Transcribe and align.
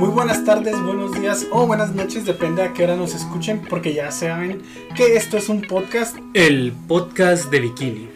Muy 0.00 0.08
buenas 0.08 0.46
tardes, 0.46 0.80
buenos 0.82 1.12
días 1.20 1.46
o 1.50 1.66
buenas 1.66 1.94
noches, 1.94 2.24
depende 2.24 2.62
a 2.62 2.72
qué 2.72 2.84
hora 2.84 2.96
nos 2.96 3.14
escuchen, 3.14 3.60
porque 3.68 3.92
ya 3.92 4.10
saben 4.10 4.62
que 4.96 5.14
esto 5.16 5.36
es 5.36 5.50
un 5.50 5.60
podcast 5.60 6.16
El 6.32 6.72
podcast 6.88 7.50
de 7.50 7.60
Bikini. 7.60 8.08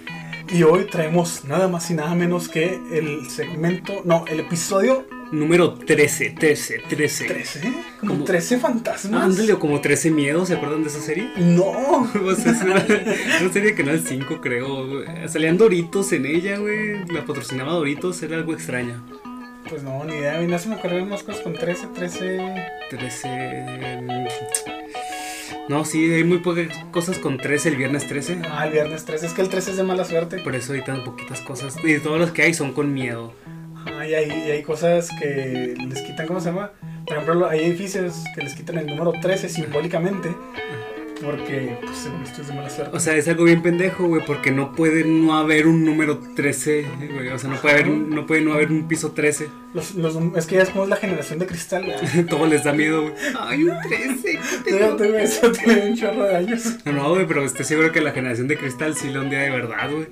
y 0.51 0.63
hoy 0.63 0.87
traemos 0.87 1.45
nada 1.45 1.69
más 1.69 1.91
y 1.91 1.95
nada 1.95 2.15
menos 2.15 2.49
que 2.49 2.81
el 2.91 3.29
segmento, 3.29 4.01
no, 4.07 4.25
el 4.27 4.41
episodio 4.41 5.05
Número 5.31 5.75
13, 5.75 6.31
13, 6.39 6.83
13. 6.89 7.25
13, 7.27 7.61
como 8.01 8.13
Como- 8.13 8.25
13 8.25 8.59
fantasmas. 8.59 9.23
Ándale, 9.23 9.53
o 9.55 9.59
como 9.59 9.81
13 9.81 10.11
miedos, 10.11 10.49
¿se 10.49 10.55
acuerdan 10.55 10.83
de 10.85 10.89
esa 10.89 11.01
serie? 11.01 11.29
No, 11.37 12.09
sea, 12.37 12.53
es 12.53 12.63
una, 12.63 12.75
una 13.41 13.53
serie 13.53 13.71
de 13.71 13.75
Canal 13.75 14.01
5, 14.07 14.41
creo. 14.41 14.87
Salían 15.29 15.59
Doritos 15.59 16.13
en 16.13 16.27
ella, 16.27 16.59
güey. 16.59 17.05
La 17.09 17.25
patrocinaba 17.25 17.73
Doritos, 17.73 18.23
era 18.23 18.37
algo 18.37 18.53
extraña. 18.53 19.03
Pues 19.69 19.83
no, 19.83 20.05
ni 20.05 20.15
idea, 20.15 20.41
no 20.41 20.59
se 20.59 20.69
me 20.69 20.77
ocurrieron 20.77 21.09
más 21.09 21.23
cosas 21.23 21.43
con 21.43 21.55
13, 21.55 21.89
13. 21.95 22.55
13. 22.91 23.29
mm, 24.03 24.27
No, 25.69 25.85
sí, 25.85 26.13
hay 26.13 26.25
muy 26.25 26.39
pocas 26.39 26.67
cosas 26.91 27.19
con 27.19 27.39
13, 27.39 27.71
el 27.71 27.77
viernes 27.77 28.07
13. 28.07 28.43
Ah, 28.51 28.67
el 28.67 28.73
viernes 28.73 29.05
13, 29.05 29.27
es 29.27 29.33
que 29.33 29.43
el 29.43 29.49
13 29.49 29.73
es 29.73 29.77
de 29.77 29.83
mala 29.83 30.05
suerte. 30.05 30.39
Por 30.39 30.55
eso 30.55 30.73
hay 30.73 30.83
tan 30.83 31.05
poquitas 31.05 31.41
cosas. 31.41 31.77
Y 31.83 31.99
todas 31.99 32.21
las 32.21 32.31
que 32.33 32.43
hay 32.43 32.55
son 32.55 32.73
con 32.73 32.93
miedo. 32.93 33.33
Ah, 33.87 34.07
y 34.07 34.15
hay, 34.15 34.29
y 34.31 34.51
hay 34.51 34.63
cosas 34.63 35.09
que 35.21 35.75
les 35.79 36.01
quitan, 36.03 36.27
¿cómo 36.27 36.41
se 36.41 36.51
llama? 36.51 36.73
Por 37.07 37.19
ejemplo, 37.19 37.49
hay 37.49 37.61
edificios 37.61 38.25
que 38.35 38.43
les 38.43 38.55
quitan 38.55 38.79
el 38.79 38.87
número 38.87 39.13
13 39.21 39.49
simbólicamente, 39.49 40.31
porque, 41.25 41.79
pues, 41.83 41.97
según 41.97 42.23
esto 42.23 42.43
es 42.43 42.49
de 42.49 42.55
mala 42.55 42.71
suerte. 42.71 42.97
O 42.97 43.01
sea, 43.01 43.17
es 43.17 43.27
algo 43.29 43.45
bien 43.45 43.63
pendejo, 43.63 44.07
güey, 44.07 44.25
porque 44.25 44.51
no 44.51 44.73
puede 44.73 45.05
no 45.05 45.37
haber 45.37 45.67
un 45.67 45.85
número 45.85 46.19
13, 46.19 46.87
güey. 47.13 47.29
O 47.29 47.39
sea, 47.39 47.51
no 47.51 47.57
puede 47.57 47.75
haber, 47.75 47.89
no 47.89 48.27
puede 48.27 48.43
no 48.43 48.53
haber 48.53 48.71
un 48.71 48.87
piso 48.87 49.13
13. 49.13 49.49
Los, 49.73 49.95
los, 49.95 50.17
es 50.37 50.47
que 50.47 50.57
ya 50.57 50.63
es 50.63 50.71
como 50.71 50.85
es 50.85 50.91
la 50.91 50.97
generación 50.97 51.39
de 51.39 51.47
cristal, 51.47 51.85
güey. 51.85 52.27
Todo 52.29 52.47
les 52.47 52.65
da 52.65 52.73
miedo, 52.73 53.03
güey. 53.03 53.15
Ay, 53.41 53.65
un 53.65 53.81
13. 53.81 54.39
Fíjate, 54.65 55.09
güey, 55.09 55.25
eso 55.25 55.51
tiene 55.53 55.91
un 55.91 55.97
chorro 55.97 56.25
de 56.25 56.37
años. 56.37 56.77
No, 56.85 56.93
no, 56.93 57.11
güey, 57.11 57.27
pero 57.27 57.45
estoy 57.45 57.65
seguro 57.65 57.93
que 57.93 58.01
la 58.01 58.13
generación 58.13 58.49
de 58.49 58.57
cristal 58.57 58.95
sí 58.95 59.11
lo 59.11 59.23
un 59.23 59.31
día 59.31 59.41
de 59.41 59.51
verdad, 59.51 59.91
güey. 59.91 60.09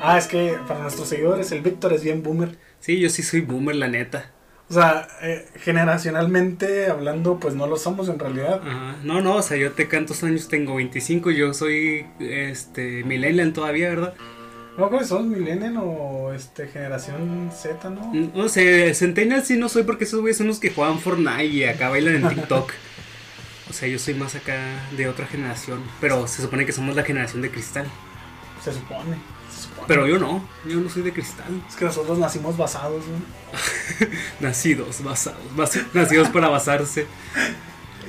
Ah, 0.00 0.18
es 0.18 0.26
que 0.26 0.54
para 0.66 0.80
nuestros 0.80 1.08
seguidores, 1.08 1.50
el 1.52 1.62
Víctor 1.62 1.92
es 1.92 2.02
bien 2.02 2.22
boomer. 2.22 2.58
Sí, 2.80 2.98
yo 2.98 3.08
sí 3.08 3.22
soy 3.22 3.40
boomer, 3.40 3.76
la 3.76 3.88
neta. 3.88 4.33
O 4.70 4.74
sea, 4.74 5.06
eh, 5.22 5.46
generacionalmente 5.56 6.86
hablando, 6.86 7.38
pues 7.38 7.54
no 7.54 7.66
lo 7.66 7.76
somos 7.76 8.08
en 8.08 8.18
realidad. 8.18 8.62
Ajá. 8.66 8.96
No, 9.04 9.20
no, 9.20 9.36
o 9.36 9.42
sea, 9.42 9.56
yo 9.56 9.72
te 9.72 9.88
cuántos 9.88 10.22
años 10.24 10.48
tengo, 10.48 10.76
25, 10.76 11.30
yo 11.30 11.52
soy, 11.52 12.06
este, 12.18 13.04
millennial 13.04 13.52
todavía, 13.52 13.90
¿verdad? 13.90 14.14
No, 14.78 14.88
creo 14.88 15.00
que 15.00 15.06
somos 15.06 15.26
millennial 15.26 15.76
o 15.76 16.32
este, 16.32 16.66
generación 16.66 17.50
Z, 17.54 17.90
¿no? 17.90 18.12
No 18.12 18.48
sé, 18.48 18.92
centennial 18.94 19.44
sí 19.44 19.56
no 19.56 19.68
soy 19.68 19.84
porque 19.84 20.04
esos 20.04 20.20
güeyes 20.20 20.38
son 20.38 20.48
los 20.48 20.58
que 20.58 20.70
juegan 20.70 20.98
Fortnite 20.98 21.44
y 21.44 21.64
acá 21.64 21.90
bailan 21.90 22.16
en 22.16 22.28
TikTok. 22.28 22.72
O 23.66 23.72
sea, 23.72 23.88
yo 23.88 23.98
soy 23.98 24.12
más 24.14 24.34
acá 24.34 24.56
de 24.96 25.08
otra 25.08 25.26
generación, 25.26 25.82
pero 25.98 26.28
se 26.28 26.42
supone 26.42 26.66
que 26.66 26.72
somos 26.72 26.94
la 26.94 27.02
generación 27.02 27.40
de 27.40 27.50
cristal. 27.50 27.86
Se 28.62 28.72
supone. 28.72 29.16
Pero 29.86 30.06
yo 30.06 30.18
no, 30.18 30.46
yo 30.68 30.80
no 30.80 30.88
soy 30.88 31.02
de 31.02 31.12
cristal. 31.12 31.46
es 31.68 31.76
que 31.76 31.84
nosotros 31.84 32.18
nacimos 32.18 32.56
basados, 32.56 33.02
güey. 33.06 34.10
Nacidos, 34.40 35.02
basados, 35.02 35.40
bas- 35.56 35.84
nacidos 35.92 36.28
para 36.28 36.48
basarse. 36.48 37.06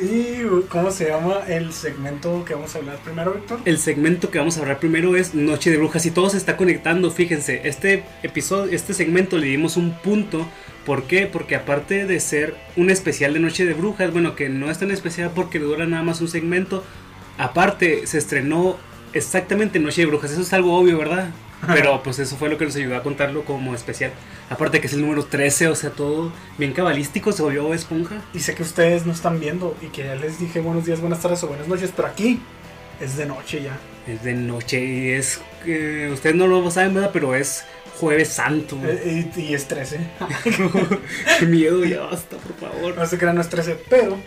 ¿Y 0.02 0.44
cómo 0.68 0.92
se 0.92 1.08
llama 1.08 1.36
el 1.48 1.72
segmento 1.72 2.44
que 2.44 2.54
vamos 2.54 2.76
a 2.76 2.80
hablar 2.80 2.98
primero, 2.98 3.34
Víctor? 3.34 3.60
El 3.64 3.78
segmento 3.78 4.30
que 4.30 4.40
vamos 4.40 4.58
a 4.58 4.62
hablar 4.62 4.80
primero 4.80 5.16
es 5.16 5.34
Noche 5.34 5.72
de 5.72 5.78
Brujas 5.78 6.06
y 6.06 6.12
todo 6.12 6.30
se 6.30 6.36
está 6.38 6.58
conectando, 6.58 7.12
fíjense, 7.12 7.62
este 7.64 8.04
episodio, 8.22 8.74
este 8.74 8.94
segmento 8.94 9.38
le 9.38 9.48
dimos 9.48 9.78
un 9.78 9.94
punto, 10.00 10.46
¿por 10.86 11.04
qué? 11.04 11.28
Porque 11.28 11.56
aparte 11.56 12.06
de 12.06 12.20
ser 12.20 12.56
un 12.76 12.90
especial 12.90 13.34
de 13.36 13.40
Noche 13.40 13.66
de 13.66 13.74
Brujas, 13.74 14.12
bueno, 14.12 14.36
que 14.36 14.50
no 14.50 14.70
es 14.70 14.80
tan 14.80 14.92
especial 14.92 15.32
porque 15.34 15.60
dura 15.60 15.86
nada 15.86 16.04
más 16.04 16.20
un 16.20 16.28
segmento, 16.28 16.84
aparte 17.38 18.06
se 18.06 18.18
estrenó 18.18 18.76
exactamente 19.14 19.80
Noche 19.80 20.02
de 20.02 20.08
Brujas, 20.08 20.32
eso 20.32 20.42
es 20.42 20.52
algo 20.52 20.78
obvio, 20.78 20.98
¿verdad? 20.98 21.30
Pero 21.68 22.04
pues 22.04 22.20
eso 22.20 22.36
fue 22.36 22.50
lo 22.50 22.58
que 22.58 22.66
nos 22.66 22.76
ayudó 22.76 22.96
a 22.98 23.04
contarlo 23.04 23.44
como 23.46 23.74
especial. 23.74 24.12
Aparte 24.50 24.82
que 24.82 24.88
es 24.88 24.94
el 24.94 25.02
número 25.02 25.26
13, 25.26 25.68
o 25.70 25.76
sea, 25.76 25.90
todo 25.90 26.32
bien 26.58 26.74
cabalístico, 26.74 27.32
se 27.32 27.42
volvió 27.42 27.74
esponja. 27.74 28.22
Y 28.34 28.40
sé 28.40 28.56
que 28.56 28.64
ustedes 28.64 29.06
no 29.06 29.14
están 29.14 29.40
viendo 29.40 29.76
y 29.82 29.88
que 29.88 30.04
ya 30.04 30.16
les 30.16 30.40
dije 30.40 30.60
buenos 30.60 30.86
días, 30.86 31.00
buenas 31.02 31.22
tardes 31.22 31.44
o 31.44 31.48
buenas 31.48 31.68
noches, 31.68 31.92
pero 31.96 32.08
aquí 32.08 32.42
es 33.00 33.18
de 33.18 33.26
noche 33.26 33.64
ya. 33.64 33.78
Es 34.08 34.24
de 34.24 34.34
noche 34.34 34.84
y 34.84 35.10
es. 35.12 35.42
eh, 35.66 36.10
ustedes 36.14 36.36
no 36.36 36.46
lo 36.48 36.70
saben, 36.70 36.94
¿verdad? 36.94 37.10
Pero 37.12 37.34
es 37.36 37.66
Jueves 38.00 38.30
Santo. 38.30 38.78
Eh, 38.84 39.32
y, 39.36 39.42
y 39.42 39.54
es 39.56 39.68
13. 39.68 40.00
Qué 41.40 41.46
miedo, 41.46 41.84
ya 41.86 42.02
basta, 42.02 42.38
por 42.38 42.56
favor. 42.56 42.96
No 42.96 43.06
sé 43.06 43.18
que 43.18 43.26
no 43.26 43.42
es 43.42 43.50
13, 43.50 43.78
pero 43.90 44.18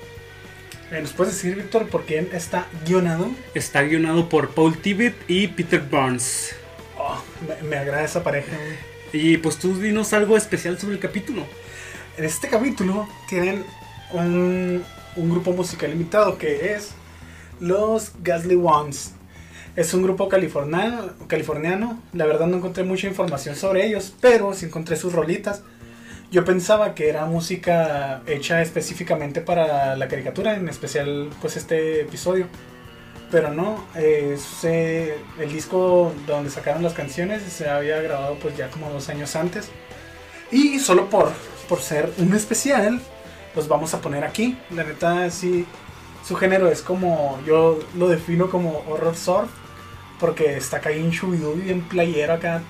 eh, 0.90 1.00
¿nos 1.00 1.12
puedes 1.12 1.34
decir, 1.34 1.54
Víctor, 1.54 1.86
por 1.88 2.04
quién 2.04 2.28
está 2.32 2.66
guionado? 2.86 3.30
Está 3.54 3.82
guionado 3.82 4.28
por 4.28 4.50
Paul 4.50 4.78
Tibet 4.78 5.14
y 5.28 5.48
Peter 5.48 5.80
Burns. 5.80 6.54
Oh, 6.98 7.22
me, 7.46 7.68
me 7.68 7.76
agrada 7.76 8.04
esa 8.04 8.22
pareja. 8.22 8.56
Y 9.12 9.38
pues 9.38 9.58
tú 9.58 9.78
dinos 9.78 10.12
algo 10.12 10.36
especial 10.36 10.78
sobre 10.78 10.94
el 10.94 11.00
capítulo. 11.00 11.44
En 12.16 12.24
este 12.24 12.48
capítulo 12.48 13.08
tienen 13.28 13.64
un, 14.12 14.84
un 15.16 15.30
grupo 15.30 15.52
musical 15.52 15.92
invitado 15.92 16.38
que 16.38 16.74
es 16.74 16.90
los 17.60 18.12
Gasly 18.22 18.56
Ones. 18.56 19.12
Es 19.76 19.94
un 19.94 20.02
grupo 20.02 20.28
californiano, 20.28 21.12
californiano. 21.28 22.02
La 22.12 22.26
verdad 22.26 22.46
no 22.48 22.56
encontré 22.56 22.82
mucha 22.82 23.06
información 23.06 23.54
sobre 23.54 23.86
ellos, 23.86 24.12
pero 24.20 24.52
sí 24.52 24.66
encontré 24.66 24.96
sus 24.96 25.12
rolitas. 25.12 25.62
Yo 26.30 26.44
pensaba 26.44 26.94
que 26.94 27.08
era 27.08 27.24
música 27.26 28.22
hecha 28.26 28.60
específicamente 28.60 29.40
para 29.40 29.96
la 29.96 30.08
caricatura, 30.08 30.56
en 30.56 30.68
especial 30.68 31.30
pues 31.40 31.56
este 31.56 32.02
episodio. 32.02 32.46
Pero 33.30 33.52
no, 33.52 33.84
eh, 33.94 34.38
el 35.38 35.52
disco 35.52 36.14
donde 36.26 36.50
sacaron 36.50 36.82
las 36.82 36.94
canciones 36.94 37.42
se 37.42 37.68
había 37.68 38.00
grabado 38.00 38.36
pues 38.36 38.56
ya 38.56 38.70
como 38.70 38.88
dos 38.90 39.08
años 39.10 39.36
antes. 39.36 39.68
Y 40.50 40.78
solo 40.78 41.10
por, 41.10 41.30
por 41.68 41.80
ser 41.80 42.10
un 42.18 42.34
especial, 42.34 43.00
los 43.54 43.68
vamos 43.68 43.92
a 43.92 44.00
poner 44.00 44.24
aquí. 44.24 44.56
La 44.70 44.84
neta, 44.84 45.30
sí, 45.30 45.66
su 46.26 46.36
género 46.36 46.70
es 46.70 46.80
como, 46.80 47.38
yo 47.46 47.78
lo 47.96 48.08
defino 48.08 48.48
como 48.50 48.82
horror 48.88 49.14
surf. 49.16 49.50
Porque 50.18 50.56
está 50.56 50.78
acá 50.78 50.90
en 50.90 51.10
Shubidoo 51.10 51.56
y 51.64 51.70
en 51.70 51.80
playera 51.82 52.34
acá. 52.34 52.60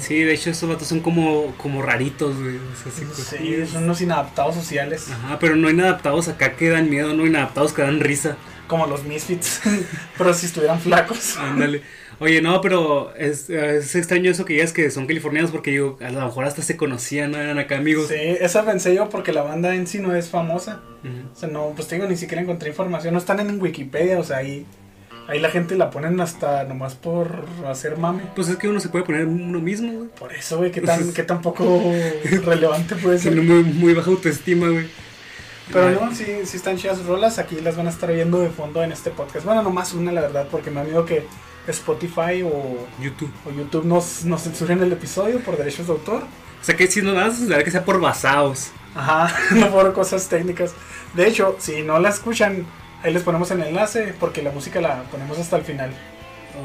Sí, 0.00 0.20
de 0.24 0.34
hecho, 0.34 0.50
estos 0.50 0.68
vatos 0.68 0.88
son 0.88 0.98
como, 0.98 1.54
como 1.56 1.80
raritos, 1.80 2.36
güey. 2.36 2.56
o 2.56 2.76
sea, 2.90 2.90
así 2.92 3.36
Sí, 3.38 3.66
son 3.68 3.84
unos 3.84 4.00
inadaptados 4.00 4.56
sociales. 4.56 5.08
Ajá, 5.12 5.38
pero 5.38 5.54
no 5.54 5.70
inadaptados 5.70 6.26
acá 6.26 6.56
que 6.56 6.70
dan 6.70 6.90
miedo, 6.90 7.14
no 7.14 7.24
inadaptados 7.24 7.72
que 7.72 7.82
dan 7.82 8.00
risa. 8.00 8.36
Como 8.70 8.86
los 8.86 9.02
Misfits. 9.04 9.60
pero 10.16 10.32
si 10.32 10.46
estuvieran 10.46 10.80
flacos. 10.80 11.36
Ándale. 11.36 11.82
Oye, 12.20 12.40
no, 12.40 12.60
pero 12.60 13.12
es, 13.16 13.50
es 13.50 13.96
extraño 13.96 14.30
eso 14.30 14.44
que 14.44 14.52
digas 14.52 14.72
que 14.72 14.90
son 14.90 15.06
californianos 15.06 15.50
porque 15.50 15.70
digo, 15.70 15.98
a 16.00 16.10
lo 16.10 16.20
mejor 16.20 16.44
hasta 16.44 16.60
se 16.60 16.76
conocían, 16.76 17.32
no 17.32 17.38
eran 17.38 17.58
acá 17.58 17.78
amigos. 17.78 18.08
Sí, 18.08 18.14
esa 18.14 18.64
pensé 18.64 18.94
yo 18.94 19.08
porque 19.08 19.32
la 19.32 19.42
banda 19.42 19.74
en 19.74 19.86
sí 19.86 19.98
no 19.98 20.14
es 20.14 20.28
famosa. 20.28 20.82
O 21.02 21.36
sea, 21.36 21.48
no, 21.48 21.72
pues 21.74 21.88
te 21.88 21.96
digo, 21.96 22.06
ni 22.06 22.16
siquiera 22.16 22.42
encontré 22.42 22.68
información. 22.68 23.14
No 23.14 23.18
están 23.18 23.40
en 23.40 23.60
Wikipedia, 23.60 24.20
o 24.20 24.22
sea, 24.22 24.36
ahí, 24.36 24.66
ahí 25.28 25.40
la 25.40 25.50
gente 25.50 25.76
la 25.76 25.88
ponen 25.90 26.20
hasta 26.20 26.64
nomás 26.64 26.94
por 26.94 27.46
hacer 27.66 27.96
mame. 27.96 28.22
Pues 28.36 28.48
es 28.48 28.56
que 28.56 28.68
uno 28.68 28.80
se 28.80 28.90
puede 28.90 29.04
poner 29.06 29.24
uno 29.24 29.58
mismo, 29.58 29.90
güey. 29.90 30.10
Por 30.10 30.34
eso, 30.34 30.58
güey, 30.58 30.70
qué 30.70 30.82
tan, 30.82 31.14
qué 31.14 31.22
tan 31.22 31.40
poco 31.40 31.64
relevante 32.44 32.96
puede 32.96 33.18
ser. 33.20 33.34
Muy, 33.34 33.62
muy 33.64 33.94
baja 33.94 34.10
autoestima, 34.10 34.68
güey. 34.68 34.88
Pero 35.72 35.90
no, 35.90 36.14
sí, 36.14 36.26
sí 36.44 36.56
están 36.56 36.76
chidas 36.76 36.98
sus 36.98 37.06
rolas. 37.06 37.38
Aquí 37.38 37.60
las 37.60 37.76
van 37.76 37.86
a 37.86 37.90
estar 37.90 38.12
viendo 38.12 38.40
de 38.40 38.50
fondo 38.50 38.82
en 38.82 38.92
este 38.92 39.10
podcast. 39.10 39.44
Bueno, 39.44 39.62
nomás 39.62 39.92
una, 39.92 40.12
la 40.12 40.22
verdad, 40.22 40.48
porque 40.50 40.70
me 40.70 40.80
ha 40.80 40.84
miedo 40.84 41.04
que 41.04 41.26
Spotify 41.68 42.42
o, 42.42 42.86
YouTube. 43.00 43.32
o 43.46 43.50
YouTube 43.50 43.84
nos, 43.84 44.24
nos 44.24 44.42
censuren 44.42 44.82
el 44.82 44.92
episodio 44.92 45.40
por 45.40 45.56
derechos 45.56 45.86
de 45.86 45.92
autor. 45.92 46.24
O 46.60 46.64
sea 46.64 46.76
que 46.76 46.86
si 46.86 47.02
no 47.02 47.12
nada, 47.12 47.28
la 47.28 47.48
verdad 47.48 47.64
que 47.64 47.70
sea 47.70 47.84
por 47.84 48.00
basados. 48.00 48.70
Ajá, 48.94 49.34
no 49.54 49.70
por 49.70 49.92
cosas 49.92 50.28
técnicas. 50.28 50.74
De 51.14 51.26
hecho, 51.26 51.56
si 51.58 51.82
no 51.82 51.98
la 51.98 52.10
escuchan, 52.10 52.66
ahí 53.02 53.12
les 53.12 53.22
ponemos 53.22 53.50
el 53.50 53.62
enlace 53.62 54.14
porque 54.18 54.42
la 54.42 54.50
música 54.50 54.80
la 54.80 55.04
ponemos 55.04 55.38
hasta 55.38 55.56
el 55.56 55.62
final. 55.62 55.90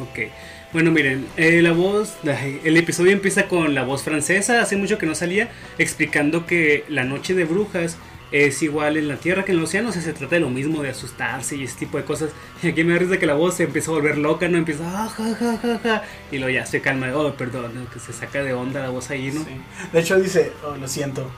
Ok. 0.02 0.32
Bueno, 0.74 0.92
miren, 0.92 1.26
eh, 1.38 1.62
la 1.62 1.72
voz, 1.72 2.18
el 2.26 2.76
episodio 2.76 3.14
empieza 3.14 3.48
con 3.48 3.74
la 3.74 3.84
voz 3.84 4.04
francesa, 4.04 4.60
hace 4.60 4.76
mucho 4.76 4.98
que 4.98 5.06
no 5.06 5.16
salía, 5.16 5.50
explicando 5.78 6.46
que 6.46 6.84
la 6.90 7.06
noche 7.06 7.34
de 7.34 7.46
brujas 7.46 7.98
es 8.32 8.62
igual 8.64 8.98
en 8.98 9.08
la 9.08 9.18
tierra 9.18 9.46
que 9.46 9.52
en 9.52 9.60
el 9.60 9.64
océano, 9.64 9.90
o 9.90 9.92
sea, 9.92 10.02
se 10.02 10.14
trata 10.14 10.36
de 10.36 10.42
lo 10.42 10.50
mismo, 10.50 10.82
de 10.82 10.90
asustarse 10.90 11.56
y 11.56 11.64
ese 11.64 11.78
tipo 11.78 11.98
de 11.98 12.04
cosas. 12.06 12.32
Y 12.64 12.68
aquí 12.70 12.84
me 12.84 12.94
da 12.94 13.00
risa 13.00 13.18
que 13.18 13.26
la 13.26 13.34
voz 13.36 13.56
se 13.56 13.64
empieza 13.64 13.92
a 13.92 13.96
volver 13.96 14.18
loca, 14.18 14.48
¿no? 14.48 14.58
Empieza, 14.58 14.84
ah, 14.86 15.10
ja, 15.10 15.36
ja, 15.36 15.58
ja, 15.58 15.80
ja, 15.84 16.04
y 16.32 16.38
luego 16.38 16.54
ya 16.54 16.66
se 16.66 16.82
calma, 16.82 17.16
oh, 17.16 17.34
perdón, 17.36 17.72
¿no? 17.76 17.90
que 17.92 18.00
se 18.00 18.14
saca 18.14 18.44
de 18.44 18.54
onda 18.54 18.82
la 18.82 18.90
voz 18.90 19.10
ahí, 19.10 19.32
¿no? 19.32 19.42
Sí. 19.42 19.50
De 19.94 20.00
hecho, 20.00 20.20
dice, 20.20 20.52
oh, 20.64 20.76
lo 20.76 20.88
siento. 20.88 21.30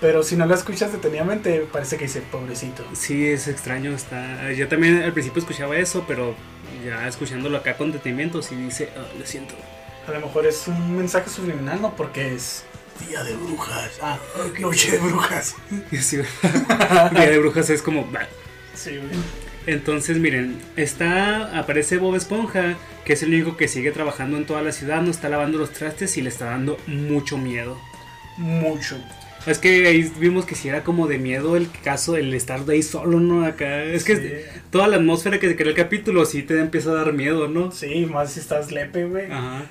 Pero 0.00 0.22
si 0.22 0.36
no 0.36 0.44
la 0.44 0.54
escuchas 0.54 0.92
detenidamente, 0.92 1.66
parece 1.72 1.96
que 1.96 2.04
dice, 2.04 2.20
pobrecito. 2.20 2.84
Sí, 2.92 3.26
es 3.28 3.48
extraño, 3.48 3.92
está... 3.92 4.52
Yo 4.52 4.68
también 4.68 5.02
al 5.02 5.12
principio 5.12 5.40
escuchaba 5.40 5.76
eso, 5.78 6.04
pero 6.06 6.34
ya 6.84 7.08
escuchándolo 7.08 7.56
acá 7.56 7.76
con 7.78 7.92
detenimiento, 7.92 8.42
sí 8.42 8.54
dice, 8.56 8.90
"Ah, 8.96 9.06
lo 9.18 9.24
siento. 9.24 9.54
A 10.06 10.12
lo 10.12 10.20
mejor 10.20 10.46
es 10.46 10.68
un 10.68 10.96
mensaje 10.96 11.30
subliminal, 11.30 11.80
¿no? 11.80 11.96
Porque 11.96 12.34
es 12.34 12.64
Día 13.08 13.22
de 13.24 13.34
brujas. 13.36 13.90
Ah, 14.02 14.18
noche 14.60 14.92
de 14.92 14.98
brujas. 14.98 15.54
Sí, 16.00 16.16
Día 17.12 17.30
de 17.30 17.38
brujas 17.38 17.70
es 17.70 17.82
como... 17.82 18.08
Sí. 18.74 18.98
Entonces, 19.66 20.18
miren, 20.18 20.58
está, 20.76 21.58
aparece 21.58 21.98
Bob 21.98 22.14
Esponja, 22.14 22.76
que 23.04 23.14
es 23.14 23.22
el 23.22 23.30
único 23.34 23.56
que 23.56 23.66
sigue 23.68 23.90
trabajando 23.90 24.36
en 24.36 24.46
toda 24.46 24.62
la 24.62 24.70
ciudad, 24.72 25.02
no 25.02 25.10
está 25.10 25.28
lavando 25.28 25.58
los 25.58 25.72
trastes 25.72 26.16
y 26.16 26.22
le 26.22 26.28
está 26.28 26.46
dando 26.46 26.78
mucho 26.86 27.36
miedo. 27.36 27.76
Mucho. 28.36 28.96
Es 29.46 29.58
que 29.58 29.86
ahí 29.86 30.10
vimos 30.18 30.44
que 30.44 30.54
si 30.56 30.68
era 30.68 30.82
como 30.84 31.06
de 31.06 31.18
miedo 31.18 31.56
el 31.56 31.68
caso 31.84 32.12
del 32.14 32.34
estar 32.34 32.64
de 32.64 32.74
ahí 32.74 32.82
solo, 32.82 33.20
¿no? 33.20 33.44
Acá. 33.46 33.82
Es 33.84 34.02
que 34.04 34.16
Sí. 34.16 34.60
toda 34.70 34.88
la 34.88 34.96
atmósfera 34.96 35.38
que 35.38 35.48
se 35.48 35.56
crea 35.56 35.68
el 35.70 35.76
capítulo 35.76 36.24
sí 36.26 36.42
te 36.42 36.58
empieza 36.60 36.90
a 36.90 36.94
dar 36.94 37.12
miedo, 37.12 37.46
¿no? 37.48 37.70
Sí, 37.70 38.06
más 38.06 38.32
si 38.32 38.40
estás 38.40 38.72
lepe, 38.72 39.04
güey. 39.04 39.28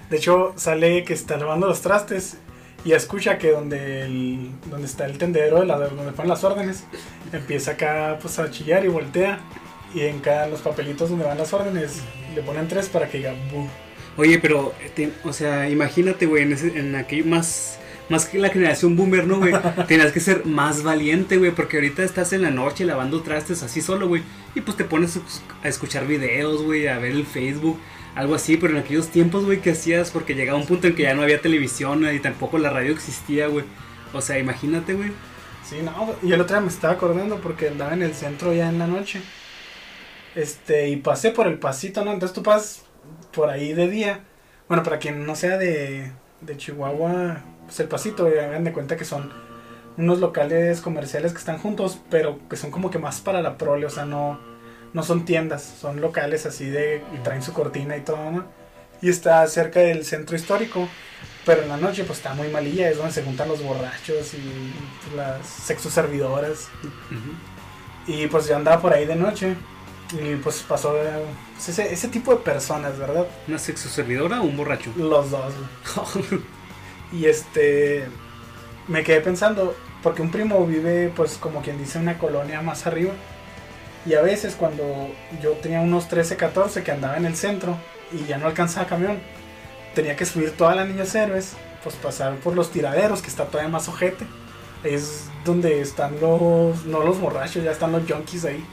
De 0.09 0.17
hecho, 0.17 0.53
sale 0.57 1.03
que 1.03 1.13
está 1.13 1.37
lavando 1.37 1.67
los 1.67 1.81
trastes 1.81 2.37
y 2.85 2.93
escucha 2.93 3.37
que 3.37 3.51
donde, 3.51 4.03
el, 4.03 4.51
donde 4.69 4.85
está 4.87 5.05
el 5.05 5.17
tendedero, 5.17 5.59
de 5.59 5.65
la, 5.65 5.77
donde 5.77 6.11
ponen 6.13 6.29
las 6.29 6.43
órdenes, 6.43 6.85
empieza 7.33 7.71
acá 7.71 8.17
pues 8.21 8.39
a 8.39 8.49
chillar 8.51 8.85
y 8.85 8.87
voltea. 8.87 9.39
Y 9.93 10.01
en 10.01 10.19
cada 10.19 10.47
los 10.47 10.61
papelitos 10.61 11.09
donde 11.09 11.25
van 11.25 11.37
las 11.37 11.51
órdenes 11.53 12.01
le 12.35 12.41
ponen 12.41 12.67
tres 12.67 12.87
para 12.89 13.09
que 13.09 13.17
diga 13.17 13.33
"Bu". 13.51 13.67
Oye, 14.17 14.39
pero, 14.39 14.73
te- 14.95 15.11
o 15.23 15.33
sea, 15.33 15.69
imagínate, 15.69 16.25
güey, 16.25 16.43
en, 16.43 16.53
ese- 16.53 16.77
en 16.77 16.95
aquello 16.95 17.25
más, 17.25 17.79
más 18.09 18.25
que 18.25 18.37
la 18.37 18.49
generación 18.49 18.95
boomer, 18.95 19.25
¿no, 19.25 19.39
güey? 19.39 19.53
Tenías 19.87 20.11
que 20.11 20.19
ser 20.19 20.45
más 20.45 20.83
valiente, 20.83 21.37
güey, 21.37 21.51
porque 21.51 21.77
ahorita 21.77 22.03
estás 22.03 22.33
en 22.33 22.41
la 22.41 22.51
noche 22.51 22.85
lavando 22.85 23.21
trastes 23.23 23.63
así 23.63 23.81
solo, 23.81 24.07
güey, 24.07 24.21
y 24.53 24.61
pues 24.61 24.75
te 24.77 24.83
pones 24.83 25.17
a 25.63 25.67
escuchar 25.67 26.05
videos, 26.07 26.61
güey, 26.61 26.87
a 26.87 26.97
ver 26.99 27.11
el 27.11 27.25
Facebook, 27.25 27.79
algo 28.15 28.35
así, 28.35 28.57
pero 28.57 28.73
en 28.73 28.79
aquellos 28.79 29.09
tiempos, 29.09 29.45
güey, 29.45 29.61
¿qué 29.61 29.71
hacías? 29.71 30.09
Porque 30.09 30.35
llegaba 30.35 30.57
un 30.57 30.65
punto 30.65 30.87
en 30.87 30.95
que 30.95 31.03
ya 31.03 31.13
no 31.13 31.21
había 31.21 31.41
televisión 31.41 32.05
y 32.13 32.19
tampoco 32.19 32.57
la 32.57 32.69
radio 32.69 32.93
existía, 32.93 33.47
güey. 33.47 33.65
O 34.13 34.21
sea, 34.21 34.39
imagínate, 34.39 34.93
güey. 34.93 35.11
Sí, 35.63 35.77
no, 35.83 36.15
y 36.23 36.31
el 36.31 36.39
otro 36.39 36.55
día 36.55 36.61
me 36.61 36.69
estaba 36.71 36.93
acordando 36.93 37.37
porque 37.41 37.69
andaba 37.69 37.93
en 37.93 38.03
el 38.03 38.13
centro 38.13 38.53
ya 38.53 38.69
en 38.69 38.79
la 38.79 38.87
noche. 38.87 39.21
Este, 40.35 40.89
y 40.89 40.97
pasé 40.97 41.31
por 41.31 41.47
el 41.47 41.59
pasito, 41.59 42.05
¿no? 42.05 42.13
Entonces 42.13 42.33
tú 42.33 42.43
pasas 42.43 42.85
por 43.33 43.49
ahí 43.49 43.73
de 43.73 43.89
día. 43.89 44.21
Bueno, 44.67 44.83
para 44.83 44.99
quien 44.99 45.25
no 45.25 45.35
sea 45.35 45.57
de, 45.57 46.11
de 46.41 46.57
Chihuahua, 46.57 47.43
pues 47.65 47.79
el 47.79 47.87
pasito, 47.87 48.27
eh, 48.27 48.41
hagan 48.41 48.63
de 48.63 48.73
cuenta 48.73 48.95
que 48.95 49.05
son 49.05 49.31
unos 49.97 50.19
locales 50.19 50.81
comerciales 50.81 51.31
que 51.31 51.39
están 51.39 51.57
juntos, 51.57 51.99
pero 52.09 52.39
que 52.49 52.57
son 52.57 52.71
como 52.71 52.91
que 52.91 52.99
más 52.99 53.21
para 53.21 53.41
la 53.41 53.57
prole, 53.57 53.85
o 53.85 53.89
sea, 53.89 54.05
no, 54.05 54.39
no 54.95 55.03
son 55.03 55.25
tiendas, 55.25 55.61
son 55.61 55.99
locales 55.99 56.45
así 56.45 56.69
de, 56.69 57.03
traen 57.21 57.43
su 57.43 57.51
cortina 57.51 57.97
y 57.97 58.01
todo, 58.01 58.31
¿no? 58.31 58.45
Y 59.01 59.09
está 59.09 59.45
cerca 59.47 59.81
del 59.81 60.05
centro 60.05 60.37
histórico. 60.37 60.87
Pero 61.45 61.63
en 61.63 61.69
la 61.69 61.77
noche 61.77 62.05
pues 62.05 62.19
está 62.19 62.33
muy 62.33 62.47
malilla, 62.47 62.89
es 62.89 62.97
donde 62.97 63.11
se 63.11 63.21
juntan 63.21 63.49
los 63.49 63.61
borrachos 63.61 64.33
y 64.33 64.73
las 65.15 65.45
sexo 65.45 65.91
servidoras. 65.91 66.69
Y 68.07 68.25
pues 68.27 68.47
yo 68.47 68.55
andaba 68.55 68.81
por 68.81 68.93
ahí 68.93 69.05
de 69.05 69.17
noche 69.17 69.55
y 70.13 70.35
pues 70.37 70.63
pasó 70.67 70.95
pues, 71.53 71.69
ese, 71.69 71.93
ese 71.93 72.07
tipo 72.07 72.31
de 72.31 72.37
personas, 72.37 72.97
¿verdad? 72.97 73.27
¿Una 73.49 73.59
sexo 73.59 73.89
servidora 73.89 74.41
o 74.41 74.45
un 74.45 74.55
borracho? 74.55 74.91
Los 74.95 75.29
dos. 75.29 75.53
Y 77.11 77.27
este, 77.27 78.07
me 78.87 79.03
quedé 79.03 79.21
pensando, 79.21 79.75
porque 80.01 80.23
un 80.23 80.31
primo 80.31 80.65
vive 80.65 81.13
pues 81.15 81.37
como 81.37 81.61
quien 81.61 81.77
dice 81.77 81.99
una 81.99 82.17
colonia 82.17 82.61
más 82.61 82.87
arriba. 82.87 83.13
Y 84.05 84.13
a 84.13 84.21
veces 84.21 84.55
cuando 84.55 85.09
yo 85.41 85.51
tenía 85.53 85.81
unos 85.81 86.07
13, 86.07 86.37
14 86.37 86.83
que 86.83 86.91
andaba 86.91 87.17
en 87.17 87.25
el 87.25 87.35
centro 87.35 87.77
y 88.11 88.25
ya 88.25 88.37
no 88.37 88.47
alcanzaba 88.47 88.85
camión, 88.85 89.19
tenía 89.95 90.15
que 90.15 90.25
subir 90.25 90.51
todas 90.51 90.75
las 90.75 90.87
niños 90.87 91.13
héroes, 91.15 91.53
pues 91.83 91.95
pasar 91.95 92.35
por 92.37 92.55
los 92.55 92.71
tiraderos, 92.71 93.21
que 93.21 93.29
está 93.29 93.45
todavía 93.45 93.71
más 93.71 93.87
ojete. 93.87 94.25
Es 94.83 95.25
donde 95.43 95.81
están 95.81 96.19
los, 96.19 96.85
no 96.85 97.01
los 97.01 97.19
borrachos, 97.19 97.63
ya 97.63 97.71
están 97.71 97.91
los 97.91 98.03
junkies 98.07 98.45
ahí. 98.45 98.63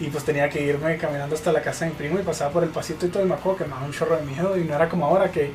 Y 0.00 0.08
pues 0.08 0.24
tenía 0.24 0.48
que 0.48 0.60
irme 0.60 0.96
caminando 0.96 1.36
hasta 1.36 1.52
la 1.52 1.62
casa 1.62 1.84
de 1.84 1.92
mi 1.92 1.96
primo 1.96 2.18
y 2.18 2.22
pasaba 2.22 2.50
por 2.50 2.64
el 2.64 2.70
pasito 2.70 3.06
y 3.06 3.10
todo. 3.10 3.22
Y 3.22 3.28
me 3.28 3.34
acuerdo 3.34 3.58
que 3.58 3.64
me 3.64 3.70
daba 3.70 3.86
un 3.86 3.92
chorro 3.92 4.16
de 4.16 4.24
miedo. 4.24 4.58
Y 4.58 4.64
no 4.64 4.74
era 4.74 4.88
como 4.88 5.06
ahora 5.06 5.30
que 5.30 5.52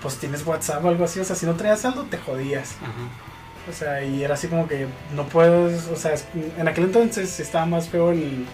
pues 0.00 0.16
tienes 0.18 0.46
WhatsApp 0.46 0.84
o 0.84 0.88
algo 0.88 1.04
así. 1.04 1.18
O 1.18 1.24
sea, 1.24 1.34
si 1.34 1.44
no 1.44 1.54
tenías 1.54 1.80
saldo, 1.80 2.04
te 2.04 2.18
jodías. 2.18 2.76
Ajá. 2.82 3.29
O 3.68 3.72
sea, 3.72 4.02
y 4.02 4.24
era 4.24 4.34
así 4.34 4.48
como 4.48 4.66
que 4.66 4.86
no 5.14 5.26
puedes. 5.28 5.88
O 5.88 5.96
sea, 5.96 6.14
en 6.58 6.68
aquel 6.68 6.84
entonces 6.84 7.38
estaba 7.40 7.66
más 7.66 7.88
feo 7.88 8.10
el, 8.12 8.46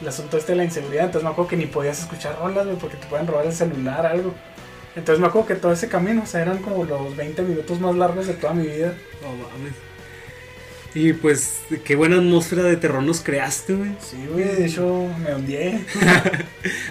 el 0.00 0.08
asunto 0.08 0.36
este 0.36 0.52
de 0.52 0.58
la 0.58 0.64
inseguridad. 0.64 1.06
Entonces 1.06 1.24
me 1.24 1.30
acuerdo 1.30 1.48
que 1.50 1.56
ni 1.56 1.66
podías 1.66 2.00
escuchar 2.00 2.38
rolas, 2.38 2.66
güey, 2.66 2.78
porque 2.78 2.96
te 2.96 3.06
pueden 3.06 3.26
robar 3.26 3.46
el 3.46 3.52
celular, 3.52 4.06
algo. 4.06 4.34
Entonces 4.96 5.20
me 5.20 5.28
acuerdo 5.28 5.46
que 5.46 5.54
todo 5.54 5.72
ese 5.72 5.88
camino, 5.88 6.22
o 6.22 6.26
sea, 6.26 6.42
eran 6.42 6.58
como 6.58 6.84
los 6.84 7.16
20 7.16 7.42
minutos 7.42 7.80
más 7.80 7.94
largos 7.94 8.26
de 8.26 8.34
toda 8.34 8.54
mi 8.54 8.66
vida. 8.66 8.94
No 9.22 9.28
mames. 9.28 9.74
Y 10.92 11.12
pues, 11.12 11.60
qué 11.84 11.94
buena 11.94 12.16
atmósfera 12.16 12.64
de 12.64 12.76
terror 12.76 13.02
nos 13.02 13.20
creaste, 13.20 13.74
güey. 13.74 13.90
Sí, 14.00 14.26
güey, 14.28 14.44
de 14.44 14.66
hecho 14.66 15.08
me 15.22 15.34
hundí. 15.34 15.56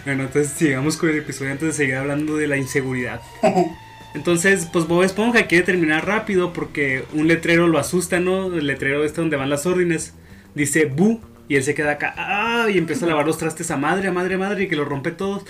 Bueno, 0.06 0.24
entonces 0.24 0.54
sigamos 0.54 0.96
con 0.96 1.10
el 1.10 1.18
episodio 1.18 1.52
antes 1.52 1.68
de 1.68 1.74
seguir 1.74 1.96
hablando 1.96 2.38
de 2.38 2.48
la 2.48 2.58
inseguridad. 2.58 3.22
Entonces, 4.14 4.68
pues 4.72 4.88
Bob 4.88 5.04
Esponja 5.04 5.46
quiere 5.48 5.64
terminar 5.64 6.08
rápido 6.08 6.52
porque 6.52 7.04
un 7.14 7.28
letrero 7.28 7.68
lo 7.68 7.78
asusta, 7.78 8.20
¿no? 8.20 8.48
El 8.48 8.66
letrero 8.66 9.04
este 9.04 9.22
donde 9.22 9.38
van 9.38 9.50
las 9.50 9.66
órdenes. 9.66 10.14
Dice 10.56 10.86
Bu 10.86 11.22
y 11.48 11.56
él 11.56 11.64
se 11.64 11.76
queda 11.76 11.92
acá 11.92 12.14
¡ah! 12.18 12.68
y 12.74 12.78
empieza 12.78 13.06
a 13.06 13.10
lavar 13.10 13.26
los 13.26 13.38
trastes 13.38 13.70
a 13.72 13.78
madre, 13.78 14.08
a 14.08 14.12
madre, 14.12 14.36
a 14.36 14.38
madre 14.38 14.64
y 14.64 14.68
que 14.68 14.76
lo 14.76 14.86
rompe 14.86 15.12
todos. 15.12 15.44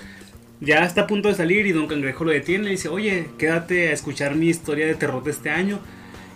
Ya 0.62 0.84
está 0.84 1.02
a 1.02 1.08
punto 1.08 1.30
de 1.30 1.36
salir 1.36 1.66
y 1.68 1.72
Don 1.72 1.88
Cangrejo 1.88 2.26
lo 2.26 2.32
detiene 2.32 2.68
y 2.68 2.72
dice, 2.72 2.90
oye, 2.90 3.30
quédate 3.38 3.90
a 3.90 3.92
escuchar 3.94 4.36
mi 4.36 4.48
historia 4.48 4.86
de 4.88 4.96
terror 4.96 5.24
de 5.24 5.32
este 5.32 5.50
año. 5.50 5.80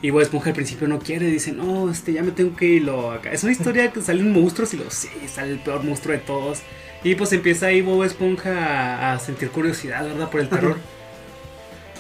Y 0.02 0.12
Bob 0.12 0.22
Esponja 0.22 0.50
al 0.50 0.56
principio 0.56 0.88
no 0.88 1.00
quiere, 1.00 1.28
dice, 1.28 1.52
no, 1.52 1.90
este, 1.90 2.14
ya 2.14 2.24
me 2.24 2.32
tengo 2.32 2.56
que 2.56 2.66
ir. 2.66 2.84
Lo, 2.84 3.12
acá. 3.12 3.32
Es 3.32 3.44
una 3.44 3.52
historia 3.52 3.92
que 3.92 4.02
salen 4.02 4.32
monstruos 4.32 4.74
y 4.74 4.78
lo, 4.78 4.90
sí, 4.90 5.10
sale 5.28 5.52
el 5.52 5.60
peor 5.60 5.84
monstruo 5.84 6.14
de 6.14 6.22
todos. 6.22 6.62
Y 7.04 7.16
pues 7.16 7.34
empieza 7.34 7.68
ahí 7.68 7.82
Bob 7.82 8.04
Esponja 8.04 8.52
a, 8.52 9.14
a 9.14 9.20
sentir 9.20 9.50
curiosidad, 9.50 10.06
¿verdad? 10.06 10.30
Por 10.30 10.40
el 10.40 10.48
terror. 10.48 10.78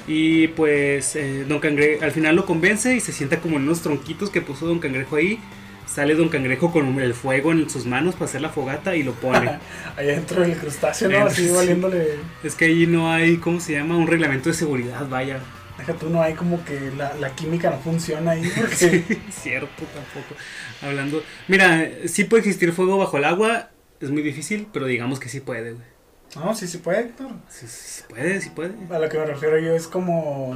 Y 0.07 0.49
pues 0.49 1.15
eh, 1.15 1.45
Don 1.47 1.59
Cangrejo 1.59 2.03
al 2.03 2.11
final 2.11 2.35
lo 2.35 2.45
convence 2.45 2.95
y 2.95 2.99
se 2.99 3.11
sienta 3.11 3.39
como 3.39 3.57
en 3.57 3.63
unos 3.63 3.81
tronquitos 3.81 4.29
que 4.29 4.41
puso 4.41 4.67
Don 4.67 4.79
Cangrejo 4.79 5.15
ahí. 5.15 5.39
Sale 5.85 6.15
Don 6.15 6.29
Cangrejo 6.29 6.71
con 6.71 6.99
el 6.99 7.13
fuego 7.13 7.51
en 7.51 7.69
sus 7.69 7.85
manos 7.85 8.15
para 8.15 8.25
hacer 8.25 8.41
la 8.41 8.49
fogata 8.49 8.95
y 8.95 9.03
lo 9.03 9.13
pone. 9.13 9.59
Ahí 9.95 10.07
dentro 10.07 10.41
del 10.41 10.57
crustáceo, 10.57 11.09
¿no? 11.09 11.25
Así 11.25 11.47
sí. 11.47 11.53
valiéndole. 11.53 12.15
es 12.43 12.55
que 12.55 12.65
ahí 12.65 12.87
no 12.87 13.11
hay, 13.11 13.37
¿cómo 13.37 13.59
se 13.59 13.73
llama? 13.73 13.95
Un 13.95 14.07
reglamento 14.07 14.49
de 14.49 14.55
seguridad, 14.55 15.07
vaya. 15.07 15.39
Deja 15.77 15.93
tú, 15.93 16.09
no 16.09 16.21
hay 16.21 16.33
como 16.33 16.63
que 16.65 16.91
la, 16.97 17.13
la 17.15 17.35
química 17.35 17.69
no 17.69 17.79
funciona 17.79 18.31
ahí. 18.31 18.49
Porque 18.55 18.75
Sí, 18.75 19.05
cierto, 19.29 19.83
tampoco. 19.93 20.35
Hablando. 20.81 21.23
Mira, 21.47 21.87
sí 22.05 22.23
puede 22.23 22.41
existir 22.41 22.71
fuego 22.71 22.97
bajo 22.97 23.17
el 23.17 23.25
agua. 23.25 23.69
Es 23.99 24.09
muy 24.09 24.23
difícil, 24.23 24.67
pero 24.73 24.87
digamos 24.87 25.19
que 25.19 25.29
sí 25.29 25.41
puede, 25.41 25.73
güey. 25.73 25.92
No, 26.35 26.55
sí 26.55 26.67
se 26.67 26.79
puede, 26.79 27.01
Héctor. 27.01 27.27
Sí, 27.49 27.67
sí, 27.67 27.77
sí 27.97 28.03
puede, 28.09 28.41
sí 28.41 28.49
puede. 28.49 28.73
A 28.93 28.99
lo 28.99 29.09
que 29.09 29.17
me 29.19 29.25
refiero 29.25 29.59
yo 29.59 29.73
es 29.75 29.87
como. 29.87 30.55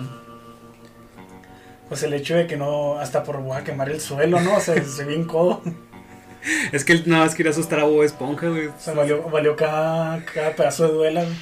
Pues 1.90 2.04
el 2.04 2.14
hecho 2.14 2.36
de 2.36 2.48
que 2.48 2.58
no. 2.58 3.00
Hasta 3.00 3.24
por 3.24 3.38
voy 3.42 3.58
a 3.58 3.64
quemar 3.64 3.90
el 3.90 4.02
suelo, 4.02 4.40
¿no? 4.42 4.56
O 4.58 4.60
sea, 4.62 4.82
se 4.84 5.06
bien 5.06 5.26
codo. 5.26 5.62
Es 6.72 6.86
que 6.86 6.94
él 6.94 7.04
nada 7.08 7.26
más 7.26 7.36
quería 7.36 7.50
asustar 7.52 7.80
a 7.80 7.84
Bob 7.84 8.04
Esponja, 8.04 8.48
güey. 8.48 8.68
O 8.68 8.74
sea, 8.80 8.94
valió, 8.94 9.22
valió 9.24 9.58
cada, 9.58 10.24
cada 10.24 10.56
pedazo 10.56 10.88
de 10.88 10.94
duela. 10.94 11.24
güey. 11.24 11.36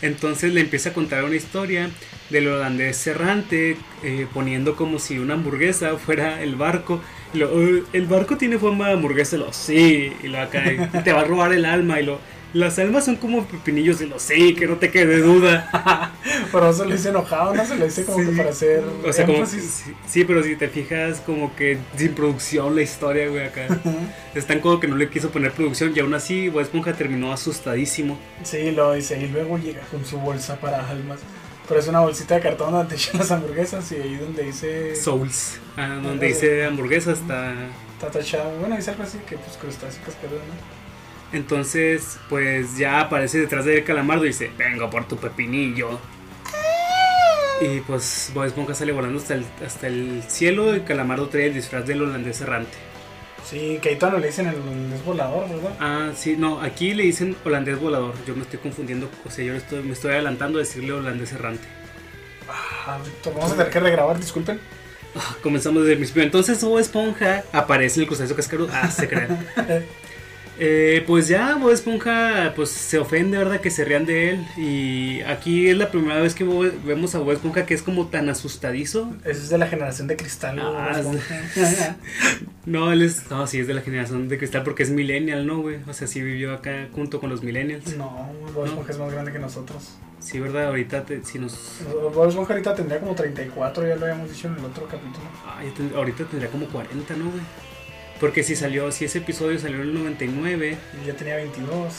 Entonces 0.00 0.52
le 0.52 0.62
empieza 0.62 0.88
a 0.90 0.92
contar 0.94 1.22
una 1.22 1.36
historia 1.36 1.90
del 2.28 2.48
holandés 2.48 3.06
errante, 3.06 3.76
eh, 4.02 4.26
poniendo 4.34 4.74
como 4.74 4.98
si 4.98 5.18
una 5.18 5.34
hamburguesa 5.34 5.96
fuera 5.96 6.42
el 6.42 6.56
barco. 6.56 7.00
Lo, 7.34 7.50
"Eh, 7.62 7.84
el 7.92 8.06
barco 8.06 8.36
tiene 8.36 8.58
forma 8.58 8.88
de 8.88 8.94
hamburguesa, 8.94 9.36
lo 9.36 9.52
sí, 9.52 10.12
y 10.24 10.26
lo 10.28 10.40
acá, 10.40 10.64
y 10.72 10.78
te 11.04 11.12
va 11.12 11.20
a 11.20 11.24
robar 11.24 11.52
el 11.52 11.64
alma, 11.64 12.00
y 12.00 12.04
lo, 12.06 12.18
las 12.52 12.78
almas 12.78 13.04
son 13.04 13.16
como 13.16 13.44
pepinillos, 13.46 14.00
y 14.00 14.06
lo 14.06 14.18
sí, 14.18 14.54
que 14.54 14.66
no 14.66 14.76
te 14.76 14.90
quede 14.90 15.18
duda. 15.20 16.12
Pero 16.52 16.70
eso 16.70 16.84
lo 16.84 16.94
hice 16.94 17.08
enojado, 17.08 17.54
¿no? 17.54 17.64
Se 17.64 17.76
lo 17.76 17.86
hice 17.86 18.04
como 18.04 18.18
Sí. 18.18 18.30
que 18.30 18.36
para 18.36 18.50
hacer. 18.50 18.84
O 19.04 19.12
sea, 19.12 19.26
como, 19.26 19.46
sí, 19.46 19.58
sí, 20.06 20.24
pero 20.24 20.42
si 20.42 20.56
te 20.56 20.68
fijas, 20.68 21.20
como 21.20 21.54
que 21.56 21.78
sin 21.96 22.14
producción 22.14 22.74
la 22.74 22.82
historia, 22.82 23.28
güey, 23.28 23.46
acá. 23.46 23.66
Es 24.34 24.46
tan 24.46 24.60
como 24.60 24.80
que 24.80 24.88
no 24.88 24.96
le 24.96 25.08
quiso 25.10 25.30
poner 25.30 25.52
producción, 25.52 25.92
y 25.94 26.00
aún 26.00 26.14
así, 26.14 26.48
Bob 26.48 26.62
Esponja 26.62 26.92
terminó 26.94 27.32
asustadísimo. 27.32 28.18
Sí, 28.42 28.70
lo 28.70 28.92
dice. 28.92 29.18
Y 29.20 29.28
luego 29.28 29.58
llega 29.58 29.80
con 29.90 30.04
su 30.04 30.18
bolsa 30.18 30.56
para 30.56 30.88
almas. 30.88 31.20
Pero 31.68 31.80
es 31.80 31.88
una 31.88 32.00
bolsita 32.00 32.34
de 32.34 32.40
cartón 32.40 32.72
donde 32.72 32.94
echan 32.96 33.18
las 33.18 33.30
hamburguesas 33.30 33.90
y 33.92 33.96
ahí 33.96 34.16
donde 34.16 34.42
dice. 34.44 34.94
Souls, 34.96 35.58
ah, 35.76 36.00
donde 36.02 36.26
dice 36.28 36.64
hamburguesa 36.64 37.12
está... 37.12 37.54
Está 37.94 38.10
tachado. 38.18 38.58
Bueno, 38.58 38.76
dice 38.76 38.90
algo 38.90 39.04
así 39.04 39.18
que 39.28 39.36
pues 39.36 39.56
crustáceo 39.56 40.02
cascarudo, 40.04 40.40
¿no? 40.40 40.81
Entonces, 41.32 42.18
pues 42.28 42.76
ya 42.76 43.00
aparece 43.00 43.40
detrás 43.40 43.64
del 43.64 43.84
calamardo 43.84 44.24
y 44.24 44.28
dice, 44.28 44.50
vengo 44.58 44.90
por 44.90 45.08
tu 45.08 45.16
pepinillo. 45.16 45.98
Y 47.60 47.80
pues 47.80 48.30
Bob 48.34 48.44
Esponja 48.44 48.74
sale 48.74 48.92
volando 48.92 49.18
hasta 49.18 49.34
el, 49.34 49.44
hasta 49.64 49.86
el 49.86 50.22
cielo 50.26 50.74
y 50.74 50.80
Calamardo 50.80 51.28
trae 51.28 51.46
el 51.46 51.54
disfraz 51.54 51.86
del 51.86 52.02
holandés 52.02 52.40
errante. 52.40 52.72
Sí, 53.48 53.78
que 53.80 53.90
ahí 53.90 53.96
todavía 53.96 54.18
no 54.18 54.22
le 54.22 54.26
dicen 54.28 54.48
el 54.48 54.56
holandés 54.56 55.04
volador, 55.04 55.48
¿verdad? 55.48 55.76
Ah, 55.78 56.10
sí, 56.16 56.36
no, 56.36 56.60
aquí 56.60 56.92
le 56.94 57.04
dicen 57.04 57.36
holandés 57.44 57.78
volador. 57.78 58.14
Yo 58.26 58.34
me 58.34 58.42
estoy 58.42 58.58
confundiendo, 58.58 59.08
o 59.24 59.30
sea, 59.30 59.44
yo 59.44 59.54
estoy, 59.54 59.82
me 59.82 59.92
estoy 59.92 60.12
adelantando 60.12 60.58
a 60.58 60.62
decirle 60.62 60.92
holandés 60.92 61.32
errante. 61.32 61.66
Ah, 62.48 62.98
vamos 63.26 63.52
a 63.52 63.56
tener 63.56 63.70
que 63.70 63.80
regrabar, 63.80 64.18
disculpen. 64.18 64.58
Ah, 65.14 65.36
Comenzamos 65.42 65.82
desde 65.82 65.92
el 65.92 65.98
principio. 65.98 66.22
Entonces 66.24 66.62
Bob 66.64 66.78
Esponja 66.78 67.44
aparece 67.52 67.96
en 67.96 68.02
el 68.02 68.06
crustáceo 68.08 68.34
cascarudo. 68.34 68.70
Ah, 68.72 68.90
se 68.90 69.08
crea. 69.08 69.28
Eh, 70.58 71.02
pues 71.06 71.28
ya 71.28 71.54
Bob 71.56 71.70
Esponja 71.70 72.52
pues 72.54 72.68
se 72.70 72.98
ofende, 72.98 73.38
¿verdad? 73.38 73.60
Que 73.60 73.70
se 73.70 73.84
rían 73.84 74.04
de 74.06 74.30
él. 74.30 74.46
Y 74.56 75.20
aquí 75.22 75.68
es 75.68 75.76
la 75.76 75.90
primera 75.90 76.20
vez 76.20 76.34
que 76.34 76.44
Bob- 76.44 76.72
vemos 76.84 77.14
a 77.14 77.18
Bob 77.18 77.32
Esponja 77.32 77.64
que 77.66 77.74
es 77.74 77.82
como 77.82 78.08
tan 78.08 78.28
asustadizo. 78.28 79.12
Ese 79.24 79.40
es 79.42 79.48
de 79.48 79.58
la 79.58 79.66
generación 79.66 80.08
de 80.08 80.16
cristal. 80.16 80.56
¿no? 80.56 80.76
Ah. 80.76 81.00
No, 82.64 82.92
él 82.92 83.02
es. 83.02 83.28
No, 83.28 83.46
sí, 83.48 83.58
es 83.58 83.66
de 83.66 83.74
la 83.74 83.80
generación 83.80 84.28
de 84.28 84.38
cristal 84.38 84.62
porque 84.62 84.84
es 84.84 84.90
millennial, 84.90 85.46
¿no, 85.46 85.60
güey? 85.62 85.78
O 85.88 85.92
sea, 85.92 86.06
sí 86.06 86.20
vivió 86.22 86.52
acá 86.54 86.86
junto 86.92 87.18
con 87.18 87.28
los 87.28 87.42
millennials. 87.42 87.96
no, 87.96 88.30
Bob 88.54 88.66
Esponja 88.66 88.92
es 88.92 88.98
más 88.98 89.12
grande 89.12 89.32
que 89.32 89.38
nosotros. 89.40 89.94
Sí, 90.20 90.38
¿verdad? 90.38 90.66
Ahorita 90.66 91.02
te- 91.04 91.24
si 91.24 91.40
nos. 91.40 91.80
Bob 92.14 92.28
Esponja 92.28 92.52
ahorita 92.52 92.74
tendría 92.76 93.00
como 93.00 93.14
34, 93.16 93.88
ya 93.88 93.96
lo 93.96 94.04
habíamos 94.06 94.30
dicho 94.30 94.46
en 94.46 94.54
el 94.54 94.64
otro 94.66 94.84
capítulo. 94.86 95.24
Ah, 95.44 95.60
ten- 95.76 95.92
ahorita 95.96 96.24
tendría 96.24 96.50
como 96.50 96.66
40, 96.66 97.16
¿no, 97.16 97.24
güey? 97.30 97.42
Porque 98.22 98.44
si 98.44 98.54
salió, 98.54 98.92
si 98.92 99.06
ese 99.06 99.18
episodio 99.18 99.58
salió 99.58 99.82
en 99.82 99.88
el 99.88 99.94
99. 99.94 100.78
Y 101.02 101.06
ya 101.08 101.14
tenía 101.14 101.34
22. 101.34 101.92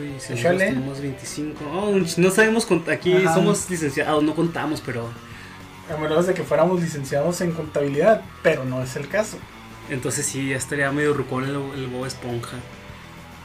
Uy, 0.00 0.14
si 0.18 0.32
tenemos 0.42 1.02
25. 1.02 1.64
Oh, 1.70 1.92
no 2.16 2.30
sabemos. 2.30 2.66
Aquí 2.90 3.12
Ajá. 3.12 3.34
somos 3.34 3.68
licenciados, 3.68 4.24
no 4.24 4.34
contamos, 4.34 4.80
pero. 4.80 5.10
A 5.92 5.98
menos 5.98 6.26
de 6.26 6.32
que 6.32 6.42
fuéramos 6.44 6.80
licenciados 6.80 7.42
en 7.42 7.52
contabilidad, 7.52 8.22
pero 8.42 8.64
no 8.64 8.82
es 8.82 8.96
el 8.96 9.06
caso. 9.06 9.36
Entonces 9.90 10.24
sí, 10.24 10.48
ya 10.48 10.56
estaría 10.56 10.90
medio 10.92 11.12
rucón 11.12 11.44
el, 11.44 11.56
el 11.78 11.88
Bob 11.88 12.06
Esponja. 12.06 12.56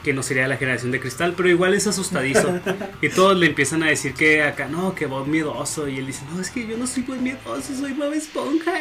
Que 0.02 0.14
no 0.14 0.22
sería 0.22 0.48
la 0.48 0.56
generación 0.56 0.90
de 0.90 1.00
cristal, 1.00 1.34
pero 1.36 1.50
igual 1.50 1.74
es 1.74 1.86
asustadizo. 1.86 2.60
y 3.02 3.10
todos 3.10 3.36
le 3.36 3.44
empiezan 3.44 3.82
a 3.82 3.88
decir 3.88 4.14
que 4.14 4.42
acá, 4.42 4.68
no, 4.68 4.94
que 4.94 5.04
Bob 5.04 5.26
miedoso. 5.26 5.86
Y 5.86 5.98
él 5.98 6.06
dice, 6.06 6.22
no, 6.32 6.40
es 6.40 6.48
que 6.48 6.66
yo 6.66 6.78
no 6.78 6.86
soy 6.86 7.02
Bob 7.02 7.20
miedoso, 7.20 7.74
soy 7.74 7.92
Bob 7.92 8.14
Esponja. 8.14 8.72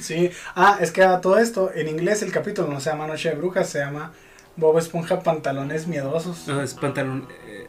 Sí. 0.00 0.30
Ah, 0.54 0.78
es 0.80 0.90
que 0.92 1.02
a 1.02 1.20
todo 1.20 1.38
esto, 1.38 1.70
en 1.74 1.88
inglés 1.88 2.22
el 2.22 2.32
capítulo 2.32 2.68
no 2.68 2.80
se 2.80 2.90
llama 2.90 3.06
Noche 3.06 3.30
de 3.30 3.36
Brujas, 3.36 3.68
se 3.68 3.78
llama 3.78 4.12
Bob 4.56 4.78
Esponja 4.78 5.20
Pantalones 5.22 5.86
Miedosos. 5.86 6.46
No, 6.48 6.62
es 6.62 6.74
pantalón, 6.74 7.28
eh, 7.46 7.68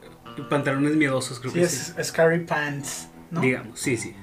pantalones 0.50 0.96
miedosos, 0.96 1.40
creo 1.40 1.52
sí, 1.54 1.60
que 1.60 1.68
sí. 1.68 1.94
es 1.98 2.08
Scary 2.08 2.46
Pants, 2.46 3.08
¿no? 3.30 3.42
Digamos, 3.42 3.80
sí, 3.80 3.98
sí. 3.98 4.16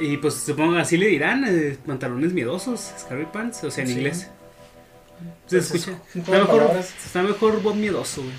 Y 0.00 0.18
pues 0.18 0.34
supongo 0.34 0.76
así 0.76 0.96
le 0.98 1.06
dirán, 1.06 1.44
eh, 1.46 1.78
pantalones 1.86 2.32
miedosos, 2.32 2.92
Scary 2.98 3.26
Pants, 3.26 3.64
o 3.64 3.70
sea, 3.70 3.82
en 3.84 3.88
Sí. 3.88 3.94
inglés. 3.96 4.18
Se 5.46 5.58
Pues 5.58 5.70
es 5.70 5.74
escucha. 5.74 5.98
Está 6.14 6.32
mejor, 6.32 6.70
está 6.76 7.22
mejor 7.22 7.62
Bob 7.62 7.74
miedoso, 7.76 8.22
güey. 8.22 8.34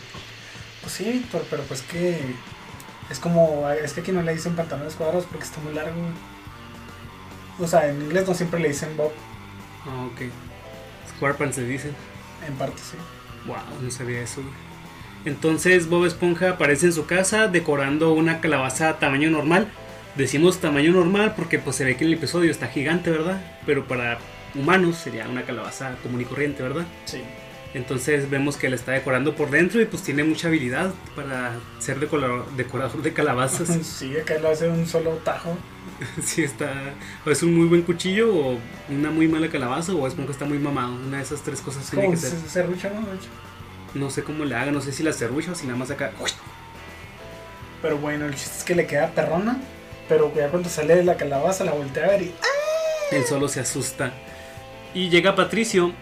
Pues 0.82 0.94
sí, 0.94 1.06
Víctor, 1.12 1.44
pero 1.50 1.64
pues 1.64 1.82
que 1.82 2.20
es 3.10 3.20
como, 3.20 3.68
es 3.72 3.94
que 3.94 4.02
aquí 4.02 4.12
no 4.12 4.22
le 4.22 4.34
dicen 4.34 4.56
pantalones 4.56 4.94
cuadrados 4.94 5.26
porque 5.26 5.46
está 5.46 5.60
muy 5.62 5.74
largo. 5.74 5.96
O 7.60 7.68
sea, 7.68 7.90
en 7.90 8.02
inglés 8.02 8.28
no 8.28 8.34
siempre 8.34 8.60
le 8.60 8.70
dicen 8.70 8.96
Bob, 8.98 9.12
Ah, 9.86 10.06
ok. 10.06 10.22
Square 11.16 11.36
Pants 11.36 11.58
le 11.58 11.66
dicen. 11.66 11.96
en 12.46 12.54
parte 12.56 12.78
sí. 12.82 12.98
Wow, 13.46 13.58
no 13.82 13.90
sabía 13.90 14.22
eso. 14.22 14.42
Entonces 15.26 15.90
Bob 15.90 16.06
Esponja 16.06 16.52
aparece 16.52 16.88
en 16.88 16.94
su 16.94 17.06
casa 17.06 17.48
decorando 17.48 18.14
una 18.14 18.40
calabaza 18.42 19.00
tamaño 19.00 19.30
normal. 19.30 19.68
Decimos 20.16 20.60
tamaño 20.60 20.92
normal 20.92 21.34
porque 21.36 21.60
pues 21.60 21.76
se 21.76 21.86
ve 21.86 21.96
que 21.96 22.06
el 22.06 22.14
episodio 22.14 22.52
está 22.52 22.68
gigante, 22.68 23.12
¿verdad? 23.12 23.42
Pero 23.66 23.88
para 23.88 24.18
humanos 24.56 24.98
sería 24.98 25.28
una 25.28 25.44
calabaza 25.44 25.96
común 26.04 26.22
y 26.22 26.26
corriente, 26.26 26.64
¿verdad? 26.64 26.86
Sí. 27.06 27.22
Entonces 27.78 28.28
vemos 28.28 28.58
que 28.58 28.70
le 28.70 28.76
está 28.76 28.94
decorando 28.94 29.36
por 29.36 29.52
dentro 29.52 29.80
y 29.80 29.86
pues 29.86 30.02
tiene 30.02 30.24
mucha 30.24 30.48
habilidad 30.48 30.92
para 31.16 31.54
ser 31.78 32.00
decorador, 32.00 32.50
decorador 32.56 33.04
de 33.04 33.14
calabazas. 33.14 33.70
Sí, 33.84 34.18
acá 34.18 34.40
lo 34.40 34.50
hace 34.50 34.68
un 34.68 34.88
solo 34.88 35.12
tajo. 35.24 35.56
sí, 36.24 36.44
está. 36.44 36.72
O 37.24 37.30
es 37.30 37.44
un 37.44 37.56
muy 37.56 37.68
buen 37.68 37.84
cuchillo 37.84 38.36
o 38.36 38.58
una 38.90 39.12
muy 39.12 39.28
mala 39.28 39.48
calabaza 39.50 39.94
o 39.94 40.08
es 40.08 40.16
como 40.16 40.26
que 40.26 40.34
está 40.34 40.46
muy 40.46 40.58
mamado. 40.58 40.96
Una 40.96 41.18
de 41.18 41.24
esas 41.24 41.44
tres 41.44 41.62
cosas 41.62 41.88
tiene 41.88 42.10
que 42.10 42.18
ser. 42.18 42.34
¿no? 43.94 44.10
Sé 44.10 44.24
cómo 44.24 44.44
le 44.44 44.56
haga, 44.56 44.72
no 44.72 44.82
sé 44.82 44.92
si 44.92 45.04
la 45.04 45.14
serrucha 45.14 45.52
o 45.52 45.56
si 45.56 45.68
nada 45.68 45.78
más 45.78 45.92
acá. 45.92 46.12
Pero 47.84 48.00
bueno, 48.00 48.26
el 48.26 48.34
chiste 48.34 48.58
es 48.58 48.64
que 48.64 48.74
le 48.74 48.88
queda 48.88 49.12
perrona. 49.12 49.62
Pero 50.10 50.34
ya 50.36 50.50
cuando 50.50 50.68
sale 50.68 50.96
de 50.96 51.04
la 51.04 51.16
calabaza 51.16 51.64
la 51.64 51.74
voltea 51.74 52.06
a 52.06 52.10
ver 52.10 52.24
y. 52.24 52.34
Él 53.12 53.24
solo 53.26 53.48
se 53.48 53.60
asusta. 53.60 54.14
Y 54.96 55.10
llega 55.10 55.36
Patricio 55.36 55.94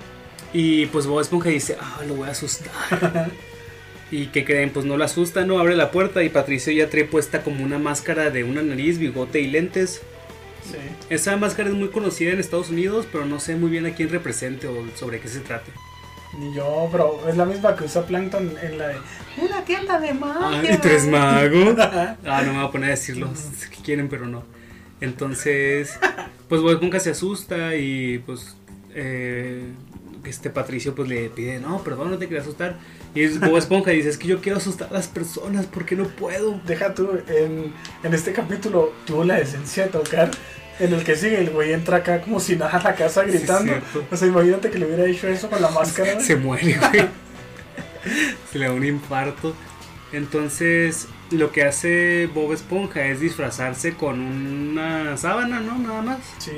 y 0.58 0.86
pues 0.88 1.06
Bob 1.06 1.20
Esponja 1.22 1.50
dice, 1.50 1.76
ah, 1.80 2.00
lo 2.08 2.16
voy 2.16 2.28
a 2.30 2.32
asustar. 2.32 3.30
¿Y 4.12 4.28
qué 4.28 4.46
creen? 4.46 4.70
Pues 4.70 4.86
no 4.86 4.96
lo 4.98 5.04
asusta, 5.04 5.46
no 5.46 5.60
abre 5.60 5.76
la 5.76 5.92
puerta 5.92 6.24
y 6.24 6.30
Patricio 6.30 6.72
ya 6.72 6.90
trae 6.90 7.06
puesta 7.06 7.42
como 7.44 7.64
una 7.64 7.78
máscara 7.80 8.30
de 8.30 8.44
una 8.44 8.62
nariz, 8.62 8.98
bigote 9.00 9.42
y 9.42 9.48
lentes. 9.48 10.02
Sí. 10.64 10.78
Esa 11.10 11.36
máscara 11.38 11.70
es 11.70 11.76
muy 11.76 11.90
conocida 11.90 12.32
en 12.32 12.40
Estados 12.40 12.70
Unidos, 12.70 13.08
pero 13.12 13.26
no 13.26 13.40
sé 13.40 13.56
muy 13.56 13.70
bien 13.70 13.86
a 13.86 13.92
quién 13.94 14.10
represente 14.10 14.68
o 14.68 14.86
sobre 14.96 15.20
qué 15.20 15.28
se 15.28 15.40
trate. 15.42 15.72
Ni 16.40 16.54
yo, 16.56 16.88
pero 16.92 17.28
es 17.28 17.36
la 17.38 17.46
misma 17.46 17.76
que 17.76 17.84
usa 17.86 18.06
Plankton 18.06 18.54
en 18.62 18.78
la 18.78 18.88
de. 18.90 18.96
Una 19.38 19.64
tienda 19.66 20.00
de 20.00 20.10
Ah, 20.10 20.14
magia. 20.14 20.74
¿y 20.74 20.78
tres 20.78 21.06
magos? 21.08 21.76
Ah, 22.26 22.42
no 22.46 22.52
me 22.54 22.60
voy 22.60 22.68
a 22.68 22.72
poner 22.72 22.88
a 22.90 22.92
decirlo. 22.92 23.30
Sé 23.36 23.70
que 23.70 23.82
quieren, 23.82 24.08
pero 24.10 24.26
no. 24.28 24.44
Entonces, 25.02 25.98
pues 26.48 26.62
Bob 26.62 26.72
Esponja 26.72 27.00
se 27.00 27.10
asusta 27.12 27.76
y 27.76 28.20
pues 28.20 28.56
eh, 28.94 29.64
este 30.30 30.50
Patricio 30.50 30.96
pues 30.96 31.08
le 31.10 31.30
pide, 31.30 31.60
no, 31.60 31.84
perdón, 31.84 32.12
no 32.12 32.18
te 32.18 32.28
quería 32.28 32.42
asustar. 32.42 32.78
Y 33.14 33.24
es 33.24 33.40
Bob 33.40 33.58
Esponja 33.58 33.92
dice, 33.92 34.10
es 34.10 34.18
que 34.18 34.28
yo 34.28 34.42
quiero 34.42 34.58
asustar 34.58 34.90
a 34.90 34.94
las 34.94 35.08
personas 35.08 35.66
porque 35.66 35.96
no 35.96 36.08
puedo. 36.08 36.60
Deja 36.66 36.94
tú, 36.94 37.10
en, 37.28 37.74
en 38.04 38.14
este 38.14 38.34
capítulo 38.34 38.94
tuvo 39.06 39.24
la 39.24 39.36
decencia 39.36 39.86
de 39.86 39.90
tocar. 39.90 40.32
En 40.78 40.94
el 40.94 41.04
que 41.04 41.16
sigue, 41.16 41.40
el 41.40 41.52
güey 41.52 41.72
entra 41.72 41.98
acá 41.98 42.22
como 42.22 42.40
si 42.40 42.58
nada 42.58 42.78
a 42.78 42.84
la 42.84 42.96
casa 42.96 43.24
gritando. 43.24 43.74
o 44.12 44.16
sea, 44.18 44.28
imagínate 44.28 44.70
que 44.70 44.78
le 44.78 44.86
hubiera 44.86 45.06
hecho 45.06 45.28
eso 45.28 45.50
con 45.50 45.62
la 45.62 45.70
máscara. 45.72 46.20
Se 46.20 46.36
muere, 46.36 46.78
güey. 46.78 47.08
Se 48.52 48.60
le 48.60 48.66
da 48.68 48.74
un 48.74 48.86
infarto. 48.86 49.56
Entonces, 50.12 51.08
lo 51.32 51.52
que 51.52 51.64
hace 51.64 52.30
Bob 52.34 52.54
Esponja 52.54 53.06
es 53.06 53.20
disfrazarse 53.20 53.94
con 53.94 54.20
una 54.20 55.18
sábana, 55.18 55.60
¿no? 55.60 55.78
Nada 55.78 56.02
más. 56.02 56.20
Sí. 56.38 56.52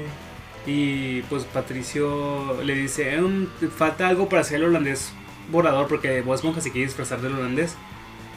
Y 0.68 1.22
pues 1.24 1.46
Patricio 1.46 2.62
le 2.62 2.76
dice, 2.76 3.16
"Em, 3.16 3.48
falta 3.76 4.08
algo 4.08 4.28
para 4.30 4.42
hacer 4.42 4.58
el 4.58 4.66
holandés 4.66 5.12
volador 5.50 5.88
porque 5.88 6.22
Bob 6.22 6.36
Esponja 6.36 6.62
se 6.62 6.72
quiere 6.72 6.88
disfrazar 6.88 7.22
del 7.22 7.34
holandés. 7.34 7.76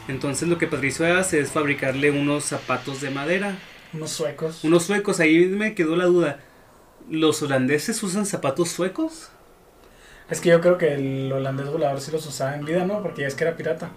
Entonces 0.07 0.47
lo 0.47 0.57
que 0.57 0.67
Patricio 0.67 1.05
hace 1.17 1.39
es 1.39 1.51
fabricarle 1.51 2.09
unos 2.11 2.45
zapatos 2.45 3.01
de 3.01 3.09
madera. 3.09 3.57
Unos 3.93 4.11
suecos. 4.11 4.63
Unos 4.63 4.83
suecos, 4.83 5.19
ahí 5.19 5.45
me 5.45 5.75
quedó 5.75 5.95
la 5.95 6.05
duda. 6.05 6.39
¿Los 7.09 7.41
holandeses 7.41 8.01
usan 8.03 8.25
zapatos 8.25 8.69
suecos? 8.69 9.29
Es 10.29 10.39
que 10.39 10.49
yo 10.49 10.61
creo 10.61 10.77
que 10.77 10.93
el 10.93 11.31
holandés 11.31 11.67
volador 11.67 11.99
sí 11.99 12.11
los 12.11 12.25
usaba 12.25 12.55
en 12.55 12.63
vida, 12.63 12.85
¿no? 12.85 13.01
Porque 13.01 13.23
ya 13.23 13.27
es 13.27 13.35
que 13.35 13.43
era 13.43 13.57
pirata. 13.57 13.91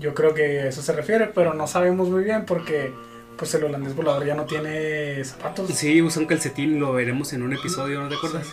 Yo 0.00 0.12
creo 0.14 0.34
que 0.34 0.60
a 0.62 0.66
eso 0.66 0.82
se 0.82 0.92
refiere, 0.92 1.28
pero 1.28 1.54
no 1.54 1.68
sabemos 1.68 2.08
muy 2.08 2.24
bien 2.24 2.44
porque 2.44 2.92
pues 3.36 3.54
el 3.54 3.64
holandés 3.64 3.94
volador 3.94 4.24
ya 4.26 4.34
no 4.34 4.44
tiene 4.44 5.22
zapatos. 5.24 5.70
Sí, 5.74 6.00
usan 6.02 6.26
calcetín, 6.26 6.78
lo 6.80 6.92
veremos 6.92 7.32
en 7.32 7.42
un 7.42 7.52
episodio, 7.52 8.00
¿no 8.00 8.08
te 8.08 8.16
acuerdas? 8.16 8.46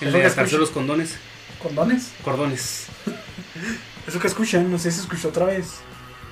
El 0.00 0.08
Eso 0.08 0.18
de 0.18 0.26
atarse 0.26 0.58
los 0.58 0.70
condones, 0.70 1.16
¿Condones? 1.62 2.12
cordones. 2.24 2.86
Eso 4.06 4.20
que 4.20 4.28
escuchan, 4.28 4.70
no 4.70 4.78
sé 4.78 4.90
si 4.92 5.00
escuchó 5.00 5.28
otra 5.28 5.46
vez. 5.46 5.74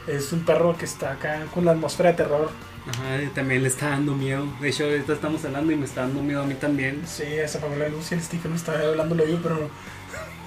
Es 0.07 0.33
un 0.33 0.45
perro 0.45 0.77
que 0.77 0.85
está 0.85 1.13
acá 1.13 1.47
con 1.53 1.65
la 1.65 1.73
atmósfera 1.73 2.11
de 2.11 2.17
terror. 2.17 2.51
Ajá, 2.87 3.23
y 3.23 3.29
también 3.29 3.63
le 3.63 3.69
está 3.69 3.89
dando 3.89 4.15
miedo. 4.15 4.47
De 4.61 4.69
hecho, 4.69 4.85
ahorita 4.85 5.15
estamos 5.15 5.43
hablando 5.47 5.73
y 5.73 5.77
me 5.77 5.87
está 5.87 6.03
dando 6.03 6.23
miedo 6.23 6.43
a 6.43 6.47
mí 6.47 6.55
también. 6.55 7.03
Sí, 7.07 7.23
esa 7.25 7.57
apagó 7.59 7.77
la 7.77 7.89
luz 7.89 8.13
y 8.13 8.15
el 8.15 8.23
Stephen 8.23 8.51
me 8.51 8.57
estaba 8.59 8.79
hablando 8.81 9.15
lo 9.15 9.27
yo, 9.27 9.39
pero 9.43 9.71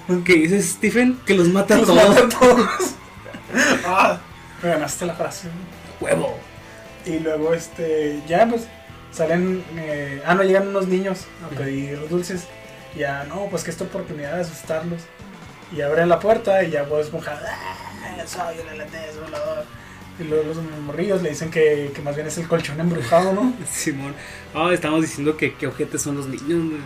¿Qué 0.24 0.34
dices, 0.34 0.70
Stephen? 0.76 1.18
Que 1.26 1.34
los 1.34 1.48
mata 1.48 1.74
a 1.74 1.78
Los 1.78 1.88
todos. 1.88 2.08
mata 2.08 2.20
a 2.24 2.28
todos. 2.28 2.68
ah, 3.84 4.20
me 4.62 4.68
ganaste 4.68 5.04
la 5.06 5.14
frase. 5.14 5.48
Huevo. 6.00 6.38
Y 7.06 7.18
luego, 7.20 7.54
este, 7.54 8.20
ya 8.28 8.46
pues 8.48 8.66
salen, 9.12 9.64
eh, 9.76 10.22
ah, 10.26 10.34
no, 10.34 10.42
llegan 10.42 10.68
unos 10.68 10.88
niños 10.88 11.26
a 11.44 11.48
pedir 11.56 11.98
dulces. 12.08 12.44
Ya, 12.96 13.24
no, 13.24 13.46
pues 13.50 13.64
que 13.64 13.70
esta 13.70 13.84
oportunidad 13.84 14.34
de 14.36 14.40
asustarlos. 14.42 15.02
Y 15.74 15.80
abren 15.82 16.08
la 16.08 16.18
puerta 16.18 16.62
y 16.64 16.70
ya 16.70 16.82
Bob 16.84 17.00
Esponja, 17.00 17.38
"Ah, 17.46 18.22
soy 18.26 18.56
el 18.58 18.68
holandés 18.68 19.18
volador. 19.20 19.64
Y 20.18 20.24
luego 20.24 20.44
los 20.52 20.56
morrillos 20.84 21.22
le 21.22 21.30
dicen 21.30 21.50
que, 21.50 21.92
que 21.94 22.02
más 22.02 22.16
bien 22.16 22.26
es 22.26 22.36
el 22.38 22.48
colchón 22.48 22.80
embrujado, 22.80 23.32
¿no? 23.32 23.52
Simón. 23.70 24.14
Ah, 24.54 24.70
estamos 24.72 25.02
diciendo 25.02 25.36
que 25.36 25.54
qué 25.54 25.66
ojetes 25.68 26.02
son 26.02 26.16
los 26.16 26.26
niños. 26.26 26.80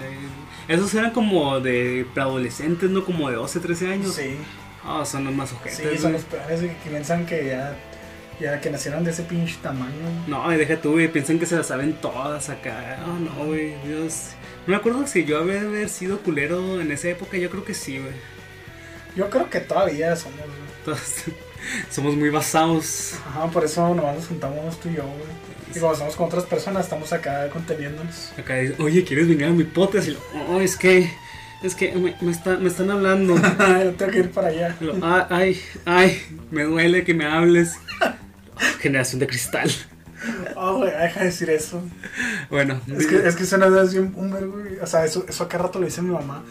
Esos 0.68 0.92
eran 0.94 1.12
como 1.12 1.58
de 1.60 2.06
preadolescentes, 2.12 2.90
¿no? 2.90 3.04
Como 3.04 3.30
de 3.30 3.36
12, 3.36 3.60
13 3.60 3.88
años. 3.92 4.14
Sí, 4.14 4.36
Ah, 4.84 5.04
son 5.06 5.24
los 5.24 5.32
más 5.34 5.52
ojetes. 5.52 5.78
sí, 5.92 5.96
son 5.98 6.12
los 6.12 6.22
peores 6.22 6.60
que 6.60 6.90
piensan 6.90 7.24
que 7.24 7.46
ya, 7.46 7.74
ya 8.40 8.60
que 8.60 8.70
nacieron 8.70 9.04
de 9.04 9.10
ese 9.10 9.22
pinche 9.22 9.56
tamaño. 9.62 9.92
No, 10.26 10.52
y 10.52 10.56
deja 10.56 10.76
tú, 10.80 10.92
güey. 10.92 11.08
Piensan 11.08 11.38
que 11.38 11.46
se 11.46 11.56
las 11.56 11.66
saben 11.66 11.94
todas 11.94 12.48
acá. 12.48 12.98
Ah, 13.00 13.18
no, 13.20 13.46
güey. 13.46 13.74
Dios. 13.86 14.30
No 14.66 14.72
me 14.72 14.76
acuerdo 14.76 15.06
si 15.06 15.24
yo 15.24 15.38
había 15.38 15.60
haber 15.60 15.88
sido 15.88 16.18
culero 16.18 16.80
en 16.80 16.90
esa 16.92 17.08
época. 17.08 17.36
Yo 17.36 17.50
creo 17.50 17.64
que 17.64 17.74
sí, 17.74 17.98
güey. 17.98 18.12
Yo 19.16 19.28
creo 19.30 19.50
que 19.50 19.60
todavía 19.60 20.16
somos. 20.16 20.40
güey. 20.84 20.96
Somos 21.90 22.16
muy 22.16 22.30
basados. 22.30 23.14
Ajá, 23.26 23.46
por 23.48 23.64
eso 23.64 23.94
nomás 23.94 24.16
nos 24.16 24.26
juntamos 24.26 24.80
tú 24.80 24.88
y 24.88 24.94
yo, 24.94 25.04
güey. 25.04 25.52
Y 25.74 25.78
cuando 25.78 25.92
estamos 25.92 26.16
con 26.16 26.26
otras 26.26 26.44
personas, 26.44 26.84
estamos 26.84 27.12
acá 27.12 27.48
conteniéndonos. 27.48 28.32
Acá 28.36 28.56
dice, 28.56 28.74
oye, 28.78 29.04
¿quieres 29.04 29.28
venir 29.28 29.46
a 29.46 29.50
mi? 29.50 29.62
Y 29.62 30.10
lo, 30.10 30.20
oh, 30.50 30.60
es 30.60 30.76
que, 30.76 31.10
es 31.62 31.74
que 31.74 31.92
me, 31.92 32.14
me, 32.20 32.30
está- 32.32 32.56
me 32.56 32.68
están 32.68 32.90
hablando. 32.90 33.34
yo 33.58 33.92
tengo 33.94 34.12
que 34.12 34.18
ir 34.18 34.30
para 34.30 34.48
allá. 34.48 34.76
Y 34.80 34.84
lo, 34.84 34.94
"Ah, 35.02 35.26
ay, 35.30 35.60
ay, 35.84 36.20
me 36.50 36.64
duele 36.64 37.04
que 37.04 37.14
me 37.14 37.24
hables. 37.26 37.76
Generación 38.80 39.20
de 39.20 39.26
cristal. 39.26 39.70
Oh, 40.54 40.76
güey, 40.78 40.90
deja 40.92 41.20
de 41.20 41.26
decir 41.26 41.50
eso. 41.50 41.82
Bueno, 42.48 42.80
Es 42.96 43.06
que, 43.06 43.26
es 43.26 43.34
que 43.34 43.44
suena 43.44 43.66
así 43.80 43.98
un 43.98 44.12
güey. 44.30 44.78
O 44.80 44.86
sea, 44.86 45.04
eso, 45.04 45.24
eso 45.28 45.44
acá 45.44 45.58
rato 45.58 45.78
lo 45.80 45.84
dice 45.86 46.00
mi 46.02 46.10
mamá. 46.12 46.44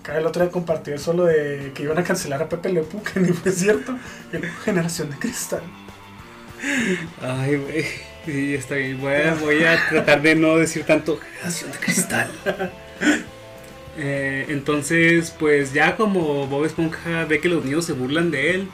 Acá 0.00 0.16
el 0.18 0.26
otro 0.26 0.42
día 0.42 0.52
compartió 0.52 0.94
eso 0.94 1.12
lo 1.12 1.24
de 1.24 1.72
que 1.74 1.82
iban 1.82 1.98
a 1.98 2.04
cancelar 2.04 2.40
a 2.42 2.48
Pepe 2.48 2.72
Le 2.72 2.82
Pew, 2.82 3.02
que 3.12 3.18
ni 3.20 3.32
fue 3.32 3.50
cierto. 3.52 3.96
Y 4.32 4.36
luego, 4.38 4.54
generación 4.64 5.10
de 5.10 5.16
cristal. 5.16 5.62
ay, 7.22 7.56
güey. 7.56 7.84
Sí, 8.24 8.54
está 8.54 8.74
bien. 8.76 9.00
Voy 9.00 9.14
a, 9.14 9.34
voy 9.34 9.64
a 9.64 9.78
tratar 9.88 10.20
de 10.22 10.34
no 10.34 10.56
decir 10.56 10.84
tanto 10.84 11.18
generación 11.18 11.72
de 11.72 11.78
cristal. 11.78 12.30
Eh, 13.98 14.46
entonces, 14.48 15.34
pues 15.36 15.72
ya 15.72 15.96
como 15.96 16.46
Bob 16.46 16.64
Esponja 16.64 17.24
ve 17.24 17.40
que 17.40 17.48
los 17.48 17.64
niños 17.64 17.84
se 17.84 17.92
burlan 17.92 18.30
de 18.30 18.54
él, 18.54 18.68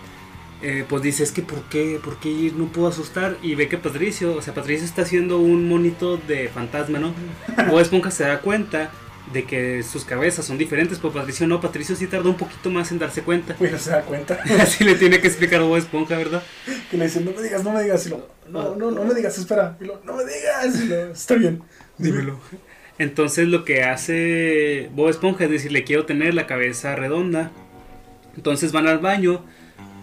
eh, 0.62 0.85
pues 0.88 1.02
dice, 1.02 1.23
es 1.23 1.33
que 1.33 1.43
¿por 1.43 1.62
qué? 1.69 1.99
¿Por 2.02 2.21
qué 2.21 2.52
no 2.54 2.66
puedo 2.66 2.88
asustar? 2.88 3.38
Y 3.43 3.54
ve 3.54 3.69
que 3.69 3.78
Patricio, 3.78 4.37
o 4.37 4.43
sea, 4.43 4.54
Patricio 4.54 4.85
está 4.85 5.02
haciendo 5.02 5.38
un 5.38 5.66
monito 5.69 6.19
de 6.19 6.49
fantasma, 6.49 6.99
¿no? 6.99 7.14
Bob 7.69 7.81
Esponja 7.81 8.11
se 8.11 8.25
da 8.25 8.40
cuenta 8.40 8.90
de 9.33 9.45
que 9.45 9.83
sus 9.83 10.04
cabezas 10.04 10.45
son 10.45 10.59
diferentes, 10.59 10.99
pero 10.99 11.14
Patricio 11.14 11.47
no, 11.47 11.61
Patricio 11.61 11.97
sí 11.97 12.07
tardó 12.07 12.28
un 12.28 12.37
poquito 12.37 12.69
más 12.69 12.93
en 12.93 12.99
darse 12.99 13.23
cuenta. 13.23 13.57
No 13.59 13.78
se 13.78 13.90
da 13.90 14.02
cuenta. 14.02 14.38
Así 14.61 14.85
le 14.85 14.95
tiene 14.95 15.21
que 15.21 15.28
explicar 15.28 15.61
a 15.61 15.64
Bob 15.64 15.78
Esponja, 15.78 16.19
¿verdad? 16.19 16.43
Que 16.90 16.99
le 16.99 17.07
dicen, 17.07 17.25
no 17.25 17.33
me 17.33 17.43
digas, 17.43 17.64
no 17.64 17.73
me 17.73 17.83
digas. 17.83 18.07
Y 18.07 18.11
lo, 18.11 18.28
no, 18.50 18.75
no, 18.76 18.90
no 18.90 19.04
me 19.04 19.14
digas, 19.14 19.38
espera. 19.38 19.76
Y 19.81 19.85
lo, 19.85 20.02
no 20.04 20.14
me 20.14 20.25
digas. 20.25 20.81
Y 20.81 20.87
lo, 20.87 21.12
está 21.12 21.35
bien. 21.35 21.62
Dímelo. 21.97 22.38
Entonces 22.99 23.49
lo 23.49 23.65
que 23.65 23.83
hace 23.83 24.89
Bob 24.95 25.09
Esponja 25.11 25.45
es 25.45 25.51
decirle 25.51 25.85
quiero 25.85 26.05
tener 26.07 26.35
la 26.35 26.47
cabeza 26.47 26.95
redonda. 26.97 27.51
Entonces 28.37 28.73
van 28.73 28.87
al 28.87 28.99
baño. 28.99 29.45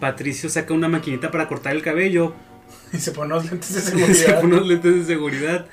Patricio 0.00 0.48
saca 0.50 0.74
una 0.74 0.88
maquinita 0.88 1.30
para 1.30 1.48
cortar 1.48 1.74
el 1.74 1.82
cabello. 1.82 2.34
Y 2.92 2.98
se 2.98 3.12
pone 3.12 3.30
los 3.30 3.50
lentes 3.50 3.72
de 3.74 3.80
Se 3.80 3.90
seguridad. 3.90 4.40
pone 4.42 4.54
unos 4.54 4.66
lentes 4.66 4.94
de 4.94 5.04
seguridad. 5.04 5.66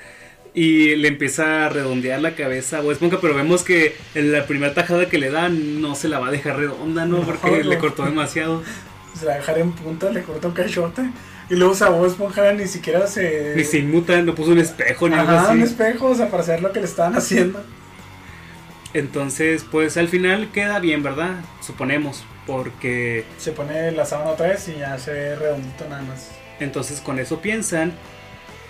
Y 0.54 0.96
le 0.96 1.08
empieza 1.08 1.66
a 1.66 1.68
redondear 1.68 2.20
la 2.22 2.34
cabeza 2.34 2.78
a 2.78 2.80
Bob 2.80 2.92
Esponja. 2.92 3.20
Pero 3.20 3.34
vemos 3.34 3.62
que 3.62 3.94
en 4.14 4.32
la 4.32 4.46
primera 4.46 4.72
tajada 4.72 5.06
que 5.08 5.18
le 5.18 5.30
dan 5.30 5.82
no 5.82 5.94
se 5.94 6.08
la 6.08 6.18
va 6.18 6.28
a 6.28 6.30
dejar 6.30 6.56
redonda, 6.56 7.04
¿no? 7.04 7.18
No, 7.18 7.24
Porque 7.24 7.62
no. 7.62 7.68
le 7.70 7.78
cortó 7.78 8.04
demasiado. 8.06 8.62
Se 9.14 9.26
la 9.26 9.32
va 9.32 9.34
a 9.36 9.38
dejar 9.40 9.58
en 9.58 9.72
punta, 9.72 10.10
le 10.10 10.22
corta 10.22 10.48
un 10.48 10.54
cachote. 10.54 11.02
Y 11.50 11.56
luego, 11.56 11.72
o 11.72 11.76
sea, 11.76 11.88
Bob 11.88 12.06
Esponja 12.06 12.52
ni 12.52 12.66
siquiera 12.66 13.06
se. 13.08 13.54
Ni 13.56 13.64
se 13.64 13.78
inmuta, 13.78 14.22
no 14.22 14.34
puso 14.34 14.52
un 14.52 14.58
espejo 14.58 15.08
ni 15.08 15.16
algo 15.16 15.32
Ajá, 15.32 15.50
un 15.50 15.62
así. 15.62 15.72
espejo, 15.72 16.06
o 16.06 16.14
sea, 16.14 16.30
para 16.30 16.44
saber 16.44 16.62
lo 16.62 16.72
que 16.72 16.78
le 16.78 16.86
estaban 16.86 17.16
haciendo. 17.16 17.62
Entonces, 18.94 19.64
pues 19.70 19.96
al 19.96 20.08
final 20.08 20.50
queda 20.52 20.78
bien, 20.80 21.02
¿verdad? 21.02 21.36
Suponemos. 21.60 22.24
Porque 22.46 23.24
Se 23.38 23.52
pone 23.52 23.92
la 23.92 24.04
sábana 24.04 24.30
otra 24.30 24.48
vez 24.48 24.66
y 24.68 24.78
ya 24.78 24.98
se 24.98 25.12
ve 25.12 25.36
redondito 25.36 25.84
nada 25.88 26.02
más. 26.02 26.30
Entonces 26.58 27.00
con 27.00 27.18
eso 27.18 27.40
piensan 27.40 27.92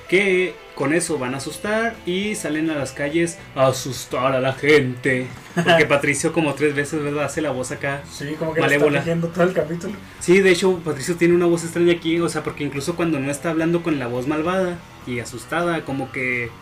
que 0.09 0.55
con 0.81 0.95
eso 0.95 1.19
van 1.19 1.35
a 1.35 1.37
asustar 1.37 2.01
y 2.07 2.35
salen 2.37 2.71
a 2.71 2.75
las 2.75 2.93
calles 2.93 3.39
a 3.55 3.67
asustar 3.69 4.35
a 4.35 4.41
la 4.41 4.55
gente. 4.55 5.37
Porque 5.63 5.85
Patricio 5.87 6.33
como 6.33 6.55
tres 6.55 6.75
veces, 6.75 7.03
¿verdad? 7.03 7.25
Hace 7.25 7.43
la 7.43 7.51
voz 7.51 7.71
acá. 7.71 8.03
Sí, 8.11 8.37
como 8.39 8.55
que 8.55 8.63
Malévola. 8.63 8.99
está 9.01 9.05
fingiendo 9.05 9.29
todo 9.29 9.45
el 9.45 9.53
capítulo. 9.53 10.01
Sí, 10.19 10.41
de 10.41 10.51
hecho 10.53 10.79
Patricio 10.83 11.17
tiene 11.17 11.35
una 11.35 11.47
voz 11.47 11.65
extraña 11.65 11.93
aquí, 11.93 12.19
o 12.21 12.29
sea, 12.31 12.43
porque 12.43 12.65
incluso 12.65 12.97
cuando 12.97 13.21
no 13.21 13.31
está 13.31 13.51
hablando 13.51 13.83
con 13.83 13.99
la 13.99 14.07
voz 14.07 14.27
malvada 14.27 14.83
y 15.07 15.19
asustada, 15.21 15.85
como 15.85 16.13
que... 16.13 16.57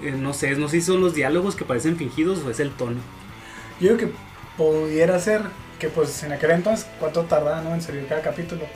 eh, 0.00 0.12
no 0.12 0.34
sé, 0.34 0.56
no 0.56 0.68
sé 0.68 0.80
si 0.80 0.86
son 0.86 1.00
los 1.00 1.14
diálogos 1.14 1.56
que 1.56 1.64
parecen 1.64 1.96
fingidos 1.96 2.42
o 2.44 2.50
es 2.50 2.60
el 2.60 2.76
tono. 2.76 3.04
Yo 3.80 3.96
creo 3.96 3.98
que 4.10 4.16
pudiera 4.56 5.18
ser 5.20 5.42
que, 5.78 5.88
pues, 5.88 6.22
en 6.24 6.32
aquel 6.32 6.50
entonces, 6.52 6.86
¿cuánto 6.98 7.24
tardaba 7.24 7.62
¿no? 7.62 7.74
en 7.74 7.82
salir 7.82 8.06
cada 8.08 8.22
capítulo? 8.22 8.66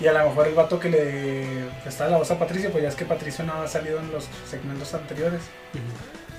Y 0.00 0.06
a 0.06 0.12
lo 0.12 0.28
mejor 0.28 0.46
el 0.48 0.54
vato 0.54 0.78
que 0.78 0.90
le 0.90 1.46
prestaba 1.82 2.10
la 2.10 2.18
voz 2.18 2.30
a 2.30 2.38
Patricio, 2.38 2.70
pues 2.70 2.82
ya 2.82 2.88
es 2.90 2.94
que 2.94 3.04
Patricio 3.06 3.44
no 3.44 3.54
ha 3.54 3.66
salido 3.68 3.98
en 3.98 4.10
los 4.12 4.28
segmentos 4.48 4.92
anteriores. 4.94 5.40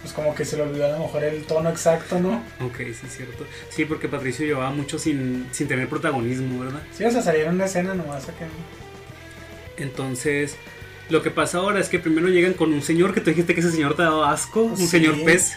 Pues 0.02 0.13
como 0.13 0.36
que 0.36 0.46
se 0.46 0.58
le 0.58 0.63
olvidó 0.63 0.86
a 0.86 0.89
lo 0.89 1.00
mejor 1.00 1.24
el 1.24 1.43
tono 1.46 1.70
exacto, 1.72 2.20
¿no? 2.20 2.43
Ok, 2.63 2.78
sí, 3.00 3.08
cierto. 3.10 3.46
Sí, 3.70 3.86
porque 3.86 4.08
Patricio 4.08 4.46
llevaba 4.46 4.70
mucho 4.70 5.00
sin, 5.00 5.48
sin 5.52 5.67
tener 5.67 5.89
protagonismo, 5.89 6.63
¿verdad? 6.63 6.82
Sí, 6.96 7.04
o 7.04 7.10
sea, 7.12 7.22
salieron 7.24 7.56
una 7.56 7.65
escena 7.65 7.96
nomás 7.96 8.24
acá. 8.30 8.46
Entonces, 9.78 10.56
lo 11.10 11.22
que 11.22 11.32
pasa 11.32 11.58
ahora 11.60 11.80
es 11.80 11.89
que 11.89 12.00
primero 12.00 12.28
llegan 12.28 12.54
con 12.54 12.74
un 12.74 12.82
señor 12.82 13.13
que 13.13 13.22
tú 13.22 13.30
dijiste 13.32 13.54
que 13.54 13.62
ese 13.62 13.72
señor 13.72 13.96
te 13.96 14.04
daba 14.04 14.32
asco, 14.32 14.63
un 14.63 14.78
Sí. 14.78 14.88
señor 14.88 15.24
pez, 15.24 15.54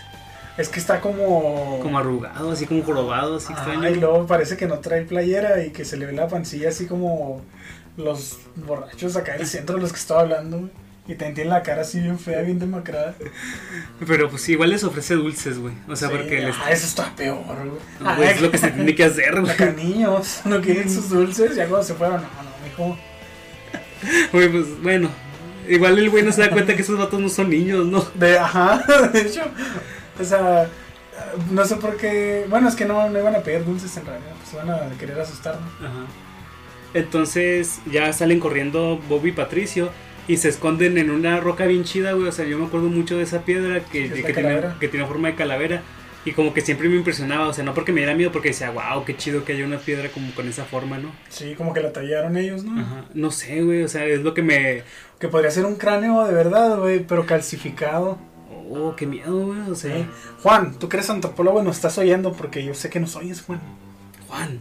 Es 0.59 0.69
que 0.69 0.79
está 0.81 1.01
como... 1.01 1.79
como 1.81 1.99
arrugado, 1.99 2.51
así 2.51 2.67
como 2.67 2.83
jorobado, 2.83 3.37
así 3.37 3.53
Ajá, 3.53 3.73
extraño. 3.73 3.89
y 3.97 4.01
luego 4.01 4.27
parece 4.27 4.57
que 4.57 4.67
no 4.67 4.79
trae 4.81 5.03
playera 5.03 5.65
y 5.65 5.71
que 5.71 5.85
se 5.87 5.97
le 5.97 6.07
ve 6.07 6.13
la 6.13 6.29
pancilla 6.29 6.69
así 6.69 6.87
como 6.87 7.41
los 8.01 8.39
borrachos 8.57 9.17
acá 9.17 9.37
del 9.37 9.47
centro 9.47 9.77
de 9.77 9.83
los 9.83 9.93
que 9.93 9.99
estaba 9.99 10.21
hablando. 10.23 10.59
güey. 10.59 10.71
Y 11.09 11.15
también 11.15 11.35
tiene 11.35 11.51
la 11.51 11.63
cara 11.63 11.83
así 11.83 11.99
bien 11.99 12.19
fea, 12.19 12.43
bien 12.43 12.59
demacrada. 12.59 13.15
Pero 14.07 14.31
pues 14.31 14.49
igual 14.49 14.71
les 14.71 14.85
ofrece 14.85 15.15
dulces, 15.15 15.59
güey. 15.59 15.75
O 15.89 15.97
sea, 15.97 16.09
Sí, 16.09 16.15
porque 16.17 16.41
les... 16.41 16.57
ah, 16.57 16.71
eso 16.71 16.87
está 16.87 17.15
peor, 17.17 17.45
güey. 17.45 17.81
No, 17.99 18.17
güey, 18.17 18.29
es 18.29 18.41
lo 18.41 18.51
que 18.51 18.59
se 18.59 18.71
tiene 18.71 18.95
que 18.95 19.05
hacer, 19.05 19.41
güey. 19.41 19.53
Acá 19.53 19.73
niños 19.73 20.43
no 20.45 20.61
quieren 20.61 20.89
sus 20.89 21.09
dulces, 21.09 21.57
ya 21.57 21.67
cuando 21.67 21.85
se 21.87 21.95
fueron, 21.95 22.23
no, 22.23 22.29
no, 22.43 22.51
mijo. 22.65 22.99
Güey, 24.33 24.49
pues 24.51 24.83
bueno. 24.83 25.11
Igual 25.69 25.99
el 25.99 26.11
güey 26.11 26.23
no 26.23 26.33
se 26.33 26.43
da 26.43 26.51
cuenta 26.51 26.75
que 26.75 26.83
esos 26.83 26.99
vatos 26.99 27.21
no 27.21 27.29
son 27.29 27.51
niños, 27.51 27.87
¿no? 27.87 28.05
De, 28.15 28.39
ajá, 28.39 28.83
de 29.13 29.21
hecho, 29.21 29.43
o 30.21 30.25
sea, 30.25 30.69
no 31.51 31.65
sé 31.65 31.77
por 31.77 31.97
qué, 31.97 32.47
bueno, 32.49 32.69
es 32.69 32.75
que 32.75 32.85
no, 32.87 33.09
no 33.09 33.19
iban 33.19 33.35
a 33.37 33.41
pedir 33.41 33.65
dulces 33.65 33.97
en 33.97 34.07
realidad, 34.07 34.33
pues 34.41 34.53
iban 34.53 34.71
a 34.71 34.99
querer 34.99 35.21
asustarnos. 35.21 35.69
Ajá. 35.81 36.07
Entonces 36.94 37.81
ya 37.90 38.12
salen 38.12 38.40
corriendo 38.40 39.00
Bobby 39.09 39.31
y 39.31 39.33
Patricio 39.33 39.90
y 40.29 40.37
se 40.37 40.48
esconden 40.48 40.98
en 40.98 41.11
una 41.11 41.40
roca 41.40 41.66
bien 41.66 41.85
chida, 41.85 42.12
güey. 42.12 42.29
O 42.29 42.33
sea, 42.33 42.44
yo 42.44 42.59
me 42.59 42.66
acuerdo 42.66 42.88
mucho 42.88 43.16
de 43.16 43.24
esa 43.24 43.44
piedra 43.44 43.81
que, 43.81 44.09
que, 44.09 44.22
tiene, 44.22 44.33
calavera. 44.33 44.76
que 44.79 44.88
tiene 44.88 45.07
forma 45.07 45.29
de 45.29 45.35
calavera. 45.35 45.83
Y 46.24 46.33
como 46.33 46.53
que 46.53 46.61
siempre 46.61 46.88
me 46.88 46.96
impresionaba, 46.96 47.48
o 47.48 47.53
sea, 47.55 47.64
no 47.64 47.72
porque 47.72 47.92
me 47.92 48.00
diera 48.00 48.14
miedo, 48.14 48.31
porque 48.31 48.48
decía, 48.48 48.70
wow, 48.70 49.05
qué 49.07 49.16
chido 49.16 49.42
que 49.42 49.55
haya 49.55 49.64
una 49.64 49.79
piedra 49.79 50.11
como 50.11 50.33
con 50.35 50.46
esa 50.46 50.64
forma, 50.64 50.98
¿no? 50.98 51.11
Sí, 51.31 51.55
como 51.55 51.72
que 51.72 51.81
la 51.81 51.92
tallaron 51.92 52.37
ellos, 52.37 52.62
¿no? 52.62 52.79
Ajá. 52.79 53.05
No 53.14 53.31
sé, 53.31 53.62
güey, 53.62 53.83
o 53.83 53.88
sea, 53.88 54.05
es 54.05 54.20
lo 54.20 54.35
que 54.35 54.42
me... 54.42 54.83
Que 55.18 55.29
podría 55.29 55.50
ser 55.50 55.64
un 55.64 55.76
cráneo 55.76 56.22
de 56.26 56.35
verdad, 56.35 56.79
güey, 56.79 57.00
pero 57.00 57.24
calcificado. 57.24 58.18
Oh, 58.68 58.94
qué 58.96 59.07
miedo, 59.07 59.46
güey, 59.46 59.61
o 59.70 59.74
sea... 59.74 59.96
Sí. 59.96 60.07
Juan, 60.42 60.79
tú 60.79 60.90
que 60.90 60.98
eres 60.98 61.09
antropólogo, 61.09 61.62
nos 61.62 61.76
estás 61.76 61.96
oyendo 61.96 62.35
porque 62.35 62.62
yo 62.62 62.74
sé 62.74 62.90
que 62.90 63.00
nos 63.00 63.16
oyes, 63.16 63.40
Juan. 63.40 63.61
Juan. 64.29 64.61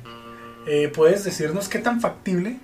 Eh, 0.68 0.92
¿Puedes 0.94 1.24
decirnos 1.24 1.70
qué 1.70 1.80
tan 1.80 2.02
factible 2.02 2.58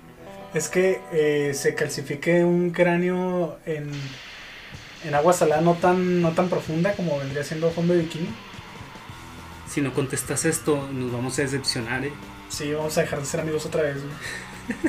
es 0.54 0.68
que 0.68 1.00
eh, 1.12 1.52
se 1.54 1.74
calcifique 1.74 2.44
un 2.44 2.70
cráneo 2.70 3.58
en, 3.66 3.90
en 5.04 5.14
agua 5.14 5.32
salada 5.32 5.60
no 5.60 5.74
tan, 5.74 6.22
no 6.22 6.32
tan 6.32 6.48
profunda 6.48 6.92
como 6.92 7.18
vendría 7.18 7.44
siendo 7.44 7.70
fondo 7.70 7.94
de 7.94 8.00
bikini? 8.00 8.28
Si 9.68 9.80
no 9.80 9.92
contestas 9.92 10.44
esto, 10.44 10.88
nos 10.92 11.12
vamos 11.12 11.38
a 11.38 11.42
decepcionar, 11.42 12.04
¿eh? 12.04 12.12
Sí, 12.48 12.72
vamos 12.72 12.96
a 12.96 13.02
dejar 13.02 13.20
de 13.20 13.26
ser 13.26 13.40
amigos 13.40 13.66
otra 13.66 13.82
vez. 13.82 13.96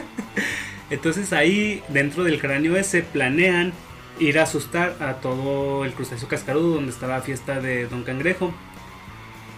Entonces 0.89 1.33
ahí, 1.33 1.83
dentro 1.89 2.23
del 2.23 2.39
cráneo 2.39 2.77
ese, 2.77 3.01
planean 3.01 3.73
ir 4.19 4.39
a 4.39 4.43
asustar 4.43 4.95
a 4.99 5.15
todo 5.15 5.85
el 5.85 5.93
crustáceo 5.93 6.27
cascarudo 6.27 6.75
donde 6.75 6.91
está 6.91 7.07
la 7.07 7.21
fiesta 7.21 7.59
de 7.59 7.87
Don 7.87 8.03
Cangrejo. 8.03 8.53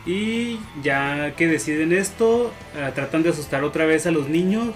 Y 0.05 0.59
ya 0.81 1.33
que 1.35 1.47
deciden 1.47 1.91
esto, 1.93 2.53
eh, 2.75 2.91
tratan 2.95 3.23
de 3.23 3.29
asustar 3.29 3.63
otra 3.63 3.85
vez 3.85 4.07
a 4.07 4.11
los 4.11 4.29
niños 4.29 4.69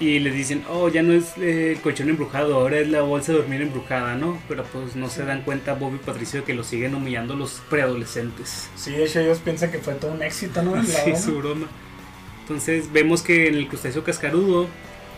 y 0.00 0.18
les 0.18 0.34
dicen, 0.34 0.64
oh, 0.70 0.88
ya 0.88 1.02
no 1.02 1.12
es 1.12 1.36
eh, 1.36 1.72
el 1.72 1.80
colchón 1.82 2.08
embrujado, 2.08 2.54
ahora 2.54 2.78
es 2.78 2.88
la 2.88 3.02
bolsa 3.02 3.32
de 3.32 3.38
dormir 3.38 3.60
embrujada, 3.60 4.14
¿no? 4.14 4.38
Pero 4.48 4.64
pues 4.64 4.96
no 4.96 5.10
se 5.10 5.24
dan 5.24 5.42
cuenta 5.42 5.74
Bob 5.74 5.94
y 5.94 5.98
Patricio 5.98 6.42
que 6.44 6.54
lo 6.54 6.64
siguen 6.64 6.94
humillando 6.94 7.36
los 7.36 7.60
preadolescentes. 7.68 8.70
Sí, 8.76 8.92
de 8.92 9.04
hecho 9.04 9.20
ellos 9.20 9.38
piensan 9.38 9.70
que 9.70 9.78
fue 9.78 9.94
todo 9.94 10.12
un 10.12 10.22
éxito, 10.22 10.62
¿no? 10.62 10.82
Sí, 10.84 10.96
broma. 11.04 11.18
su 11.18 11.38
broma. 11.38 11.66
Entonces 12.40 12.90
vemos 12.90 13.22
que 13.22 13.48
en 13.48 13.54
el 13.56 13.68
crustáceo 13.68 14.02
cascarudo, 14.02 14.68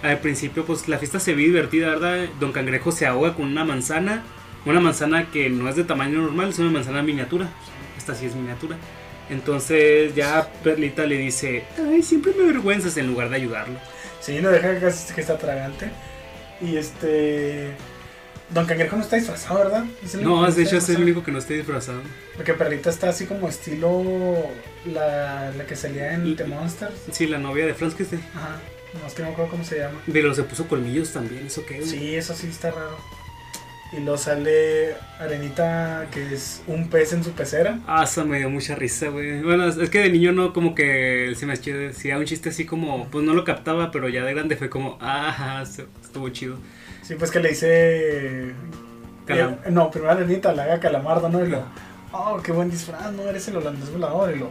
al 0.02 0.18
principio 0.18 0.64
pues 0.64 0.88
la 0.88 0.98
fiesta 0.98 1.20
se 1.20 1.32
ve 1.34 1.42
divertida, 1.42 1.88
¿verdad? 1.88 2.26
Don 2.40 2.50
Cangrejo 2.50 2.90
se 2.90 3.06
ahoga 3.06 3.34
con 3.34 3.46
una 3.46 3.64
manzana, 3.64 4.24
una 4.66 4.80
manzana 4.80 5.30
que 5.30 5.48
no 5.48 5.68
es 5.68 5.76
de 5.76 5.84
tamaño 5.84 6.20
normal, 6.20 6.50
es 6.50 6.58
una 6.58 6.70
manzana 6.70 7.02
miniatura. 7.02 7.48
Esta 7.96 8.16
sí 8.16 8.26
es 8.26 8.34
miniatura. 8.34 8.76
Entonces 9.32 10.14
ya 10.14 10.48
Perlita 10.62 11.06
le 11.06 11.16
dice, 11.16 11.64
ay, 11.78 12.02
siempre 12.02 12.32
me 12.36 12.44
avergüenzas 12.44 12.96
en 12.98 13.06
lugar 13.06 13.30
de 13.30 13.36
ayudarlo. 13.36 13.78
Sí, 14.20 14.38
lo 14.40 14.50
deja 14.50 14.78
casi 14.78 15.12
que 15.14 15.22
está 15.22 15.38
tragante. 15.38 15.90
Y 16.60 16.76
este... 16.76 17.70
Don 18.50 18.66
Cangrejo 18.66 18.96
no 18.96 19.02
está 19.02 19.16
disfrazado, 19.16 19.60
¿verdad? 19.60 19.84
Es 20.04 20.14
No, 20.16 20.40
que 20.44 20.52
de 20.52 20.62
está 20.62 20.76
hecho 20.76 20.76
es 20.76 20.88
el 20.90 21.02
único 21.02 21.24
que 21.24 21.32
no 21.32 21.38
esté 21.38 21.54
disfrazado. 21.54 22.02
Porque 22.36 22.52
Perlita 22.52 22.90
está 22.90 23.08
así 23.08 23.24
como 23.24 23.48
estilo 23.48 24.46
la, 24.84 25.50
la 25.56 25.64
que 25.66 25.74
salía 25.74 26.12
en 26.12 26.36
The 26.36 26.44
Monsters. 26.44 26.92
Sí, 27.10 27.26
la 27.26 27.38
novia 27.38 27.64
de 27.64 27.72
Franz 27.72 27.94
que 27.94 28.02
esté. 28.02 28.16
Ajá. 28.34 28.60
No, 29.00 29.06
es 29.06 29.14
que 29.14 29.22
no 29.22 29.28
me 29.28 29.32
acuerdo 29.32 29.52
cómo 29.52 29.64
se 29.64 29.78
llama. 29.78 30.02
Pero 30.12 30.34
se 30.34 30.42
puso 30.42 30.68
colmillos 30.68 31.10
también, 31.12 31.46
¿eso 31.46 31.64
qué? 31.64 31.80
Sí, 31.82 32.14
eso 32.14 32.34
sí 32.34 32.48
está 32.48 32.70
raro. 32.70 32.98
Y 33.92 34.00
luego 34.00 34.16
sale 34.16 34.94
Arenita, 35.20 36.06
que 36.10 36.32
es 36.34 36.62
un 36.66 36.88
pez 36.88 37.12
en 37.12 37.22
su 37.22 37.32
pecera. 37.32 37.78
Ah, 37.86 38.04
eso 38.04 38.24
me 38.24 38.38
dio 38.38 38.48
mucha 38.48 38.74
risa, 38.74 39.08
güey. 39.08 39.42
Bueno, 39.42 39.66
es 39.68 39.90
que 39.90 39.98
de 39.98 40.08
niño 40.10 40.32
no, 40.32 40.54
como 40.54 40.74
que 40.74 41.34
se 41.36 41.44
me 41.44 41.54
decía 41.56 42.16
un 42.16 42.24
chiste 42.24 42.48
así 42.48 42.64
como, 42.64 43.06
pues 43.10 43.22
no 43.24 43.34
lo 43.34 43.44
captaba, 43.44 43.90
pero 43.90 44.08
ya 44.08 44.24
de 44.24 44.32
grande 44.32 44.56
fue 44.56 44.70
como, 44.70 44.96
ah, 45.02 45.62
estuvo 45.62 46.28
chido. 46.30 46.56
Sí, 47.02 47.16
pues 47.16 47.30
que 47.30 47.40
le 47.40 47.50
dice. 47.50 48.52
Calam- 49.26 49.58
eh, 49.64 49.70
no, 49.70 49.90
primero 49.90 50.12
Arenita 50.12 50.52
le 50.52 50.62
haga 50.62 50.80
calamardo, 50.80 51.28
¿no? 51.28 51.44
Y 51.44 51.48
lo. 51.50 51.62
Oh, 52.12 52.40
qué 52.42 52.52
buen 52.52 52.70
disfraz, 52.70 53.12
¿no? 53.12 53.22
Eres 53.24 53.46
el 53.48 53.56
holandés 53.56 53.90
volador. 53.92 54.34
Y 54.34 54.38
lo. 54.38 54.50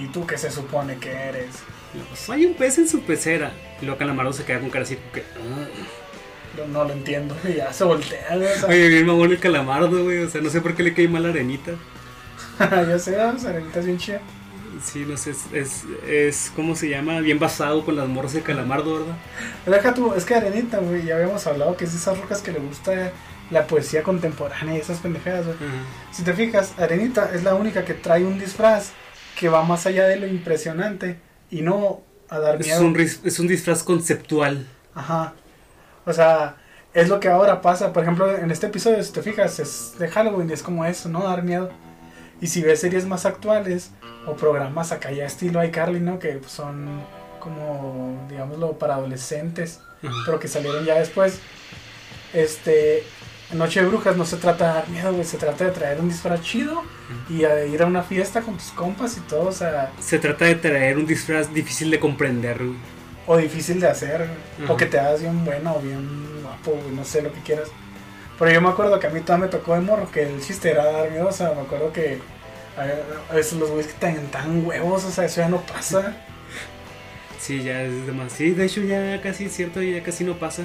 ¿Y 0.00 0.06
tú 0.12 0.24
qué 0.26 0.38
se 0.38 0.50
supone 0.50 0.96
que 0.98 1.10
eres? 1.10 1.46
Y 1.92 1.96
luego, 1.96 2.10
"Pues, 2.10 2.30
Hay 2.30 2.46
un 2.46 2.54
pez 2.54 2.78
en 2.78 2.88
su 2.88 3.00
pecera. 3.02 3.50
Y 3.82 3.84
luego 3.86 3.98
Calamardo 3.98 4.32
se 4.32 4.44
queda 4.44 4.60
con 4.60 4.70
cara 4.70 4.84
así 4.84 4.96
que, 5.12 5.20
ah. 5.22 5.66
Yo 6.56 6.66
no 6.66 6.84
lo 6.84 6.92
entiendo. 6.92 7.36
Y 7.48 7.54
ya 7.54 7.72
se 7.72 7.84
voltea, 7.84 8.36
güey, 8.36 8.48
o 8.52 8.56
sea, 8.56 8.68
Oye, 8.68 8.88
bien 8.88 9.06
mamón 9.06 9.30
el 9.30 9.38
Calamardo, 9.38 10.04
güey. 10.04 10.18
O 10.24 10.28
sea, 10.30 10.40
no 10.40 10.50
sé 10.50 10.60
por 10.60 10.74
qué 10.74 10.82
le 10.82 10.94
cae 10.94 11.08
mal 11.08 11.22
la 11.22 11.28
arenita. 11.30 11.72
ya 12.60 12.98
sé, 12.98 13.12
sea, 13.14 13.30
Arenita 13.50 13.80
es 13.80 13.86
bien 13.86 13.98
chida. 13.98 14.20
Sí, 14.82 15.04
no 15.06 15.16
sé, 15.16 15.32
es, 15.32 15.44
es, 15.52 15.82
es, 16.08 16.52
¿cómo 16.56 16.74
se 16.74 16.88
llama? 16.88 17.20
Bien 17.20 17.38
basado 17.38 17.84
con 17.84 17.96
las 17.96 18.08
morras 18.08 18.32
de 18.32 18.40
Calamardo, 18.42 19.00
¿verdad? 19.00 19.16
Deja 19.66 19.92
tú, 19.94 20.14
es 20.14 20.24
que 20.24 20.34
Arenita, 20.34 20.78
güey, 20.78 21.04
ya 21.04 21.16
habíamos 21.16 21.46
hablado 21.46 21.76
que 21.76 21.84
es 21.84 21.92
de 21.92 21.98
esas 21.98 22.18
rocas 22.18 22.40
que 22.40 22.52
le 22.52 22.60
gusta 22.60 23.12
la 23.50 23.66
poesía 23.66 24.02
contemporánea 24.02 24.76
y 24.76 24.80
esas 24.80 24.98
pendejadas, 25.00 25.44
güey. 25.44 25.56
Ajá. 25.56 25.84
Si 26.12 26.22
te 26.22 26.32
fijas, 26.32 26.72
Arenita 26.78 27.30
es 27.34 27.42
la 27.44 27.54
única 27.56 27.84
que 27.84 27.92
trae 27.94 28.24
un 28.24 28.38
disfraz 28.38 28.92
que 29.38 29.48
va 29.50 29.62
más 29.64 29.84
allá 29.86 30.06
de 30.06 30.16
lo 30.16 30.26
impresionante 30.26 31.18
y 31.50 31.60
no 31.62 32.00
a 32.30 32.38
dar 32.38 32.60
Es 32.60 32.66
miedo. 32.66 32.80
un, 32.82 32.94
ris- 32.94 33.20
es 33.24 33.38
un 33.38 33.48
disfraz 33.48 33.82
conceptual. 33.82 34.66
Ajá. 34.94 35.34
O 36.06 36.12
sea, 36.12 36.56
es 36.94 37.08
lo 37.08 37.20
que 37.20 37.28
ahora 37.28 37.60
pasa. 37.60 37.92
Por 37.92 38.02
ejemplo, 38.02 38.36
en 38.36 38.50
este 38.50 38.66
episodio, 38.66 39.02
si 39.02 39.12
te 39.12 39.22
fijas, 39.22 39.58
es 39.60 39.94
de 39.98 40.08
Halloween 40.08 40.50
y 40.50 40.52
es 40.52 40.62
como 40.62 40.84
eso, 40.84 41.08
¿no? 41.08 41.22
Dar 41.22 41.42
miedo. 41.42 41.70
Y 42.40 42.46
si 42.46 42.62
ves 42.62 42.80
series 42.80 43.06
más 43.06 43.26
actuales 43.26 43.90
o 44.26 44.34
programas 44.34 44.92
acá 44.92 45.10
ya 45.12 45.26
estilo 45.26 45.62
iCarly, 45.62 46.00
¿no? 46.00 46.18
Que 46.18 46.40
son 46.46 47.02
como, 47.38 48.26
digámoslo, 48.28 48.78
para 48.78 48.94
adolescentes, 48.94 49.80
pero 50.24 50.38
que 50.38 50.48
salieron 50.48 50.84
ya 50.84 50.98
después. 50.98 51.40
Este, 52.32 53.04
Noche 53.52 53.80
de 53.80 53.86
Brujas 53.86 54.16
no 54.16 54.24
se 54.24 54.36
trata 54.36 54.68
de 54.68 54.74
dar 54.74 54.88
miedo, 54.88 55.12
güey. 55.12 55.24
Se 55.24 55.36
trata 55.36 55.64
de 55.64 55.70
traer 55.72 56.00
un 56.00 56.08
disfraz 56.08 56.40
chido 56.42 56.82
y 57.28 57.44
a 57.44 57.64
ir 57.66 57.82
a 57.82 57.86
una 57.86 58.02
fiesta 58.02 58.42
con 58.42 58.56
tus 58.56 58.70
compas 58.70 59.16
y 59.16 59.20
todo, 59.20 59.48
o 59.48 59.52
sea, 59.52 59.92
Se 59.98 60.18
trata 60.18 60.44
de 60.44 60.54
traer 60.54 60.96
un 60.96 61.06
disfraz 61.06 61.52
difícil 61.52 61.90
de 61.90 61.98
comprender, 61.98 62.58
güey. 62.58 62.99
O 63.26 63.36
difícil 63.36 63.80
de 63.80 63.88
hacer, 63.88 64.26
o 64.68 64.76
que 64.76 64.86
te 64.86 64.98
hagas 64.98 65.20
bien 65.20 65.44
bueno 65.44 65.76
o 65.76 65.80
bien 65.80 66.42
guapo, 66.42 66.78
no 66.92 67.04
sé 67.04 67.22
lo 67.22 67.32
que 67.32 67.40
quieras. 67.40 67.68
Pero 68.38 68.50
yo 68.52 68.60
me 68.60 68.68
acuerdo 68.70 68.98
que 68.98 69.06
a 69.06 69.10
mí 69.10 69.20
todavía 69.20 69.46
me 69.46 69.52
tocó 69.52 69.74
de 69.74 69.80
morro 69.80 70.10
que 70.10 70.22
el 70.22 70.40
chiste 70.40 70.70
era 70.70 70.84
dar 70.84 71.10
miedo, 71.10 71.28
o 71.28 71.32
sea, 71.32 71.52
me 71.52 71.60
acuerdo 71.60 71.92
que 71.92 72.18
a, 72.76 73.34
veces 73.34 73.58
los 73.58 73.70
güeyes 73.70 73.92
que 73.92 73.98
tan, 73.98 74.16
tan 74.28 74.66
huevos, 74.66 75.04
o 75.04 75.10
sea, 75.10 75.26
eso 75.26 75.42
ya 75.42 75.48
no 75.48 75.60
pasa. 75.60 76.16
Sí, 77.38 77.62
ya 77.62 77.82
es 77.82 78.06
demasiado. 78.06 78.36
Sí, 78.36 78.50
de 78.50 78.64
hecho 78.64 78.82
ya 78.82 79.20
casi 79.20 79.44
es 79.44 79.52
cierto, 79.52 79.82
ya 79.82 80.02
casi 80.02 80.24
no 80.24 80.38
pasa. 80.38 80.62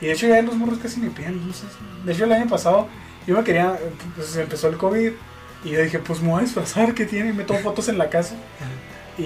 Y 0.00 0.06
de 0.06 0.12
hecho 0.12 0.28
ya 0.28 0.40
los 0.42 0.54
morros 0.54 0.78
casi 0.78 1.00
ni 1.00 1.10
piden 1.10 1.44
dulces. 1.44 1.68
De 2.04 2.12
hecho 2.12 2.24
el 2.24 2.32
año 2.32 2.48
pasado 2.48 2.88
yo 3.26 3.36
me 3.36 3.44
quería, 3.44 3.78
pues 4.16 4.34
empezó 4.36 4.68
el 4.68 4.78
COVID 4.78 5.12
y 5.64 5.70
yo 5.70 5.82
dije, 5.82 5.98
pues 5.98 6.20
me 6.20 6.30
voy 6.30 6.40
a 6.40 6.44
disfrazar, 6.44 6.94
¿qué 6.94 7.04
tiene? 7.04 7.30
Y 7.30 7.32
me 7.32 7.44
tomo 7.44 7.60
fotos 7.60 7.88
en 7.88 7.98
la 7.98 8.08
casa 8.08 8.34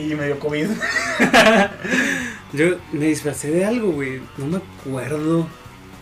y 0.01 0.15
me 0.15 0.27
dio 0.27 0.39
COVID. 0.39 0.67
Yo 2.53 2.77
me 2.93 3.07
disfracé 3.07 3.51
de 3.51 3.65
algo, 3.65 3.91
güey. 3.91 4.21
No 4.39 4.47
me 4.47 4.59
acuerdo. 4.59 5.49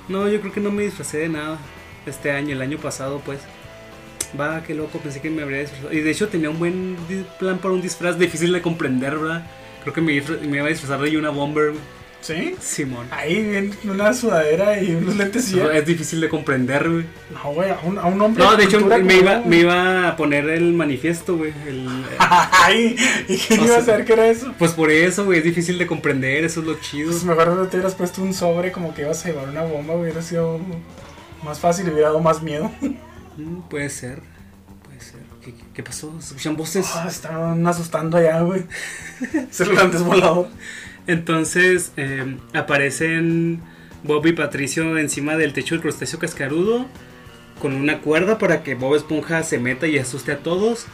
No, 0.09 0.29
yo 0.29 0.41
creo 0.41 0.53
que 0.53 0.61
no 0.61 0.71
me 0.71 0.83
disfracé 0.83 1.19
de 1.19 1.29
nada. 1.31 1.59
Este 2.05 2.31
año, 2.31 2.53
el 2.53 2.61
año 2.61 2.79
pasado, 2.79 3.23
pues. 3.25 3.41
Va, 4.39 4.63
qué 4.63 4.75
loco, 4.75 4.99
pensé 4.99 5.21
que 5.21 5.31
me 5.31 5.43
habría 5.43 5.61
disfrazado. 5.61 5.93
Y 5.93 6.01
de 6.01 6.11
hecho 6.11 6.29
tenía 6.29 6.51
un 6.51 6.59
buen 6.59 6.97
plan 7.39 7.59
para 7.59 7.73
un 7.73 7.81
disfraz 7.81 8.19
difícil 8.19 8.53
de 8.53 8.61
comprender, 8.61 9.19
¿verdad? 9.19 9.47
Creo 9.83 9.95
que 9.95 10.01
me, 10.01 10.21
me 10.21 10.57
iba 10.59 10.67
a 10.67 10.69
disfrazar 10.69 11.01
de 11.01 11.17
una 11.17 11.31
bomber. 11.31 11.73
¿Sí? 12.23 12.55
Simón. 12.61 13.09
Ahí 13.11 13.73
una 13.85 14.15
sudadera 14.15 14.81
y 14.81 14.95
unos 14.95 15.17
lentes 15.17 15.53
y. 15.53 15.59
Es 15.59 15.85
difícil 15.85 16.21
de 16.21 16.29
comprender, 16.29 16.89
güey. 16.89 17.05
No, 17.33 17.53
güey, 17.53 17.71
a 17.71 17.81
un, 17.83 17.99
a 17.99 18.07
un 18.07 18.21
hombre. 18.21 18.45
No, 18.45 18.57
de 18.57 18.65
hecho 18.65 18.81
me 18.81 19.17
iba, 19.17 19.43
yo, 19.43 19.49
me 19.49 19.57
iba 19.57 20.09
a 20.09 20.17
poner 20.17 20.49
el 20.49 20.73
manifiesto, 20.73 21.37
güey. 21.37 21.53
el- 21.67 22.05
Ay, 22.19 22.97
¿y 23.29 23.37
quién 23.37 23.65
iba 23.65 23.77
a 23.77 23.83
saber 23.83 24.05
qué 24.05 24.13
era 24.13 24.29
eso? 24.29 24.55
Pues 24.57 24.71
por 24.71 24.91
eso, 24.93 25.25
güey, 25.25 25.39
es 25.39 25.45
difícil 25.45 25.79
de 25.79 25.87
comprender, 25.89 26.45
eso 26.45 26.61
es 26.61 26.67
lo 26.67 26.75
chido. 26.81 27.11
Pues 27.11 27.25
mejor 27.25 27.49
no 27.49 27.67
te 27.67 27.77
hubieras 27.77 27.97
puesto 27.97 28.23
un 28.23 28.33
sobre 28.33 28.71
como 28.71 28.95
que 28.95 29.03
ibas 29.03 29.25
a 29.25 29.29
llevar 29.29 29.49
una 29.49 29.63
bomba, 29.65 29.95
hubiera 29.95 30.23
sido 30.23 30.61
más 31.43 31.59
fácil 31.59 31.89
y 31.89 31.91
hubiera 31.91 32.09
dado 32.09 32.21
más 32.21 32.41
miedo. 32.41 32.71
Mm, 33.37 33.63
puede 33.69 33.91
ser, 33.91 34.23
puede 34.85 35.01
ser. 35.01 35.21
¿Qué, 35.75 35.83
pasó? 35.83 36.13
¿Se 36.21 36.29
escuchan 36.29 36.57
voces? 36.57 36.87
Ah, 36.95 37.07
estaban 37.09 37.67
asustando 37.67 38.17
allá, 38.17 38.41
güey. 38.43 38.63
Cervantes 39.51 40.03
volador. 40.03 40.49
Entonces 41.07 41.93
eh, 41.97 42.37
aparecen 42.55 43.61
Bob 44.05 44.27
y 44.27 44.33
Patricio 44.33 44.99
encima 44.99 45.37
del 45.37 45.53
techo 45.53 45.75
del 45.75 45.83
crustáceo 45.83 46.19
cascarudo 46.19 46.87
con 47.61 47.75
una 47.75 48.01
cuerda 48.01 48.39
para 48.39 48.63
que 48.63 48.75
Bob 48.75 48.97
Esponja 48.97 49.43
se 49.43 49.59
meta 49.59 49.87
y 49.87 49.99
asuste 49.99 50.33
a 50.33 50.39
todos. 50.39 50.87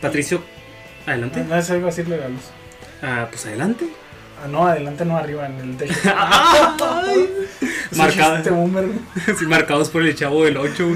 Patricio, 0.00 0.42
adelante. 1.06 1.44
No, 1.48 1.56
eso 1.56 1.74
iba 1.76 1.84
a 1.84 1.90
decirle 1.90 2.16
luz. 2.28 2.42
Ah, 3.02 3.26
pues 3.30 3.46
adelante. 3.46 3.86
Ah, 4.42 4.48
no, 4.48 4.66
adelante, 4.66 5.04
no, 5.04 5.16
arriba, 5.16 5.46
en 5.46 5.58
el 5.70 5.76
techo. 5.76 5.94
Ay. 6.16 7.28
Es 7.92 7.98
un 7.98 7.98
Marcada. 7.98 8.34
chiste 8.36 8.50
boomer, 8.50 8.86
güey. 8.86 8.98
Sí, 9.38 9.46
marcados 9.46 9.90
por 9.90 10.02
el 10.02 10.14
chavo 10.14 10.44
del 10.44 10.56
8. 10.56 10.88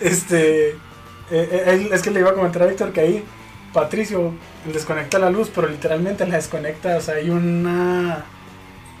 Este. 0.00 0.68
eh, 0.70 0.76
eh, 1.30 1.88
es 1.92 2.02
que 2.02 2.10
le 2.10 2.20
iba 2.20 2.30
a 2.30 2.34
comentar 2.34 2.62
a 2.62 2.66
Víctor 2.66 2.92
que 2.92 3.00
ahí 3.00 3.24
Patricio 3.78 4.34
desconecta 4.72 5.20
la 5.20 5.30
luz, 5.30 5.52
pero 5.54 5.68
literalmente 5.68 6.26
la 6.26 6.34
desconecta. 6.34 6.96
O 6.96 7.00
sea, 7.00 7.14
hay 7.14 7.30
una. 7.30 8.24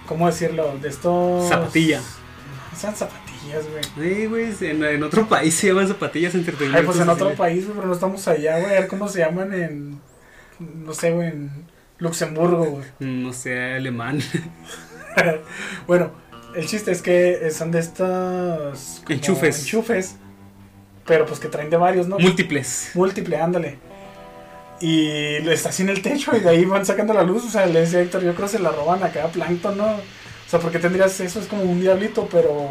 ¿Cómo 0.06 0.26
decirlo? 0.26 0.78
De 0.80 0.88
estos. 0.88 1.48
Zapatilla. 1.48 1.98
No, 1.98 2.78
son 2.78 2.94
zapatillas, 2.94 3.64
güey. 3.68 3.82
Sí, 4.14 4.26
güey, 4.26 4.70
en, 4.70 4.84
en 4.84 5.02
otro 5.02 5.28
país 5.28 5.52
se 5.54 5.66
llaman 5.66 5.88
zapatillas 5.88 6.32
Ay, 6.34 6.40
entretenimientos. 6.40 6.94
pues 6.94 7.00
en 7.00 7.08
otro 7.08 7.34
país, 7.34 7.64
güey, 7.64 7.74
pero 7.74 7.88
no 7.88 7.94
estamos 7.94 8.28
allá, 8.28 8.60
güey. 8.60 8.76
A 8.76 8.80
ver 8.80 8.88
cómo 8.88 9.08
se 9.08 9.18
llaman 9.18 9.52
en. 9.52 10.00
No 10.60 10.94
sé, 10.94 11.10
güey, 11.10 11.28
en 11.28 11.50
Luxemburgo, 11.98 12.64
güey. 12.64 12.84
No 13.00 13.32
sé, 13.32 13.74
alemán. 13.74 14.20
bueno, 15.88 16.12
el 16.54 16.66
chiste 16.66 16.92
es 16.92 17.02
que 17.02 17.48
eh, 17.48 17.50
son 17.50 17.72
de 17.72 17.80
estos. 17.80 19.02
Enchufes. 19.08 19.58
Enchufes. 19.58 20.16
Pero 21.04 21.26
pues 21.26 21.40
que 21.40 21.48
traen 21.48 21.68
de 21.68 21.76
varios, 21.78 22.06
¿no? 22.06 22.18
Múltiples. 22.18 22.90
Múltiple, 22.94 23.38
ándale. 23.38 23.87
Y 24.80 25.40
lo 25.40 25.50
está 25.50 25.70
así 25.70 25.82
en 25.82 25.88
el 25.88 26.02
techo 26.02 26.36
y 26.36 26.40
de 26.40 26.48
ahí 26.50 26.64
van 26.64 26.86
sacando 26.86 27.12
la 27.14 27.22
luz. 27.22 27.44
O 27.44 27.50
sea, 27.50 27.66
le 27.66 27.80
decía 27.80 28.00
Héctor, 28.00 28.22
yo 28.22 28.34
creo 28.34 28.46
que 28.46 28.52
se 28.56 28.58
la 28.60 28.70
roban 28.70 29.02
acá 29.02 29.24
a 29.24 29.28
Plankton, 29.28 29.76
¿no? 29.76 29.86
O 29.86 30.50
sea, 30.50 30.60
porque 30.60 30.78
tendrías 30.78 31.18
eso, 31.20 31.40
es 31.40 31.46
como 31.46 31.62
un 31.62 31.80
diablito, 31.80 32.28
pero 32.30 32.68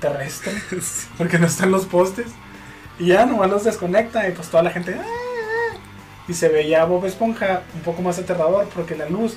terrestre. 0.00 0.52
Porque 1.16 1.38
no 1.38 1.46
están 1.46 1.70
los 1.70 1.86
postes. 1.86 2.26
Y 2.98 3.06
ya 3.06 3.24
nomás 3.24 3.50
los 3.50 3.64
desconecta 3.64 4.28
y 4.28 4.32
pues 4.32 4.48
toda 4.48 4.62
la 4.62 4.70
gente. 4.70 4.94
"Ah, 4.98 5.02
ah". 5.02 5.76
Y 6.28 6.34
se 6.34 6.48
veía 6.50 6.84
Bob 6.84 7.06
Esponja 7.06 7.62
un 7.74 7.80
poco 7.80 8.02
más 8.02 8.18
aterrador 8.18 8.68
porque 8.74 8.96
la 8.96 9.08
luz 9.08 9.36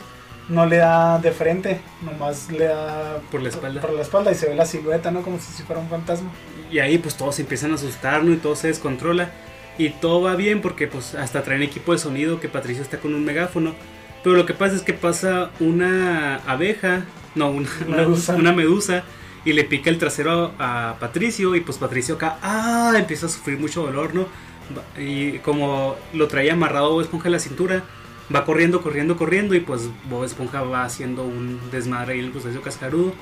no 0.50 0.65
le 0.65 0.78
da 0.78 1.19
de 1.19 1.32
frente, 1.32 1.80
nomás 2.02 2.52
le 2.52 2.65
da 2.65 3.19
Por 3.32 3.41
la 3.41 3.50
espalda. 3.50 3.80
Por 3.82 3.93
la 3.93 4.02
espalda 4.02 4.32
y 4.32 4.36
se 4.36 4.50
ve 4.50 4.56
la 4.56 4.65
silueta, 4.65 5.12
¿no? 5.12 5.22
Como 5.22 5.39
si 5.39 5.63
fuera 5.63 5.82
un 5.82 5.88
fantasma. 5.89 6.30
Y 6.72 6.80
ahí 6.80 6.98
pues 6.98 7.15
todos 7.15 7.36
se 7.36 7.43
empiezan 7.43 7.72
a 7.72 7.76
asustar, 7.76 8.24
¿no? 8.24 8.34
Y 8.34 8.38
todo 8.38 8.56
se 8.56 8.67
descontrola. 8.67 9.32
Y 9.80 9.92
todo 9.92 10.22
va 10.22 10.36
bien 10.36 10.62
porque 10.62 10.88
pues 10.88 11.15
hasta 11.15 11.42
traen 11.42 11.63
equipo 11.63 11.94
de 11.94 12.00
sonido 12.00 12.42
que 12.42 12.50
Patricio 12.50 12.84
está 12.84 13.00
con 13.00 13.15
un 13.15 13.24
megáfono. 13.24 13.74
Pero 14.24 14.36
lo 14.36 14.46
que 14.46 14.54
pasa 14.54 14.76
es 14.76 14.82
que 14.82 14.94
pasa 14.94 15.52
una 15.62 16.36
abeja, 16.46 17.06
no, 17.34 17.50
una 17.50 17.70
Medusa. 17.88 18.36
una 18.36 18.52
medusa, 18.52 19.04
y 19.46 19.54
le 19.54 19.63
pica 19.63 19.89
el 19.89 19.98
trasero 19.98 20.54
a, 20.60 20.89
a 20.89 21.00
Patricio. 21.00 21.56
Y 21.56 21.62
pues 21.62 21.78
Patricio 21.78 22.15
acá, 22.15 22.38
ah, 22.42 22.94
empieza 22.98 23.28
a 23.28 23.30
sufrir 23.30 23.58
mucho 23.58 23.82
dolor, 23.84 24.13
¿no? 24.13 24.28
Y 24.98 25.39
como 25.39 25.96
lo 26.13 26.28
traía 26.28 26.54
amarrado 26.54 26.92
Bob 26.92 27.02
Esponja 27.02 27.30
a 27.30 27.32
la 27.32 27.39
cintura, 27.39 27.84
va 28.36 28.44
corriendo, 28.44 28.82
corriendo, 28.82 29.15
corriendo. 29.15 29.56
Y 29.56 29.62
pues 29.62 29.89
Bob 30.10 30.26
Esponja 30.26 30.62
va 30.62 30.84
haciendo 30.84 31.24
un 31.24 31.58
desmadre 31.72 32.13
ahí 32.13 32.20
en 32.20 32.26
el 32.26 32.32
crustáceo 32.32 32.62
cascarudo. 32.62 33.13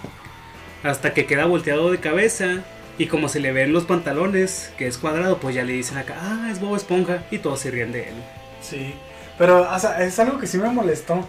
Hasta 0.83 1.13
que 1.13 1.27
queda 1.27 1.45
volteado 1.45 1.91
de 1.91 1.99
cabeza. 1.99 2.65
Y 2.97 3.07
como 3.07 3.29
se 3.29 3.39
le 3.39 3.51
ven 3.51 3.73
los 3.73 3.85
pantalones, 3.85 4.71
que 4.77 4.87
es 4.87 4.97
cuadrado, 4.97 5.39
pues 5.39 5.53
ya 5.55 5.63
le 5.63 5.73
dicen 5.73 5.97
acá, 5.97 6.15
ah, 6.19 6.49
es 6.51 6.59
Bob 6.59 6.75
Esponja. 6.75 7.23
Y 7.29 7.37
todos 7.39 7.59
se 7.59 7.69
ríen 7.69 7.91
de 7.91 8.09
él. 8.09 8.15
Sí. 8.61 8.95
Pero 9.37 9.71
o 9.71 9.79
sea, 9.79 10.03
es 10.03 10.17
algo 10.19 10.39
que 10.39 10.47
sí 10.47 10.57
me 10.57 10.69
molestó. 10.69 11.27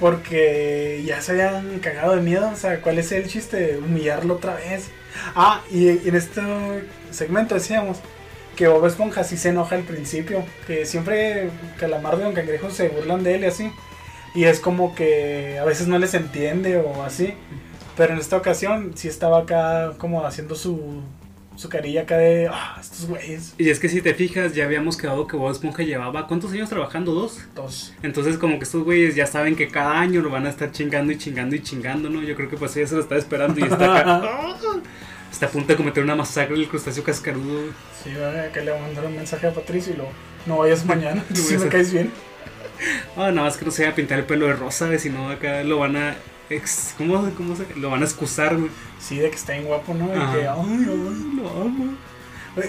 Porque 0.00 1.02
ya 1.04 1.20
se 1.20 1.32
habían 1.32 1.78
cagado 1.78 2.16
de 2.16 2.22
miedo. 2.22 2.50
O 2.50 2.56
sea, 2.56 2.80
¿cuál 2.80 2.98
es 2.98 3.12
el 3.12 3.28
chiste 3.28 3.56
de 3.58 3.78
humillarlo 3.78 4.34
otra 4.34 4.54
vez? 4.54 4.88
Ah, 5.36 5.62
y 5.70 5.88
en 5.88 6.14
este 6.14 6.40
segmento 7.10 7.54
decíamos 7.54 7.98
que 8.56 8.66
Bob 8.66 8.86
Esponja 8.86 9.24
sí 9.24 9.36
se 9.36 9.50
enoja 9.50 9.76
al 9.76 9.82
principio. 9.82 10.44
Que 10.66 10.86
siempre 10.86 11.50
Calamardo 11.78 12.20
y 12.20 12.24
Don 12.24 12.34
Cangrejo 12.34 12.70
se 12.70 12.88
burlan 12.88 13.22
de 13.22 13.36
él 13.36 13.42
y 13.42 13.46
así. 13.46 13.70
Y 14.34 14.44
es 14.44 14.58
como 14.58 14.94
que 14.94 15.58
a 15.60 15.64
veces 15.64 15.86
no 15.86 15.98
les 15.98 16.14
entiende 16.14 16.78
o 16.78 17.04
así. 17.04 17.34
Pero 18.00 18.14
en 18.14 18.18
esta 18.18 18.38
ocasión 18.38 18.92
sí 18.94 19.08
estaba 19.08 19.40
acá 19.40 19.92
como 19.98 20.24
haciendo 20.24 20.54
su, 20.54 21.02
su 21.54 21.68
carilla 21.68 22.00
acá 22.00 22.16
de, 22.16 22.48
ah, 22.50 22.78
estos 22.80 23.04
güeyes. 23.04 23.52
Y 23.58 23.68
es 23.68 23.78
que 23.78 23.90
si 23.90 24.00
te 24.00 24.14
fijas, 24.14 24.54
ya 24.54 24.64
habíamos 24.64 24.96
quedado 24.96 25.26
que 25.26 25.36
Bob 25.36 25.50
Esponja 25.50 25.82
llevaba, 25.82 26.26
¿cuántos 26.26 26.50
años 26.52 26.70
trabajando? 26.70 27.12
¿Dos? 27.12 27.40
Dos. 27.54 27.92
Entonces 28.02 28.38
como 28.38 28.56
que 28.56 28.64
estos 28.64 28.84
güeyes 28.84 29.16
ya 29.16 29.26
saben 29.26 29.54
que 29.54 29.68
cada 29.68 30.00
año 30.00 30.22
lo 30.22 30.30
van 30.30 30.46
a 30.46 30.48
estar 30.48 30.72
chingando 30.72 31.12
y 31.12 31.18
chingando 31.18 31.54
y 31.54 31.62
chingando, 31.62 32.08
¿no? 32.08 32.22
Yo 32.22 32.34
creo 32.36 32.48
que 32.48 32.56
pues 32.56 32.74
ella 32.78 32.86
se 32.86 32.94
lo 32.94 33.02
está 33.02 33.18
esperando 33.18 33.60
y 33.60 33.64
está 33.64 33.98
acá. 33.98 34.22
está 35.30 35.44
a 35.44 35.50
punto 35.50 35.68
de 35.68 35.76
cometer 35.76 36.02
una 36.02 36.16
masacre 36.16 36.56
del 36.56 36.68
crustáceo 36.68 37.04
cascarudo. 37.04 37.64
Sí, 38.02 38.14
va, 38.14 38.44
acá 38.44 38.62
le 38.62 38.70
voy 38.70 38.80
a 38.80 38.82
mandar 38.84 39.04
un 39.04 39.16
mensaje 39.16 39.46
a 39.46 39.52
Patricio 39.52 39.92
y 39.92 39.96
lo, 39.98 40.06
no 40.46 40.56
vayas 40.56 40.86
mañana, 40.86 41.22
si 41.34 41.58
me 41.58 41.68
caes 41.68 41.92
bien. 41.92 42.10
Ah, 43.14 43.30
nada 43.30 43.42
más 43.42 43.58
que 43.58 43.66
no 43.66 43.70
se 43.70 43.82
vaya 43.82 43.92
a 43.92 43.94
pintar 43.94 44.20
el 44.20 44.24
pelo 44.24 44.46
de 44.46 44.54
rosa, 44.54 44.96
si 44.96 45.10
no 45.10 45.28
acá 45.28 45.62
lo 45.64 45.80
van 45.80 45.96
a... 45.98 46.16
ex- 46.50 46.94
¿Cómo, 46.98 47.30
cómo 47.36 47.56
se...? 47.56 47.64
Lo 47.76 47.90
van 47.90 48.02
a 48.02 48.04
excusar, 48.04 48.56
güey. 48.56 48.70
Sí, 48.98 49.18
de 49.18 49.30
que 49.30 49.36
está 49.36 49.52
bien 49.54 49.64
guapo, 49.64 49.94
¿no? 49.94 50.08
Y 50.14 50.18
Ajá. 50.18 50.32
que, 50.34 50.48
ay, 50.48 50.86
ay, 50.88 51.32
lo 51.36 51.48
amo. 51.48 51.94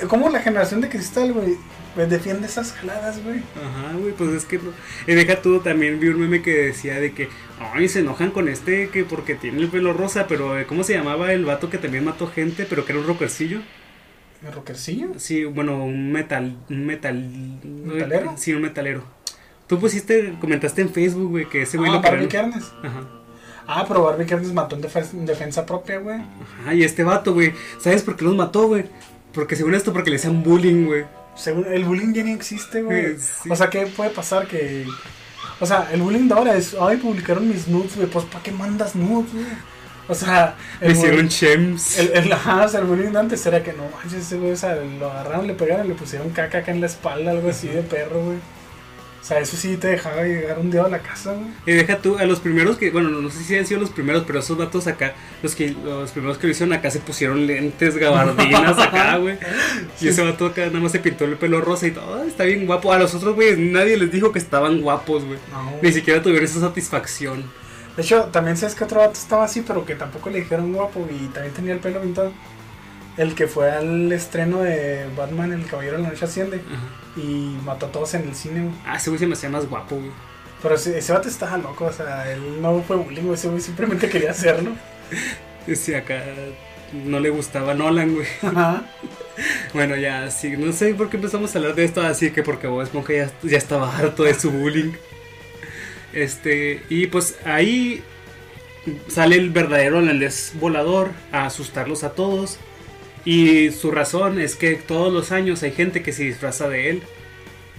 ¿Cómo 0.07 0.29
la 0.29 0.39
generación 0.39 0.79
de 0.79 0.89
cristal, 0.89 1.33
güey, 1.33 1.57
pues, 1.95 2.07
defiende 2.09 2.45
esas 2.45 2.71
jaladas, 2.71 3.21
güey? 3.23 3.39
Ajá, 3.39 3.93
güey, 3.99 4.13
pues 4.13 4.29
es 4.31 4.45
que 4.45 4.57
no. 4.57 4.71
Y 5.07 5.13
deja 5.15 5.41
tú, 5.41 5.59
también 5.59 5.99
vi 5.99 6.09
un 6.09 6.19
meme 6.19 6.43
que 6.43 6.51
decía 6.53 6.99
de 6.99 7.13
que, 7.13 7.29
ay, 7.73 7.89
se 7.89 7.99
enojan 7.99 8.29
con 8.29 8.47
este 8.47 8.89
que 8.89 9.03
porque 9.03 9.33
tiene 9.33 9.59
el 9.59 9.69
pelo 9.69 9.91
rosa, 9.93 10.27
pero 10.27 10.59
eh, 10.59 10.67
¿cómo 10.67 10.83
se 10.83 10.93
llamaba 10.93 11.33
el 11.33 11.45
vato 11.45 11.69
que 11.71 11.79
también 11.79 12.05
mató 12.05 12.27
gente, 12.27 12.67
pero 12.69 12.85
que 12.85 12.91
era 12.91 13.01
un 13.01 13.07
rockercillo? 13.07 13.61
¿El 14.45 14.53
rockercillo? 14.53 15.07
Sí, 15.17 15.45
bueno, 15.45 15.83
un 15.83 16.11
metal, 16.11 16.57
un 16.69 16.85
metal... 16.85 17.59
¿Metalero? 17.63 18.35
Sí, 18.37 18.53
un 18.53 18.61
metalero. 18.61 19.03
Tú 19.67 19.79
pusiste, 19.79 20.35
comentaste 20.39 20.81
en 20.81 20.89
Facebook, 20.89 21.29
güey, 21.29 21.49
que 21.49 21.63
ese 21.63 21.77
güey 21.77 21.91
ah, 21.91 21.95
lo 21.95 22.29
Carnes. 22.29 22.71
Ajá. 22.83 23.20
Ah, 23.73 23.85
pero 23.87 24.03
Barbie 24.03 24.25
Carnes 24.25 24.51
mató 24.53 24.75
en, 24.75 24.81
defen- 24.83 25.11
en 25.13 25.25
defensa 25.25 25.65
propia, 25.65 25.99
güey. 25.99 26.17
Ajá, 26.61 26.73
y 26.73 26.83
este 26.83 27.03
vato, 27.03 27.33
güey, 27.33 27.53
¿sabes 27.79 28.03
por 28.03 28.15
qué 28.17 28.25
los 28.25 28.35
mató, 28.35 28.67
güey? 28.67 28.85
Porque 29.33 29.55
según 29.55 29.75
esto, 29.75 29.93
porque 29.93 30.09
le 30.09 30.17
hacían 30.17 30.43
bullying, 30.43 30.85
güey. 30.87 31.05
Según 31.35 31.65
el 31.71 31.85
bullying 31.85 32.13
ya 32.13 32.23
ni 32.23 32.31
existe, 32.33 32.81
güey. 32.81 33.17
Sí. 33.17 33.49
O 33.49 33.55
sea, 33.55 33.69
¿qué 33.69 33.87
puede 33.87 34.09
pasar 34.09 34.45
que... 34.47 34.85
O 35.61 35.65
sea, 35.65 35.89
el 35.93 36.01
bullying 36.01 36.27
de 36.27 36.33
ahora 36.33 36.55
es, 36.55 36.75
ay, 36.79 36.97
publicaron 36.97 37.47
mis 37.47 37.67
nudes, 37.67 37.95
güey, 37.95 38.07
pues 38.09 38.25
¿para 38.25 38.43
qué 38.43 38.51
mandas 38.51 38.95
nudes, 38.95 39.31
güey? 39.31 39.45
O 40.09 40.15
sea, 40.15 40.55
Le 40.81 40.87
el, 40.87 40.91
hicieron 40.93 41.19
bullying- 41.19 41.29
chems. 41.29 41.97
el, 41.99 42.11
el, 42.25 42.33
ajá, 42.33 42.65
o 42.65 42.67
sea, 42.67 42.79
el 42.81 42.87
bullying 42.87 43.11
de 43.11 43.19
antes 43.19 43.45
era 43.45 43.63
que 43.63 43.71
no 43.71 43.83
manches, 43.95 44.25
ese 44.25 44.37
güey, 44.37 44.51
o 44.51 44.55
sea, 44.57 44.75
lo 44.75 45.09
agarraron, 45.09 45.47
le 45.47 45.53
pegaron, 45.53 45.87
le 45.87 45.93
pusieron 45.93 46.29
caca 46.31 46.57
acá 46.57 46.71
en 46.71 46.81
la 46.81 46.87
espalda, 46.87 47.31
algo 47.31 47.49
así 47.49 47.67
de 47.69 47.83
perro, 47.83 48.21
güey. 48.25 48.37
O 49.21 49.23
sea, 49.23 49.39
eso 49.39 49.55
sí 49.55 49.77
te 49.77 49.87
dejaba 49.89 50.23
llegar 50.23 50.57
un 50.57 50.71
día 50.71 50.83
a 50.83 50.89
la 50.89 50.97
casa, 50.99 51.33
güey. 51.33 51.47
Y 51.67 51.73
deja 51.73 51.99
tú, 51.99 52.17
a 52.17 52.25
los 52.25 52.39
primeros 52.39 52.77
que, 52.77 52.89
bueno, 52.89 53.09
no 53.09 53.29
sé 53.29 53.43
si 53.43 53.55
han 53.55 53.67
sido 53.67 53.79
los 53.79 53.91
primeros, 53.91 54.23
pero 54.25 54.39
esos 54.39 54.57
datos 54.57 54.87
acá, 54.87 55.13
los 55.43 55.53
que 55.53 55.69
los 55.83 56.09
primeros 56.11 56.39
que 56.39 56.47
lo 56.47 56.51
hicieron 56.51 56.73
acá 56.73 56.89
se 56.89 56.99
pusieron 56.99 57.45
lentes, 57.45 57.97
gabardinas 57.97 58.79
acá, 58.79 59.17
güey. 59.17 59.37
Y 60.01 60.07
ese 60.07 60.23
vato 60.23 60.47
acá 60.47 60.65
nada 60.65 60.79
más 60.79 60.91
se 60.91 60.99
pintó 60.99 61.25
el 61.25 61.37
pelo 61.37 61.61
rosa 61.61 61.85
y 61.85 61.91
todo, 61.91 62.15
"Ah, 62.15 62.25
está 62.27 62.45
bien 62.45 62.65
guapo. 62.65 62.91
A 62.91 62.97
los 62.97 63.13
otros 63.13 63.35
güeyes 63.35 63.59
nadie 63.59 63.95
les 63.95 64.11
dijo 64.11 64.31
que 64.31 64.39
estaban 64.39 64.81
guapos, 64.81 65.23
güey. 65.23 65.37
No. 65.51 65.71
Ni 65.83 65.91
siquiera 65.93 66.21
tuvieron 66.23 66.45
esa 66.45 66.59
satisfacción. 66.59 67.43
De 67.95 68.01
hecho, 68.03 68.23
también 68.31 68.55
sabes 68.57 68.73
que 68.73 68.85
otro 68.85 69.01
vato 69.01 69.13
estaba 69.13 69.43
así, 69.43 69.61
pero 69.67 69.85
que 69.85 69.95
tampoco 69.95 70.29
le 70.29 70.39
dijeron 70.39 70.73
guapo 70.73 71.05
y 71.11 71.25
también 71.27 71.53
tenía 71.53 71.73
el 71.73 71.79
pelo 71.79 72.01
pintado. 72.01 72.31
El 73.17 73.35
que 73.35 73.47
fue 73.47 73.69
al 73.71 74.11
estreno 74.11 74.61
de 74.61 75.05
Batman, 75.17 75.51
El 75.51 75.65
Caballero 75.65 75.97
de 75.97 76.03
la 76.03 76.09
Noche 76.09 76.25
Asciende, 76.25 76.61
Ajá. 76.65 77.19
y 77.19 77.57
mató 77.65 77.87
a 77.87 77.91
todos 77.91 78.13
en 78.13 78.27
el 78.27 78.35
cine, 78.35 78.61
güey. 78.61 78.73
Ah, 78.85 78.95
ese 78.95 79.09
güey 79.09 79.19
se 79.19 79.27
me 79.27 79.33
hacía 79.33 79.49
más 79.49 79.67
guapo, 79.67 79.95
güey. 79.97 80.11
Pero 80.61 80.75
ese, 80.75 80.97
ese 80.97 81.11
vato 81.11 81.27
estaba 81.27 81.57
loco, 81.57 81.85
o 81.85 81.91
sea, 81.93 82.31
él 82.31 82.61
no 82.61 82.81
fue 82.83 82.95
bullying, 82.95 83.23
güey, 83.23 83.33
ese 83.33 83.49
güey 83.49 83.61
simplemente 83.61 84.09
quería 84.09 84.31
hacerlo. 84.31 84.71
Ese 85.67 85.95
acá 85.95 86.23
no 87.05 87.19
le 87.19 87.29
gustaba 87.29 87.73
Nolan, 87.75 88.15
güey. 88.15 88.27
Ajá. 88.41 88.83
Bueno, 89.73 89.95
ya, 89.95 90.29
sí, 90.29 90.51
no 90.57 90.71
sé 90.73 90.93
por 90.93 91.09
qué 91.09 91.15
empezamos 91.17 91.55
a 91.55 91.59
hablar 91.59 91.73
de 91.73 91.85
esto, 91.85 92.01
así 92.01 92.31
que 92.31 92.43
porque 92.43 92.67
Bob 92.67 92.81
Esponja 92.81 93.13
ya, 93.13 93.31
ya 93.41 93.57
estaba 93.57 93.97
harto 93.97 94.23
de 94.23 94.33
su 94.33 94.51
bullying. 94.51 94.91
Este, 96.13 96.83
y 96.89 97.07
pues 97.07 97.37
ahí 97.45 98.03
sale 99.07 99.37
el 99.37 99.49
verdadero 99.49 99.99
holandés 99.99 100.51
volador 100.59 101.11
a 101.31 101.45
asustarlos 101.45 102.03
a 102.03 102.11
todos. 102.11 102.59
Y 103.25 103.71
su 103.71 103.91
razón 103.91 104.39
es 104.39 104.55
que 104.55 104.75
todos 104.75 105.13
los 105.13 105.31
años 105.31 105.63
hay 105.63 105.71
gente 105.71 106.01
que 106.01 106.13
se 106.13 106.23
disfraza 106.23 106.67
de 106.67 106.89
él. 106.89 107.03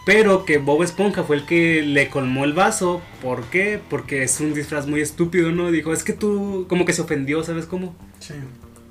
Pero 0.05 0.45
que 0.45 0.59
Bob 0.59 0.83
Esponja 0.83 1.23
fue 1.23 1.37
el 1.37 1.47
que 1.47 1.83
le 1.83 2.09
colmó 2.09 2.45
el 2.45 2.53
vaso. 2.53 3.01
¿Por 3.21 3.45
qué? 3.47 3.81
Porque 3.89 4.25
es 4.25 4.41
un 4.41 4.53
disfraz 4.53 4.87
muy 4.87 5.01
estúpido, 5.01 5.53
¿no? 5.53 5.71
Dijo, 5.71 5.93
es 5.93 6.03
que 6.03 6.13
tú, 6.13 6.67
como 6.69 6.85
que 6.85 6.93
se 6.93 7.03
ofendió, 7.03 7.45
¿sabes 7.45 7.67
cómo? 7.67 7.95
Sí. 8.19 8.35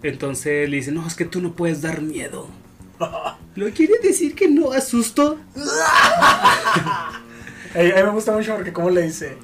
Entonces 0.03 0.69
le 0.69 0.77
dice, 0.77 0.91
no, 0.91 1.05
es 1.05 1.15
que 1.15 1.25
tú 1.25 1.41
no 1.41 1.53
puedes 1.53 1.81
dar 1.81 2.01
miedo. 2.01 2.47
¿Lo 3.55 3.69
quiere 3.71 3.95
decir 4.01 4.35
que 4.35 4.47
no 4.47 4.71
asusto? 4.71 5.39
A 7.73 7.77
mí 7.77 7.91
me 7.93 8.09
gusta 8.09 8.33
mucho 8.33 8.53
porque 8.55 8.73
como 8.73 8.89
le 8.89 9.03
dice, 9.03 9.37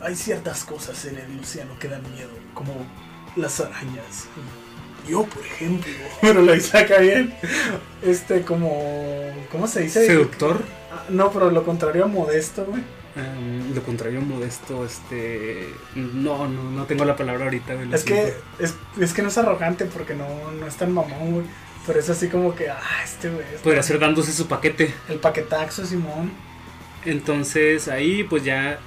hay 0.00 0.16
ciertas 0.16 0.64
cosas 0.64 1.04
en 1.04 1.16
el 1.16 1.38
océano 1.40 1.78
que 1.78 1.88
dan 1.88 2.02
miedo, 2.12 2.30
como 2.54 2.74
las 3.36 3.60
arañas. 3.60 4.26
Yo, 5.08 5.24
por 5.24 5.44
ejemplo, 5.44 5.92
pero 6.20 6.42
lo 6.42 6.52
acá 6.52 6.98
bien. 6.98 7.34
Este, 8.02 8.42
como, 8.42 9.32
¿cómo 9.50 9.66
se 9.66 9.82
dice? 9.82 10.06
Seductor. 10.06 10.62
Ah, 10.92 11.04
No, 11.08 11.30
pero 11.32 11.50
lo 11.50 11.64
contrario 11.64 12.04
a 12.04 12.08
modesto, 12.08 12.64
güey. 12.66 12.82
Um, 13.16 13.74
lo 13.74 13.82
contrario, 13.82 14.20
modesto, 14.20 14.84
este... 14.84 15.66
No, 15.96 16.46
no, 16.46 16.70
no 16.70 16.84
tengo 16.84 17.04
la 17.04 17.16
palabra 17.16 17.44
ahorita. 17.46 17.74
güey, 17.74 17.92
Es 17.92 18.04
que, 18.04 18.32
es, 18.60 18.74
es 19.00 19.12
que 19.12 19.22
no 19.22 19.28
es 19.28 19.38
arrogante 19.38 19.86
porque 19.86 20.14
no, 20.14 20.52
no 20.52 20.66
es 20.66 20.76
tan 20.76 20.92
mamón, 20.92 21.32
güey. 21.32 21.46
Pero 21.86 21.98
es 21.98 22.10
así 22.10 22.28
como 22.28 22.54
que, 22.54 22.68
ah, 22.68 22.78
este 23.02 23.30
güey. 23.30 23.44
es 23.54 23.60
Podría 23.62 23.82
ser 23.82 23.98
dándose 23.98 24.32
su 24.32 24.46
paquete. 24.46 24.94
El 25.08 25.18
paquetaxo, 25.18 25.84
Simón. 25.86 26.30
Entonces 27.04 27.88
ahí 27.88 28.24
pues 28.24 28.44
ya 28.44 28.78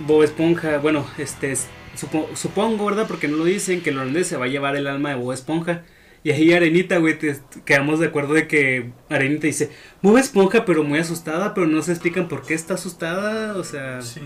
Bob 0.00 0.22
Esponja, 0.22 0.78
bueno, 0.78 1.06
este 1.18 1.52
es- 1.52 1.66
supo- 1.96 2.28
supongo, 2.34 2.86
¿verdad? 2.86 3.06
Porque 3.06 3.28
no 3.28 3.36
lo 3.38 3.44
dicen, 3.44 3.80
que 3.82 3.90
el 3.90 3.98
holandés 3.98 4.26
se 4.26 4.36
va 4.36 4.46
a 4.46 4.48
llevar 4.48 4.76
el 4.76 4.86
alma 4.86 5.10
de 5.10 5.16
Bob 5.16 5.32
Esponja. 5.32 5.82
Y 6.24 6.30
ahí 6.30 6.52
Arenita, 6.52 6.98
güey, 6.98 7.18
te- 7.18 7.40
quedamos 7.64 7.98
de 7.98 8.06
acuerdo 8.06 8.34
de 8.34 8.46
que 8.46 8.92
Arenita 9.10 9.48
dice, 9.48 9.70
Bob 10.02 10.18
Esponja, 10.18 10.64
pero 10.64 10.84
muy 10.84 11.00
asustada, 11.00 11.52
pero 11.52 11.66
no 11.66 11.82
se 11.82 11.90
explican 11.92 12.28
por 12.28 12.42
qué 12.46 12.54
está 12.54 12.74
asustada. 12.74 13.56
O 13.56 13.64
sea, 13.64 14.00
Sí. 14.02 14.20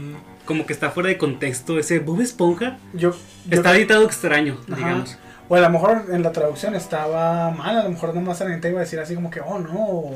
como 0.45 0.67
que 0.67 0.73
está 0.75 0.91
fuera 0.91 1.09
de 1.09 1.17
contexto 1.17 1.79
ese 1.79 1.99
Bob 2.01 2.21
Esponja. 2.21 2.79
Yo, 2.93 3.13
yo 3.13 3.17
Está 3.51 3.71
creo- 3.71 3.75
editado 3.75 4.05
extraño, 4.05 4.59
Ajá. 4.67 4.77
digamos. 4.77 5.19
O 5.49 5.55
a 5.57 5.61
lo 5.61 5.71
mejor 5.71 6.07
en 6.11 6.23
la 6.23 6.33
traducción 6.33 6.75
estaba 6.75 7.51
mal, 7.53 7.79
a 7.79 7.85
lo 7.85 7.91
mejor 7.91 8.13
nomás 8.15 8.41
Arenita 8.43 8.69
iba 8.69 8.81
a 8.81 8.83
decir 8.85 8.99
así 9.01 9.15
como 9.15 9.31
que, 9.31 9.41
oh 9.41 9.59
no, 9.61 10.11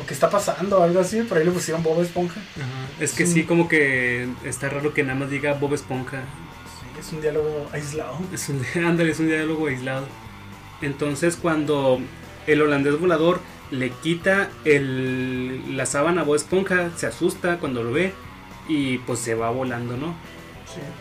o, 0.00 0.06
qué 0.06 0.14
está 0.14 0.30
pasando, 0.30 0.82
algo 0.82 1.00
así, 1.00 1.22
por 1.22 1.38
ahí 1.38 1.44
le 1.44 1.50
pusieron 1.50 1.82
Bob 1.82 2.00
Esponja. 2.02 2.40
Ajá. 2.56 2.66
Es 3.00 3.12
que 3.12 3.26
Sí. 3.26 3.32
sí, 3.34 3.44
como 3.44 3.68
que 3.68 4.28
está 4.44 4.68
raro 4.68 4.92
que 4.94 5.02
nada 5.02 5.18
más 5.18 5.30
diga 5.30 5.54
Bob 5.54 5.74
Esponja. 5.74 6.18
Sí, 6.80 7.00
es 7.00 7.12
un 7.12 7.20
diálogo 7.20 7.68
aislado. 7.72 8.18
Es 8.32 8.48
un, 8.48 8.62
ándale, 8.84 9.10
es 9.12 9.20
un 9.20 9.26
diálogo 9.28 9.66
aislado. 9.68 10.06
Entonces 10.82 11.36
cuando 11.36 12.00
el 12.46 12.62
holandés 12.62 12.98
volador 13.00 13.40
le 13.70 13.90
quita 13.90 14.48
el, 14.64 15.76
la 15.76 15.86
sábana 15.86 16.22
a 16.22 16.24
Bob 16.24 16.36
Esponja, 16.36 16.90
se 16.96 17.06
asusta 17.06 17.58
cuando 17.58 17.82
lo 17.82 17.92
ve 17.92 18.12
y 18.68 18.98
pues 18.98 19.18
se 19.18 19.34
va 19.34 19.50
volando, 19.50 19.96
¿no? 19.96 20.14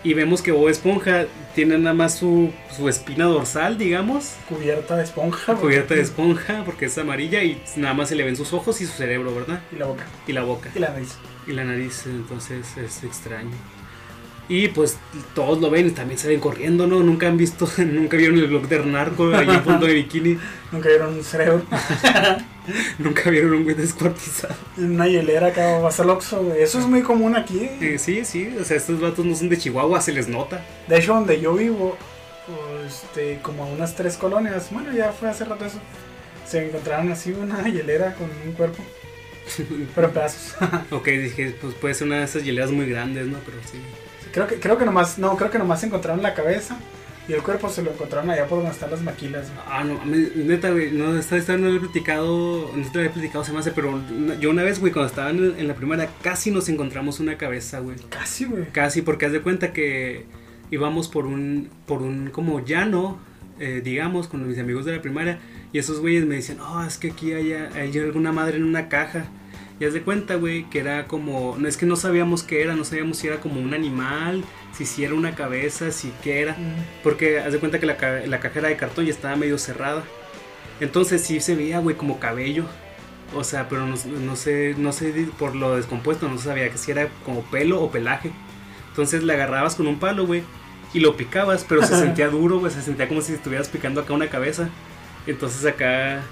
Sí. 0.04 0.10
Y 0.10 0.14
vemos 0.14 0.42
que 0.42 0.52
Bob 0.52 0.70
Esponja 0.70 1.26
tiene 1.56 1.78
nada 1.78 1.94
más 1.94 2.18
su, 2.18 2.52
su 2.76 2.88
espina 2.90 3.26
dorsal, 3.26 3.78
digamos, 3.78 4.36
Cubierta 4.50 4.96
de 4.96 5.04
esponja. 5.04 5.56
cubierta 5.56 5.94
de 5.96 6.02
esponja 6.02 6.64
porque 6.66 6.86
es 6.86 6.98
amarilla 6.98 7.44
y 7.44 7.62
nada 7.76 7.94
más 7.94 8.10
se 8.10 8.16
le 8.16 8.24
ven 8.24 8.36
sus 8.36 8.54
ojos 8.54 8.80
y 8.82 8.86
su 8.86 8.94
cerebro, 8.94 9.34
¿verdad? 9.34 9.62
Y 9.72 9.78
la 9.78 9.86
boca. 9.86 10.06
Y 10.28 10.34
la 10.34 10.44
boca 10.44 10.70
Y 10.76 10.80
la 10.80 10.90
nariz. 10.90 11.16
y 11.48 11.52
la 11.54 11.64
nariz, 11.64 12.04
entonces 12.06 12.66
es 12.78 13.04
extraño. 13.04 13.52
Y 14.50 14.70
pues 14.70 14.98
todos 15.36 15.60
lo 15.60 15.70
ven 15.70 15.88
y 15.88 15.92
también 15.92 16.18
se 16.18 16.30
ven 16.30 16.40
corriendo, 16.40 16.88
¿no? 16.88 17.02
Nunca 17.02 17.28
han 17.28 17.36
visto, 17.36 17.70
nunca 17.78 18.16
vieron 18.16 18.38
el 18.38 18.48
blog 18.48 18.68
de 18.68 18.86
Narco 18.86 19.34
ahí 19.36 19.50
en 19.50 19.64
fondo 19.64 19.86
de 19.86 19.94
bikini. 19.94 20.38
Nunca 20.72 20.90
vieron 20.90 21.14
un 21.14 21.24
cerebro. 21.24 21.64
Nunca 23.00 23.30
vieron 23.30 23.54
un 23.54 23.64
güey 23.64 23.76
descuartizado. 23.76 24.54
una 24.78 25.08
hielera 25.08 25.48
acá 25.48 25.80
va 25.80 25.88
a 25.88 25.92
ser. 25.92 26.06
Eso 26.58 26.80
es 26.80 26.86
muy 26.86 27.02
común 27.02 27.38
aquí. 27.38 27.70
Eh, 27.80 27.98
sí, 27.98 28.26
sí, 28.26 28.54
o 28.60 28.66
sea, 28.66 28.76
estos 28.76 29.00
vatos 29.00 29.26
no 29.26 29.34
son 29.34 29.48
de 29.48 29.58
Chihuahua, 29.58 30.02
se 30.02 30.12
les 30.12 30.28
nota. 30.28 30.66
De 30.90 30.98
hecho, 30.98 31.14
donde 31.14 31.40
yo 31.40 31.54
vivo, 31.54 31.98
este, 32.86 33.40
como 33.42 33.64
a 33.64 33.68
unas 33.68 33.96
tres 33.96 34.18
colonias, 34.18 34.68
bueno, 34.72 34.92
ya 34.92 35.14
fue 35.14 35.30
hace 35.30 35.46
rato 35.46 35.64
eso, 35.64 35.80
se 36.46 36.66
encontraron 36.66 37.12
así 37.12 37.32
una 37.32 37.64
hielera 37.70 38.14
con 38.16 38.30
un 38.46 38.52
cuerpo, 38.52 38.84
pero 39.96 40.08
en 40.08 40.14
pedazos. 40.14 40.56
ok, 40.92 41.08
dije, 41.08 41.56
pues 41.62 41.76
puede 41.76 41.94
ser 41.94 42.08
una 42.08 42.18
de 42.18 42.26
esas 42.26 42.44
hieleras 42.44 42.72
muy 42.72 42.90
grandes, 42.90 43.28
¿no? 43.28 43.38
Pero 43.46 43.58
sí. 43.64 43.80
Creo 44.38 44.48
que, 44.48 44.60
creo 44.60 44.78
que 44.78 44.86
nomás, 44.86 45.18
no, 45.18 45.36
creo 45.36 45.50
que 45.50 45.58
nomás 45.58 45.84
encontraron 45.84 46.22
la 46.22 46.34
cabeza, 46.36 46.78
Y 47.28 47.34
el 47.34 47.42
cuerpo 47.42 47.68
se 47.68 47.82
lo 47.82 47.92
encontraron 47.92 48.30
allá 48.30 48.46
por 48.46 48.60
donde 48.60 48.72
están 48.72 48.90
las 48.90 49.02
maquilas. 49.02 49.48
güey. 49.48 49.60
Ah, 49.68 49.84
no, 49.84 50.00
neta, 50.06 50.70
güey, 50.70 50.92
no, 50.92 51.18
esta 51.18 51.36
esta 51.36 51.58
no 51.58 51.68
lo 51.68 51.76
he 51.76 51.80
platicado, 51.80 52.72
no 52.74 52.84
te 52.84 52.94
lo 52.94 53.00
había 53.02 53.12
platicado, 53.12 53.44
se 53.44 53.52
me 53.52 53.60
hace, 53.60 53.72
pero 53.72 54.00
yo 54.40 54.50
una 54.50 54.64
vez, 54.64 54.80
güey, 54.80 54.94
cuando 54.94 55.10
estaba 55.10 55.32
en, 55.32 55.56
en 55.58 55.68
la 55.68 55.74
primaria, 55.74 56.10
casi 56.22 56.52
nos 56.52 56.70
encontramos 56.70 57.20
una 57.20 57.36
cabeza, 57.38 57.80
güey. 57.80 57.98
Casi, 58.10 58.46
güey. 58.46 58.68
Casi, 58.72 59.02
porque 59.02 59.26
haz 59.26 59.34
de 59.34 59.42
cuenta 59.42 59.74
que 59.74 60.26
íbamos 60.72 61.10
por 61.10 61.26
un, 61.26 61.70
por 61.86 62.02
un 62.02 62.30
como 62.30 62.64
llano, 62.64 63.20
eh, 63.60 63.82
digamos, 63.84 64.28
con 64.28 64.48
mis 64.48 64.58
amigos 64.60 64.86
de 64.86 64.96
la 64.96 65.02
primaria, 65.02 65.40
y 65.74 65.80
esos 65.80 66.00
güeyes 66.00 66.26
me 66.26 66.36
decían, 66.36 66.60
oh, 66.62 66.84
es 66.84 66.98
que 66.98 67.12
aquí 67.12 67.34
hay, 67.34 67.52
hay 67.52 67.98
alguna 68.00 68.32
madre 68.32 68.56
en 68.56 68.64
una 68.64 68.88
caja. 68.88 69.26
Y 69.80 69.86
haz 69.86 69.94
de 69.94 70.02
cuenta, 70.02 70.36
güey, 70.36 70.64
que 70.70 70.80
era 70.80 71.06
como, 71.06 71.56
no 71.58 71.68
es 71.68 71.78
que 71.78 71.86
no 71.86 71.96
sabíamos 71.96 72.44
qué 72.44 72.62
era, 72.62 72.76
no 72.76 72.84
sabíamos 72.84 73.18
si 73.18 73.28
era 73.28 73.40
como 73.40 73.62
un 73.62 73.74
animal, 73.74 74.44
si 74.76 74.86
si 74.86 75.04
era 75.04 75.14
una 75.14 75.36
cabeza, 75.36 75.92
si 75.92 76.12
qué 76.24 76.42
era. 76.42 76.54
Mm. 76.54 77.04
Porque 77.04 77.40
haz 77.40 77.54
de 77.54 77.60
cuenta 77.60 77.80
que 77.80 77.86
la, 77.86 77.98
la 78.26 78.40
caja 78.40 78.60
era 78.60 78.70
de 78.70 78.78
cartón 78.78 79.06
y 79.06 79.10
estaba 79.10 79.36
medio 79.36 79.58
cerrada. 79.58 80.04
Entonces 80.80 81.22
sí 81.22 81.40
se 81.40 81.56
veía, 81.56 81.80
güey, 81.80 81.96
como 81.96 82.20
cabello. 82.20 82.66
O 83.36 83.44
sea, 83.44 83.68
pero 83.68 83.86
no, 83.86 83.96
no 84.22 84.36
sé, 84.36 84.76
no 84.78 84.94
sé 84.94 85.28
por 85.38 85.56
lo 85.56 85.76
descompuesto, 85.76 86.30
no 86.30 86.38
sabía 86.38 86.70
que 86.70 86.78
si 86.78 86.92
era 86.92 87.10
como 87.26 87.44
pelo 87.44 87.82
o 87.82 87.92
pelaje. 87.92 88.32
Entonces 88.90 89.24
la 89.24 89.34
agarrabas 89.34 89.76
con 89.76 89.86
un 89.86 90.00
palo, 90.00 90.26
güey, 90.26 90.44
y 90.94 91.02
lo 91.02 91.18
picabas, 91.18 91.66
pero 91.68 91.86
se 91.86 91.96
sentía 92.00 92.30
duro, 92.30 92.60
güey, 92.60 92.72
se 92.72 92.82
sentía 92.82 93.08
como 93.08 93.22
si 93.22 93.34
estuvieras 93.34 93.68
picando 93.68 94.02
acá 94.02 94.14
una 94.14 94.30
cabeza. 94.30 94.70
Entonces 95.28 95.66
acá, 95.66 96.24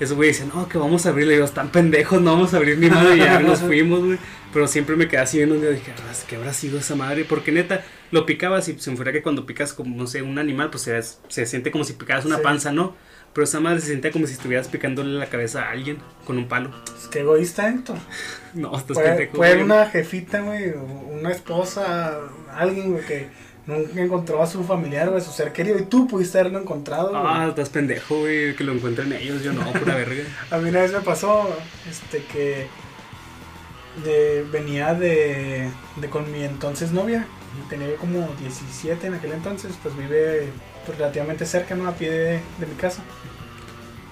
esos 0.00 0.16
güey 0.16 0.30
dicen, 0.30 0.50
no, 0.54 0.68
que 0.68 0.78
vamos 0.78 1.06
a 1.06 1.10
abrirle. 1.10 1.34
Y 1.34 1.38
yo, 1.38 1.44
están 1.44 1.68
pendejos, 1.70 2.20
no 2.20 2.32
vamos 2.32 2.52
a 2.54 2.56
abrir 2.56 2.78
ni 2.78 2.88
madre. 2.90 3.16
Y 3.16 3.18
ya 3.18 3.38
nos 3.40 3.60
fuimos, 3.60 4.04
güey. 4.04 4.18
Pero 4.52 4.66
siempre 4.66 4.96
me 4.96 5.06
quedé 5.06 5.20
así 5.20 5.36
viendo 5.36 5.54
un 5.54 5.60
día, 5.60 5.70
dije, 5.70 5.92
"Ah, 5.96 6.12
¿qué 6.26 6.34
habrá 6.36 6.52
sido 6.52 6.78
esa 6.80 6.96
madre? 6.96 7.24
Porque 7.24 7.52
neta, 7.52 7.84
lo 8.10 8.26
picabas 8.26 8.68
y 8.68 8.78
se 8.80 8.90
me 8.90 8.96
fuera 8.96 9.12
que 9.12 9.22
cuando 9.22 9.46
picas 9.46 9.72
como, 9.72 9.94
no 9.96 10.06
sé, 10.08 10.22
un 10.22 10.38
animal, 10.38 10.70
pues 10.70 10.82
se, 10.82 11.00
se 11.28 11.46
siente 11.46 11.70
como 11.70 11.84
si 11.84 11.92
picaras 11.92 12.24
una 12.24 12.36
Sí. 12.38 12.42
panza, 12.42 12.72
¿no? 12.72 12.96
Pero 13.32 13.44
esa 13.44 13.60
madre 13.60 13.80
se 13.80 13.86
sentía 13.86 14.10
como 14.10 14.26
si 14.26 14.32
estuvieras 14.32 14.66
picándole 14.66 15.16
la 15.16 15.26
cabeza 15.26 15.62
a 15.62 15.70
alguien 15.70 15.98
con 16.24 16.36
un 16.36 16.48
palo. 16.48 16.72
Pues 16.84 17.06
qué 17.12 17.20
egoísta, 17.20 17.68
Héctor. 17.68 17.96
No, 18.54 18.76
estás 18.76 18.96
Fue, 18.98 19.30
fue 19.32 19.62
una 19.62 19.86
jefita, 19.86 20.40
güey, 20.40 20.72
una 21.12 21.30
esposa, 21.30 22.18
alguien, 22.52 22.90
güey, 22.90 23.06
que 23.06 23.28
nunca 23.78 24.00
encontró 24.00 24.42
a 24.42 24.46
su 24.46 24.64
familiar, 24.64 25.08
güey, 25.08 25.20
a 25.20 25.24
su 25.24 25.32
ser 25.32 25.52
querido, 25.52 25.78
y 25.78 25.82
tú 25.82 26.06
pudiste 26.06 26.38
haberlo 26.38 26.60
encontrado. 26.60 27.12
Ah, 27.14 27.46
estás 27.48 27.68
pendejo, 27.68 28.20
güey, 28.20 28.54
que 28.56 28.64
lo 28.64 28.72
encuentren 28.72 29.12
ellos, 29.12 29.42
yo 29.42 29.52
no, 29.52 29.64
pura 29.72 29.94
verga. 29.94 30.24
A 30.50 30.58
mí 30.58 30.68
una 30.68 30.80
vez 30.80 30.92
me 30.92 31.00
pasó, 31.00 31.48
este, 31.88 32.24
que 32.24 32.66
de, 34.04 34.46
venía 34.50 34.94
de, 34.94 35.68
de 35.96 36.10
con 36.10 36.30
mi 36.30 36.44
entonces 36.44 36.92
novia, 36.92 37.26
tenía 37.68 37.88
yo 37.88 37.96
como 37.96 38.28
17 38.38 39.06
en 39.06 39.14
aquel 39.14 39.32
entonces, 39.32 39.72
pues 39.82 39.96
vive 39.96 40.48
pues, 40.86 40.98
relativamente 40.98 41.46
cerca, 41.46 41.74
¿no? 41.74 41.88
A 41.88 41.92
pie 41.92 42.10
de, 42.10 42.40
de 42.58 42.66
mi 42.66 42.74
casa. 42.76 43.02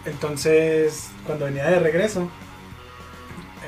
Entonces, 0.05 1.11
cuando 1.27 1.45
venía 1.45 1.67
de 1.67 1.79
regreso, 1.81 2.31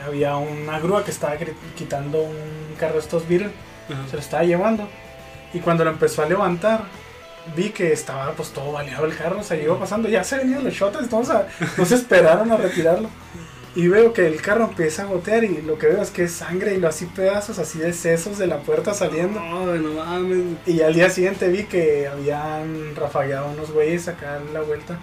había 0.06 0.36
una 0.36 0.78
grúa 0.80 1.04
que 1.04 1.10
estaba 1.10 1.36
quitando 1.76 2.22
un 2.22 2.74
carro 2.78 2.94
de 2.94 3.00
estos 3.00 3.28
Beetle, 3.28 3.50
se 4.08 4.16
lo 4.16 4.20
estaba 4.20 4.44
llevando. 4.44 4.88
Y 5.52 5.60
cuando 5.60 5.84
lo 5.84 5.90
empezó 5.90 6.22
a 6.22 6.26
levantar, 6.26 6.84
vi 7.56 7.70
que 7.70 7.92
estaba 7.92 8.32
pues 8.32 8.50
todo 8.50 8.72
baleado 8.72 9.06
el 9.06 9.16
carro, 9.16 9.42
se 9.42 9.62
iba 9.62 9.78
pasando, 9.78 10.08
ya 10.08 10.24
se 10.24 10.38
venían 10.38 10.64
los 10.64 10.74
shots, 10.74 10.98
entonces 11.00 11.36
no 11.76 11.84
se 11.84 11.94
esperaron 11.94 12.50
a 12.52 12.56
retirarlo. 12.56 13.08
Y 13.74 13.86
veo 13.86 14.12
que 14.12 14.26
el 14.26 14.42
carro 14.42 14.64
empieza 14.64 15.02
a 15.02 15.06
gotear 15.06 15.44
y 15.44 15.62
lo 15.62 15.78
que 15.78 15.86
veo 15.86 16.02
es 16.02 16.10
que 16.10 16.24
es 16.24 16.32
sangre 16.32 16.74
y 16.74 16.78
lo 16.78 16.88
así 16.88 17.06
pedazos 17.06 17.60
así 17.60 17.78
de 17.78 17.92
sesos 17.92 18.36
de 18.36 18.48
la 18.48 18.58
puerta 18.58 18.94
saliendo. 18.94 19.38
No, 19.38 19.64
no 19.66 20.04
mames. 20.04 20.56
Y 20.66 20.80
al 20.82 20.92
día 20.92 21.08
siguiente 21.08 21.48
vi 21.48 21.64
que 21.64 22.08
habían 22.08 22.96
rafagueado 22.96 23.50
unos 23.52 23.70
güeyes 23.70 24.08
acá 24.08 24.38
en 24.38 24.52
la 24.52 24.62
vuelta. 24.62 24.98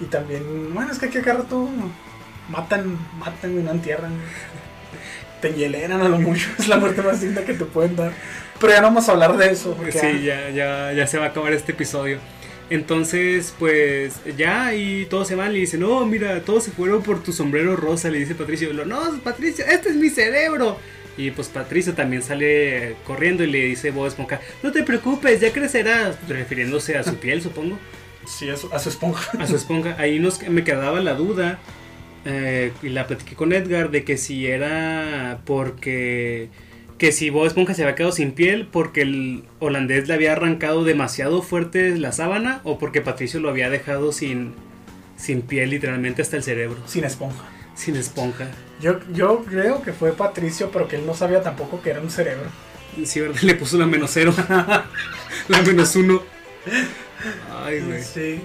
Y 0.00 0.06
también, 0.06 0.74
bueno, 0.74 0.90
es 0.90 0.98
que 0.98 1.06
aquí 1.06 1.18
acá 1.18 1.34
rato 1.34 1.68
matan, 2.48 2.98
matan 3.18 3.52
y 3.52 3.62
no 3.62 3.70
entierran. 3.70 4.14
Te 5.40 5.52
hieleran 5.52 6.00
a 6.00 6.08
lo 6.08 6.18
mucho, 6.18 6.48
es 6.58 6.66
la 6.66 6.78
muerte 6.78 7.02
más 7.02 7.20
digna 7.20 7.42
que 7.42 7.54
te 7.54 7.64
pueden 7.64 7.94
dar. 7.94 8.12
Pero 8.60 8.72
ya 8.72 8.80
no 8.80 8.88
vamos 8.88 9.08
a 9.08 9.12
hablar 9.12 9.36
de 9.36 9.50
eso. 9.50 9.74
porque, 9.74 9.92
Sí, 9.92 10.22
ya, 10.24 10.50
ya, 10.50 10.92
ya 10.92 11.06
se 11.06 11.18
va 11.18 11.26
a 11.26 11.28
acabar 11.28 11.52
este 11.52 11.72
episodio. 11.72 12.18
Entonces, 12.68 13.54
pues 13.58 14.20
ya 14.36 14.74
y 14.74 15.06
todos 15.06 15.28
se 15.28 15.36
van 15.36 15.54
y 15.54 15.60
dicen, 15.60 15.80
no, 15.80 16.04
mira, 16.04 16.40
todos 16.42 16.64
se 16.64 16.72
fueron 16.72 17.02
por 17.02 17.22
tu 17.22 17.32
sombrero 17.32 17.76
rosa, 17.76 18.10
le 18.10 18.18
dice 18.18 18.34
Patricio. 18.34 18.72
No, 18.84 19.20
Patricio, 19.22 19.64
este 19.66 19.90
es 19.90 19.96
mi 19.96 20.10
cerebro. 20.10 20.76
Y 21.16 21.30
pues 21.30 21.48
Patricio 21.48 21.94
también 21.94 22.22
sale 22.22 22.96
corriendo 23.06 23.42
y 23.44 23.46
le 23.46 23.64
dice 23.66 23.90
Bob 23.90 24.06
Esponja, 24.06 24.40
no 24.62 24.70
te 24.70 24.82
preocupes, 24.82 25.40
ya 25.40 25.50
crecerás, 25.50 26.16
refiriéndose 26.28 26.98
a 26.98 27.04
su 27.04 27.16
piel, 27.20 27.40
supongo. 27.40 27.78
Sí, 28.26 28.50
a 28.50 28.56
su, 28.56 28.70
a 28.72 28.78
su 28.80 28.88
esponja. 28.88 29.30
a 29.38 29.46
su 29.46 29.56
esponja. 29.56 29.94
Ahí 29.98 30.18
nos, 30.18 30.42
me 30.48 30.64
quedaba 30.64 31.00
la 31.00 31.14
duda 31.14 31.60
eh, 32.24 32.72
y 32.82 32.88
la 32.88 33.06
platiqué 33.06 33.36
con 33.36 33.52
Edgar 33.52 33.90
de 33.90 34.02
que 34.04 34.16
si 34.18 34.46
era 34.46 35.38
porque 35.46 36.48
que 36.98 37.12
si 37.12 37.30
Bob 37.30 37.46
Esponja 37.46 37.74
se 37.74 37.82
había 37.82 37.94
quedado 37.94 38.12
sin 38.12 38.32
piel 38.32 38.68
porque 38.70 39.02
el 39.02 39.44
holandés 39.58 40.08
le 40.08 40.14
había 40.14 40.32
arrancado 40.32 40.84
demasiado 40.84 41.42
fuerte 41.42 41.96
la 41.98 42.12
sábana 42.12 42.60
o 42.64 42.78
porque 42.78 43.02
Patricio 43.02 43.38
lo 43.40 43.48
había 43.50 43.68
dejado 43.70 44.12
sin 44.12 44.54
sin 45.16 45.42
piel 45.42 45.70
literalmente 45.70 46.20
hasta 46.22 46.36
el 46.36 46.42
cerebro, 46.42 46.76
Sin 46.86 47.04
esponja. 47.04 47.44
sin 47.74 47.96
esponja. 47.96 48.46
Yo, 48.80 48.98
yo 49.14 49.44
creo 49.48 49.82
que 49.82 49.92
fue 49.94 50.12
Patricio, 50.12 50.70
pero 50.70 50.88
que 50.88 50.96
él 50.96 51.06
no 51.06 51.14
sabía 51.14 51.42
tampoco 51.42 51.80
que 51.80 51.90
era 51.90 52.00
un 52.00 52.10
cerebro. 52.10 52.44
Sí, 53.04 53.20
¿verdad? 53.20 53.40
Le 53.40 53.54
puso 53.54 53.78
la 53.78 53.86
menos 53.86 54.10
cero. 54.12 54.34
la 55.48 55.62
menos 55.62 55.96
uno. 55.96 56.22
Ay, 57.64 57.80
güey. 57.80 58.02
Sí. 58.02 58.40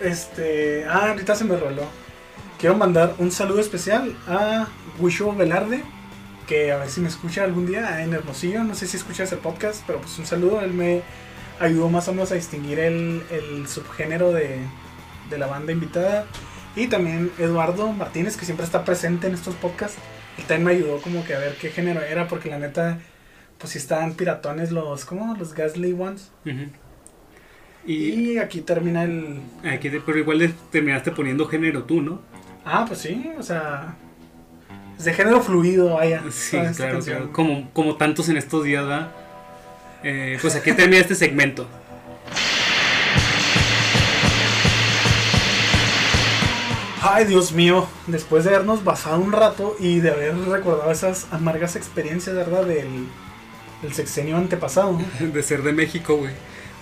Este. 0.00 0.84
Ah, 0.86 1.10
ahorita 1.10 1.34
se 1.34 1.44
me 1.44 1.56
roló. 1.56 1.82
Quiero 2.58 2.74
mandar 2.76 3.14
un 3.18 3.30
saludo 3.30 3.60
especial 3.60 4.14
a 4.26 4.68
Wisho 4.98 5.34
Velarde. 5.34 5.82
Que 6.46 6.72
a 6.72 6.76
ver 6.76 6.90
si 6.90 7.00
me 7.00 7.08
escucha 7.08 7.44
algún 7.44 7.66
día 7.66 8.02
en 8.02 8.12
Hermosillo. 8.12 8.64
No 8.64 8.74
sé 8.74 8.86
si 8.86 8.96
escuchas 8.96 9.32
el 9.32 9.38
podcast, 9.38 9.82
pero 9.86 10.00
pues 10.00 10.18
un 10.18 10.26
saludo. 10.26 10.60
Él 10.60 10.72
me 10.72 11.02
ayudó 11.60 11.88
más 11.88 12.08
o 12.08 12.12
menos 12.12 12.32
a 12.32 12.34
distinguir 12.34 12.78
el, 12.80 13.22
el 13.30 13.66
subgénero 13.66 14.32
de, 14.32 14.58
de 15.30 15.38
la 15.38 15.46
banda 15.46 15.72
invitada. 15.72 16.26
Y 16.76 16.88
también 16.88 17.30
Eduardo 17.38 17.92
Martínez, 17.92 18.36
que 18.36 18.44
siempre 18.44 18.66
está 18.66 18.84
presente 18.84 19.26
en 19.28 19.34
estos 19.34 19.54
podcasts. 19.54 19.98
Él 20.36 20.44
también 20.44 20.64
me 20.64 20.72
ayudó 20.72 21.00
como 21.00 21.24
que 21.24 21.34
a 21.34 21.38
ver 21.38 21.56
qué 21.56 21.70
género 21.70 22.02
era, 22.02 22.26
porque 22.26 22.50
la 22.50 22.58
neta, 22.58 22.98
pues 23.58 23.72
sí 23.72 23.78
estaban 23.78 24.14
piratones 24.14 24.72
los, 24.72 25.04
¿cómo? 25.04 25.36
Los 25.36 25.54
Gasly 25.54 25.92
Ones. 25.92 26.32
Y 27.86 27.94
Y 28.32 28.38
aquí 28.38 28.60
termina 28.60 29.04
el, 29.04 29.40
aquí, 29.62 29.90
pero 30.04 30.18
igual 30.18 30.54
terminaste 30.72 31.12
poniendo 31.12 31.46
género 31.46 31.84
tú, 31.84 32.02
¿no? 32.02 32.20
Ah, 32.64 32.84
pues 32.86 33.00
sí, 33.00 33.30
o 33.38 33.42
sea. 33.42 33.96
Es 34.98 35.04
de 35.04 35.12
género 35.14 35.40
fluido, 35.42 35.94
vaya. 35.94 36.22
Sí, 36.30 36.56
claro, 36.76 37.00
claro. 37.00 37.32
Como, 37.32 37.70
como 37.72 37.96
tantos 37.96 38.28
en 38.28 38.36
estos 38.36 38.64
días, 38.64 38.84
¿verdad? 38.86 39.08
Eh, 40.02 40.38
pues 40.40 40.54
aquí 40.54 40.72
termina 40.72 41.00
este 41.00 41.14
segmento. 41.14 41.66
Ay, 47.06 47.26
Dios 47.26 47.52
mío, 47.52 47.86
después 48.06 48.44
de 48.44 48.50
habernos 48.54 48.82
basado 48.82 49.18
un 49.20 49.30
rato 49.32 49.76
y 49.78 50.00
de 50.00 50.10
haber 50.10 50.36
recordado 50.48 50.90
esas 50.90 51.26
amargas 51.32 51.76
experiencias, 51.76 52.34
¿verdad? 52.34 52.64
Del, 52.64 53.06
del 53.82 53.92
sexenio 53.92 54.38
antepasado, 54.38 54.92
¿no? 54.92 55.26
De 55.32 55.42
ser 55.42 55.62
de 55.62 55.72
México, 55.72 56.16
güey. 56.16 56.32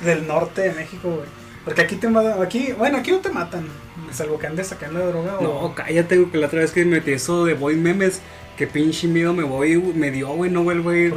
del 0.04 0.26
norte 0.28 0.62
de 0.62 0.74
México, 0.74 1.08
güey. 1.10 1.41
Porque 1.64 1.80
aquí 1.82 1.96
te 1.96 2.08
matan, 2.08 2.42
aquí, 2.42 2.72
bueno, 2.76 2.98
aquí 2.98 3.12
no 3.12 3.18
te 3.18 3.30
matan, 3.30 3.66
salvo 4.12 4.38
que 4.38 4.46
andes 4.46 4.66
sacando 4.66 5.06
droga 5.06 5.38
o... 5.38 5.42
No, 5.68 5.74
cállate, 5.74 6.26
que 6.30 6.38
la 6.38 6.48
otra 6.48 6.60
vez 6.60 6.72
que 6.72 6.84
metí 6.84 7.12
eso 7.12 7.44
de 7.44 7.54
Boy 7.54 7.76
Memes, 7.76 8.20
que 8.56 8.66
pinche 8.66 9.06
miedo 9.06 9.32
me 9.32 9.44
voy, 9.44 9.76
me 9.76 10.10
dio, 10.10 10.28
güey, 10.28 10.50
no 10.50 10.62
vuelvo 10.62 10.90
a 10.90 10.96
ir. 10.96 11.14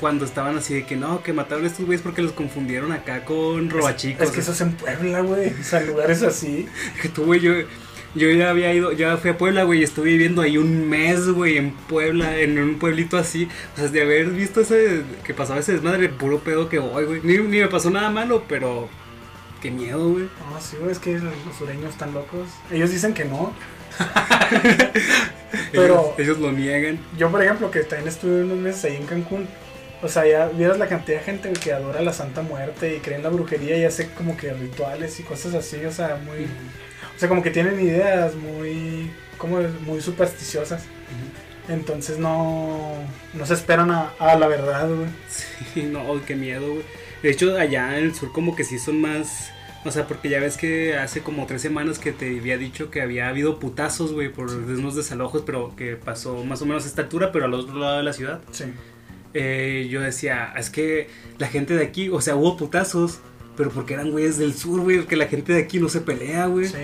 Cuando 0.00 0.24
estaban 0.24 0.56
así 0.56 0.74
de 0.74 0.86
que 0.86 0.96
no, 0.96 1.22
que 1.22 1.32
mataron 1.32 1.64
a 1.64 1.66
estos 1.66 1.86
güeyes 1.86 2.02
porque 2.02 2.22
los 2.22 2.32
confundieron 2.32 2.92
acá 2.92 3.24
con 3.24 3.70
robachicos. 3.70 4.26
Es 4.26 4.32
que 4.32 4.40
eso 4.40 4.52
es 4.52 4.60
en 4.60 4.72
Puebla, 4.72 5.20
güey. 5.20 5.48
O 5.48 5.62
sea, 5.62 5.80
lugares 5.80 6.22
así. 6.22 6.66
Que 7.02 7.08
tú, 7.08 7.24
güey, 7.24 7.40
yo, 7.40 7.52
yo 8.14 8.30
ya 8.30 8.50
había 8.50 8.72
ido, 8.72 8.92
ya 8.92 9.16
fui 9.18 9.30
a 9.30 9.38
Puebla, 9.38 9.64
güey, 9.64 9.80
y 9.80 9.84
estuve 9.84 10.10
viviendo 10.10 10.42
ahí 10.42 10.56
un 10.56 10.88
mes, 10.88 11.28
güey, 11.28 11.58
en 11.58 11.72
Puebla, 11.72 12.38
en 12.38 12.58
un 12.58 12.78
pueblito 12.78 13.16
así. 13.16 13.48
O 13.74 13.80
sea, 13.80 13.88
de 13.88 14.02
haber 14.02 14.30
visto 14.30 14.62
ese, 14.62 15.02
que 15.24 15.34
pasaba 15.34 15.60
ese 15.60 15.72
desmadre, 15.72 16.08
puro 16.08 16.40
pedo 16.40 16.68
que 16.68 16.78
voy, 16.78 17.04
güey. 17.04 17.20
Ni, 17.22 17.38
ni 17.38 17.58
me 17.58 17.68
pasó 17.68 17.90
nada 17.90 18.10
malo, 18.10 18.44
pero 18.48 18.88
qué 19.64 19.70
miedo, 19.70 20.10
güey. 20.10 20.24
No, 20.24 20.60
sí, 20.60 20.76
güey, 20.78 20.92
es 20.92 20.98
que 20.98 21.18
los 21.18 21.56
sureños 21.58 21.90
están 21.92 22.12
locos. 22.12 22.48
Ellos 22.70 22.90
dicen 22.90 23.14
que 23.14 23.24
no. 23.24 23.50
Pero- 25.72 26.14
ellos, 26.16 26.18
ellos 26.18 26.38
lo 26.38 26.52
niegan. 26.52 26.98
Yo, 27.16 27.30
por 27.30 27.42
ejemplo, 27.42 27.70
que 27.70 27.80
también 27.80 28.08
estuve 28.08 28.42
unos 28.44 28.58
meses 28.58 28.84
ahí 28.84 28.96
en 28.96 29.06
Cancún. 29.06 29.48
O 30.02 30.08
sea, 30.08 30.26
ya 30.26 30.48
vieras 30.48 30.78
la 30.78 30.86
cantidad 30.86 31.18
de 31.18 31.24
gente 31.24 31.50
que 31.54 31.72
adora 31.72 32.02
la 32.02 32.12
Santa 32.12 32.42
Muerte 32.42 32.94
y 32.94 33.00
cree 33.00 33.16
en 33.16 33.22
la 33.22 33.30
brujería 33.30 33.78
y 33.78 33.84
hace 33.84 34.10
como 34.10 34.36
que 34.36 34.52
rituales 34.52 35.18
y 35.18 35.22
cosas 35.22 35.54
así. 35.54 35.82
O 35.86 35.92
sea, 35.92 36.20
muy. 36.22 36.44
O 37.16 37.18
sea, 37.18 37.30
como 37.30 37.42
que 37.42 37.50
tienen 37.50 37.80
ideas 37.80 38.34
muy. 38.34 39.10
como 39.38 39.60
muy 39.86 40.02
supersticiosas. 40.02 40.84
Entonces 41.70 42.18
no. 42.18 42.92
no 43.32 43.46
se 43.46 43.54
esperan 43.54 43.90
a, 43.90 44.12
a 44.18 44.36
la 44.36 44.46
verdad, 44.46 44.88
güey. 44.88 45.08
Sí, 45.72 45.84
no, 45.84 46.20
qué 46.26 46.36
miedo, 46.36 46.68
güey. 46.68 46.84
De 47.22 47.30
hecho, 47.30 47.56
allá 47.56 47.96
en 47.96 48.04
el 48.04 48.14
sur 48.14 48.30
como 48.32 48.54
que 48.54 48.64
sí 48.64 48.78
son 48.78 49.00
más... 49.00 49.50
O 49.84 49.90
sea, 49.90 50.06
porque 50.06 50.30
ya 50.30 50.40
ves 50.40 50.56
que 50.56 50.96
hace 50.96 51.20
como 51.20 51.46
tres 51.46 51.60
semanas 51.60 51.98
que 51.98 52.12
te 52.12 52.38
había 52.38 52.56
dicho 52.56 52.90
que 52.90 53.02
había 53.02 53.28
habido 53.28 53.58
putazos, 53.58 54.12
güey, 54.12 54.32
por 54.32 54.50
unos 54.50 54.96
desalojos, 54.96 55.42
pero 55.44 55.76
que 55.76 55.96
pasó 55.96 56.42
más 56.44 56.62
o 56.62 56.66
menos 56.66 56.84
a 56.84 56.88
esta 56.88 57.02
altura, 57.02 57.32
pero 57.32 57.44
al 57.44 57.54
otro 57.54 57.76
lado 57.76 57.98
de 57.98 58.02
la 58.02 58.12
ciudad. 58.14 58.40
Sí. 58.50 58.64
Eh, 59.34 59.88
yo 59.90 60.00
decía, 60.00 60.54
es 60.56 60.70
que 60.70 61.08
la 61.38 61.48
gente 61.48 61.74
de 61.74 61.84
aquí, 61.84 62.08
o 62.08 62.20
sea, 62.20 62.36
hubo 62.36 62.56
putazos, 62.56 63.20
pero 63.56 63.70
porque 63.70 63.94
eran 63.94 64.10
güeyes 64.10 64.36
del 64.38 64.54
sur, 64.54 64.80
güey, 64.80 65.04
que 65.06 65.16
la 65.16 65.26
gente 65.26 65.52
de 65.52 65.60
aquí 65.62 65.78
no 65.78 65.88
se 65.88 66.00
pelea, 66.00 66.46
güey. 66.46 66.66
Sí. 66.66 66.76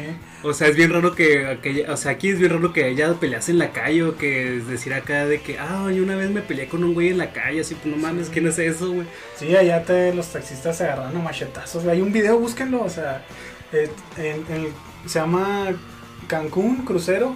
O 0.42 0.54
sea, 0.54 0.68
es 0.68 0.76
bien 0.76 0.92
raro 0.92 1.14
que, 1.14 1.58
que- 1.62 1.86
o 1.88 1.96
sea, 1.96 2.12
aquí 2.12 2.28
es 2.30 2.38
bien 2.38 2.52
raro 2.52 2.72
que 2.72 2.84
haya 2.84 3.12
peleas 3.14 3.48
en 3.48 3.58
la 3.58 3.72
calle 3.72 4.04
o 4.04 4.16
que 4.16 4.56
es 4.58 4.68
decir 4.68 4.94
acá 4.94 5.26
de 5.26 5.40
que, 5.40 5.58
ah, 5.58 5.90
yo 5.94 6.02
una 6.02 6.16
vez 6.16 6.30
me 6.30 6.40
peleé 6.42 6.68
con 6.68 6.84
un 6.84 6.94
güey 6.94 7.08
en 7.08 7.18
la 7.18 7.32
calle, 7.32 7.60
así, 7.60 7.74
pues 7.74 7.86
no 7.94 8.00
mames, 8.00 8.28
¿quién 8.30 8.46
es 8.46 8.58
eso, 8.58 8.92
güey? 8.92 9.06
Sí, 9.36 9.54
allá 9.56 9.84
te, 9.84 10.14
los 10.14 10.28
taxistas 10.28 10.78
se 10.78 10.84
agarran 10.84 11.16
a 11.16 11.18
machetazos. 11.20 11.84
Hay 11.86 12.00
un 12.00 12.12
video, 12.12 12.38
búsquenlo. 12.38 12.82
O 12.82 12.88
sea, 12.90 13.24
eh, 13.72 13.90
en- 14.16 14.44
en- 14.54 14.68
se 15.06 15.18
llama 15.18 15.72
Cancún 16.28 16.84
Crucero, 16.84 17.34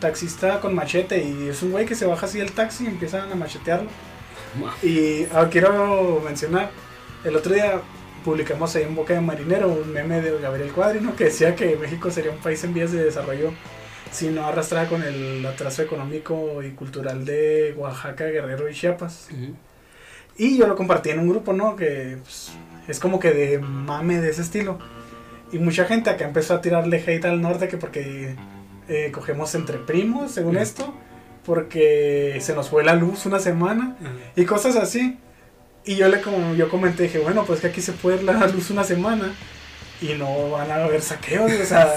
taxista 0.00 0.60
con 0.60 0.74
machete. 0.74 1.24
Y 1.24 1.48
es 1.48 1.62
un 1.62 1.72
güey 1.72 1.86
que 1.86 1.94
se 1.94 2.06
baja 2.06 2.26
así 2.26 2.38
del 2.38 2.52
taxi 2.52 2.84
y 2.84 2.88
empiezan 2.88 3.32
a 3.32 3.34
machetearlo. 3.34 3.88
Y 4.82 5.24
ah, 5.34 5.48
quiero 5.50 6.22
mencionar, 6.24 6.70
el 7.24 7.36
otro 7.36 7.52
día 7.54 7.80
publicamos 8.26 8.74
ahí 8.74 8.82
en 8.82 8.96
Boca 8.96 9.14
de 9.14 9.20
Marinero 9.20 9.68
un 9.68 9.92
meme 9.92 10.20
de 10.20 10.36
Gabriel 10.40 10.72
Cuadrino 10.72 11.14
que 11.14 11.26
decía 11.26 11.54
que 11.54 11.76
México 11.76 12.10
sería 12.10 12.32
un 12.32 12.38
país 12.38 12.62
en 12.64 12.74
vías 12.74 12.90
de 12.90 13.04
desarrollo 13.04 13.52
si 14.10 14.30
no 14.30 14.44
arrastrara 14.44 14.88
con 14.88 15.04
el 15.04 15.46
atraso 15.46 15.82
económico 15.82 16.60
y 16.64 16.72
cultural 16.72 17.24
de 17.24 17.72
Oaxaca, 17.76 18.24
Guerrero 18.24 18.68
y 18.68 18.74
Chiapas. 18.74 19.28
Y 20.36 20.58
yo 20.58 20.66
lo 20.66 20.74
compartí 20.74 21.10
en 21.10 21.20
un 21.20 21.28
grupo, 21.28 21.52
¿no? 21.52 21.76
Que 21.76 22.18
pues, 22.20 22.50
es 22.88 22.98
como 22.98 23.20
que 23.20 23.30
de 23.30 23.60
mame 23.60 24.20
de 24.20 24.30
ese 24.30 24.42
estilo. 24.42 24.80
Y 25.52 25.60
mucha 25.60 25.84
gente 25.84 26.10
acá 26.10 26.24
empezó 26.24 26.54
a 26.54 26.60
tirarle 26.60 26.96
hate 27.06 27.26
al 27.26 27.40
norte 27.40 27.68
que 27.68 27.76
porque 27.76 28.34
eh, 28.88 29.12
cogemos 29.12 29.54
entre 29.54 29.78
primos, 29.78 30.32
según 30.32 30.56
esto, 30.56 30.92
porque 31.44 32.38
se 32.40 32.56
nos 32.56 32.70
fue 32.70 32.82
la 32.82 32.96
luz 32.96 33.24
una 33.24 33.38
semana 33.38 33.96
y 34.34 34.44
cosas 34.46 34.74
así. 34.74 35.16
Y 35.86 35.94
yo 35.94 36.08
le 36.08 36.20
como 36.20 36.54
yo 36.54 36.68
comenté, 36.68 37.04
dije, 37.04 37.20
bueno, 37.20 37.44
pues 37.44 37.60
que 37.60 37.68
aquí 37.68 37.80
se 37.80 37.92
puede 37.92 38.16
ir 38.16 38.24
la 38.24 38.46
luz 38.48 38.70
una 38.70 38.82
semana 38.82 39.32
y 40.00 40.14
no 40.14 40.50
van 40.50 40.70
a 40.70 40.84
haber 40.84 41.00
saqueos, 41.00 41.50
o 41.50 41.64
sea, 41.64 41.94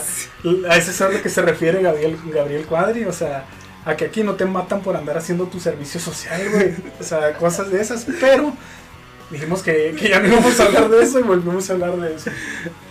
a 0.70 0.78
eso 0.78 0.92
es 0.92 1.02
a 1.02 1.10
lo 1.10 1.22
que 1.22 1.30
se 1.30 1.42
refiere 1.42 1.82
Gabriel, 1.82 2.18
Gabriel 2.32 2.66
Cuadri, 2.66 3.04
o 3.06 3.12
sea, 3.12 3.46
a 3.84 3.98
que 3.98 4.06
aquí 4.06 4.24
no 4.24 4.36
te 4.36 4.46
matan 4.46 4.82
por 4.82 4.96
andar 4.96 5.18
haciendo 5.18 5.48
tu 5.48 5.60
servicio 5.60 6.00
social, 6.00 6.42
güey, 6.52 6.76
o 7.00 7.04
sea, 7.04 7.34
cosas 7.34 7.72
de 7.72 7.82
esas, 7.82 8.06
pero 8.22 8.54
dijimos 9.32 9.64
que, 9.64 9.96
ya 10.02 10.20
no 10.20 10.28
íbamos 10.28 10.60
a 10.60 10.66
hablar 10.66 10.90
de 10.90 11.04
eso 11.04 11.20
y 11.20 11.24
volvimos 11.24 11.70
a 11.70 11.74
hablar 11.74 11.98
de 11.98 12.16
eso. 12.16 12.32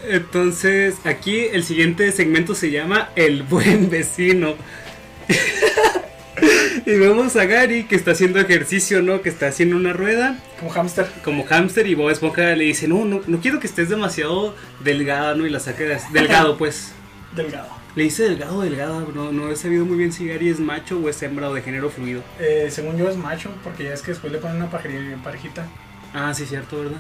Entonces, 0.05 0.97
aquí 1.05 1.47
el 1.53 1.65
siguiente 1.65 2.11
segmento 2.13 2.55
se 2.55 2.71
llama 2.71 3.11
El 3.15 3.45
buen 3.45 3.89
vecino. 3.89 4.57
Y 6.89 6.99
vemos 6.99 7.37
a 7.37 7.45
Gary 7.45 7.85
que 7.85 7.95
está 7.97 8.13
haciendo 8.13 8.41
ejercicio, 8.41 9.03
¿no? 9.03 9.21
Que 9.23 9.29
está 9.29 9.47
haciendo 9.49 9.77
una 9.77 9.93
rueda 9.93 10.39
Como 10.59 10.71
hámster. 10.71 11.07
como 11.23 11.45
hámster 11.45 11.87
y 11.87 11.95
Bob 11.95 12.11
Esponja 12.11 12.55
le 12.57 12.65
dice, 12.65 12.89
no, 12.89 13.05
no, 13.05 13.21
no 13.27 13.41
quiero 13.41 13.61
que 13.61 13.67
estés 13.67 13.89
demasiado 13.89 14.55
delgada, 14.83 15.35
¿no? 15.35 15.47
Y 15.47 15.51
la 15.51 15.61
saca 15.61 15.85
de- 15.85 15.99
delgado, 16.13 16.57
pues. 16.59 16.93
Delgado. 17.37 17.69
Le 17.95 18.05
dice 18.05 18.23
delgado, 18.25 18.61
delgada, 18.63 19.05
no, 19.15 19.33
no 19.33 19.51
he 19.51 19.57
sabido 19.57 19.85
muy 19.85 19.97
bien 19.99 20.13
si 20.13 20.27
Gary 20.27 20.49
es 20.49 20.61
macho 20.61 20.99
o 20.99 21.09
es 21.09 21.21
hembra 21.23 21.49
o 21.51 21.55
de 21.55 21.63
género 21.63 21.91
fluido. 21.91 22.23
Eh, 22.39 22.69
según 22.71 22.97
yo 22.97 23.09
es 23.09 23.17
macho, 23.17 23.51
porque 23.65 23.85
ya 23.85 23.93
es 23.95 24.03
que 24.03 24.13
después 24.13 24.33
le 24.33 24.39
ponen 24.39 24.59
una 24.59 24.71
parejita. 24.71 25.67
Ah, 26.15 26.33
sí, 26.33 26.47
cierto, 26.47 26.79
¿verdad? 26.79 26.99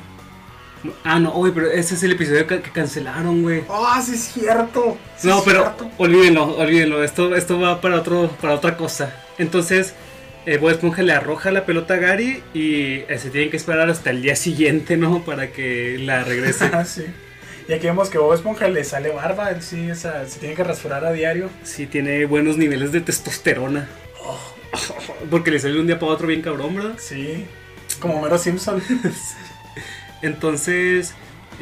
Ah, 1.04 1.18
no, 1.18 1.32
oye, 1.34 1.52
pero 1.52 1.70
ese 1.70 1.94
es 1.94 2.02
el 2.02 2.12
episodio 2.12 2.46
que, 2.46 2.60
que 2.60 2.70
cancelaron, 2.70 3.42
güey. 3.42 3.64
¡Ah, 3.68 4.00
sí 4.04 4.14
es 4.14 4.32
cierto! 4.32 4.96
sí 5.16 5.26
No, 5.28 5.38
es 5.38 5.44
pero 5.44 5.62
cierto. 5.62 5.90
olvídenlo, 5.98 6.56
olvídenlo. 6.56 7.02
Esto, 7.04 7.34
esto 7.34 7.58
va 7.60 7.80
para 7.80 7.96
otro, 7.96 8.30
para 8.40 8.54
otra 8.54 8.76
cosa. 8.76 9.14
Entonces, 9.38 9.94
eh, 10.46 10.56
Bob 10.58 10.70
Esponja 10.70 11.02
le 11.02 11.12
arroja 11.12 11.50
la 11.50 11.66
pelota 11.66 11.94
a 11.94 11.96
Gary 11.98 12.42
y 12.54 13.00
eh, 13.08 13.18
se 13.18 13.30
tienen 13.30 13.50
que 13.50 13.56
esperar 13.56 13.90
hasta 13.90 14.10
el 14.10 14.22
día 14.22 14.36
siguiente, 14.36 14.96
¿no? 14.96 15.24
Para 15.24 15.50
que 15.52 15.98
la 15.98 16.24
regrese. 16.24 16.66
Ah, 16.72 16.84
sí. 16.84 17.04
Y 17.68 17.72
aquí 17.74 17.86
vemos 17.86 18.08
que 18.08 18.16
Bob 18.16 18.32
Esponja 18.32 18.66
le 18.68 18.82
sale 18.82 19.10
barba, 19.10 19.50
él 19.50 19.60
sí, 19.62 19.90
o 19.90 19.94
sea, 19.94 20.26
se 20.26 20.38
tiene 20.38 20.54
que 20.54 20.64
rasurar 20.64 21.04
a 21.04 21.12
diario. 21.12 21.50
sí, 21.64 21.86
tiene 21.86 22.24
buenos 22.24 22.56
niveles 22.56 22.92
de 22.92 23.02
testosterona. 23.02 23.88
Oh. 24.24 24.38
Porque 25.30 25.50
le 25.50 25.58
sale 25.58 25.78
un 25.78 25.86
día 25.86 25.98
para 25.98 26.12
otro 26.12 26.26
bien 26.28 26.40
cabrón, 26.40 26.76
¿verdad? 26.76 26.94
Sí, 26.98 27.44
como 28.00 28.22
Mero 28.22 28.38
Simpson. 28.38 28.82
Entonces, 30.22 31.14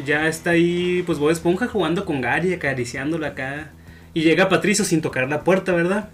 ya 0.04 0.28
está 0.28 0.50
ahí, 0.50 1.02
pues 1.06 1.18
Bob 1.18 1.30
Esponja 1.30 1.66
jugando 1.66 2.04
con 2.04 2.20
Gary, 2.20 2.52
acariciándolo 2.52 3.26
acá. 3.26 3.70
Y 4.14 4.22
llega 4.22 4.48
Patricio 4.48 4.84
sin 4.84 5.02
tocar 5.02 5.28
la 5.28 5.44
puerta, 5.44 5.72
¿verdad? 5.72 6.10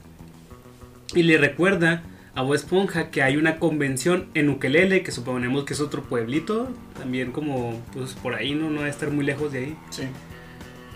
Y 1.14 1.22
le 1.22 1.38
recuerda 1.38 2.02
a 2.34 2.42
Bob 2.42 2.54
Esponja 2.54 3.10
que 3.10 3.22
hay 3.22 3.36
una 3.36 3.58
convención 3.58 4.26
en 4.34 4.48
Ukelele, 4.48 5.02
que 5.02 5.12
suponemos 5.12 5.64
que 5.64 5.74
es 5.74 5.80
otro 5.80 6.02
pueblito, 6.02 6.68
también 6.98 7.32
como, 7.32 7.80
pues 7.92 8.14
por 8.14 8.34
ahí, 8.34 8.54
¿no? 8.54 8.70
No 8.70 8.80
va 8.80 8.86
a 8.86 8.90
estar 8.90 9.10
muy 9.10 9.24
lejos 9.24 9.52
de 9.52 9.58
ahí. 9.58 9.76
Sí. 9.90 10.04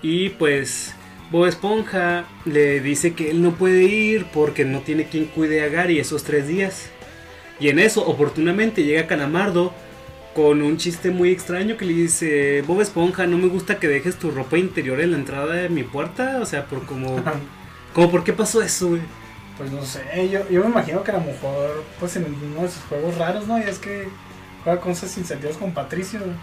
Y 0.03 0.31
pues 0.31 0.95
Bob 1.31 1.47
Esponja 1.47 2.25
le 2.45 2.81
dice 2.81 3.15
que 3.15 3.31
él 3.31 3.43
no 3.43 3.53
puede 3.53 3.85
ir 3.85 4.27
porque 4.33 4.65
no 4.65 4.81
tiene 4.81 5.05
quien 5.05 5.27
cuide 5.27 5.63
a 5.63 5.69
Gary 5.69 5.99
esos 5.99 6.25
tres 6.25 6.49
días. 6.49 6.91
Y 7.59 7.69
en 7.69 7.79
eso, 7.79 8.07
oportunamente, 8.07 8.85
llega 8.85 9.07
Calamardo 9.07 9.73
con 10.37 10.61
un 10.61 10.77
chiste 10.77 11.11
muy 11.11 11.31
extraño 11.31 11.79
que 11.79 11.87
le 11.87 11.95
dice, 11.95 12.63
Bob 12.67 12.83
Esponja, 12.83 13.27
no 13.27 13.39
me 13.39 13.49
gusta 13.49 13.79
que 13.79 13.89
dejes 13.89 14.19
tu 14.19 14.31
ropa 14.31 14.59
interior 14.59 15.01
en 15.01 15.13
la 15.13 15.17
entrada 15.17 15.55
de 15.55 15.71
mi 15.71 15.83
puerta. 15.83 16.41
O 16.43 16.45
sea, 16.45 16.67
por 16.67 16.85
como... 16.85 17.17
como 17.95 18.11
¿Por 18.11 18.23
qué 18.23 18.35
pasó 18.35 18.61
eso, 18.61 18.89
güey? 18.89 19.01
Pues 19.57 19.73
no 19.73 19.83
sé, 19.83 20.29
yo, 20.29 20.47
yo 20.51 20.61
me 20.63 20.67
imagino 20.67 21.03
que 21.03 21.11
a 21.11 21.15
lo 21.15 21.21
mejor, 21.21 21.83
pues 21.99 22.17
en 22.17 22.27
uno 22.27 22.65
de 22.65 22.69
sus 22.69 22.83
juegos 22.83 23.17
raros, 23.17 23.47
¿no? 23.47 23.59
Y 23.59 23.63
es 23.63 23.79
que 23.79 24.09
juega 24.63 24.79
cosas 24.79 25.11
sin 25.11 25.25
sentidos 25.25 25.57
con 25.57 25.73
Patricio. 25.73 26.21
güey. 26.21 26.35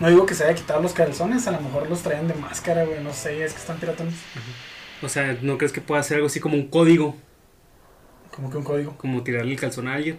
No 0.00 0.08
digo 0.08 0.24
que 0.24 0.34
se 0.34 0.44
haya 0.44 0.54
quitado 0.54 0.80
los 0.80 0.94
calzones, 0.94 1.46
a 1.46 1.50
lo 1.50 1.60
mejor 1.60 1.86
los 1.90 2.00
traían 2.00 2.26
de 2.26 2.32
máscara, 2.32 2.84
güey, 2.84 3.04
no 3.04 3.12
sé, 3.12 3.44
es 3.44 3.52
que 3.52 3.58
están 3.58 3.76
piratones. 3.76 4.14
O 5.02 5.08
sea, 5.10 5.36
¿no 5.42 5.58
crees 5.58 5.72
que 5.72 5.82
pueda 5.82 6.02
ser 6.02 6.14
algo 6.16 6.28
así 6.28 6.40
como 6.40 6.54
un 6.54 6.68
código? 6.68 7.14
Como 8.30 8.48
que 8.48 8.56
un 8.56 8.64
código. 8.64 8.96
Como 8.96 9.22
tirarle 9.22 9.52
el 9.52 9.60
calzón 9.60 9.86
a 9.88 9.96
alguien. 9.96 10.18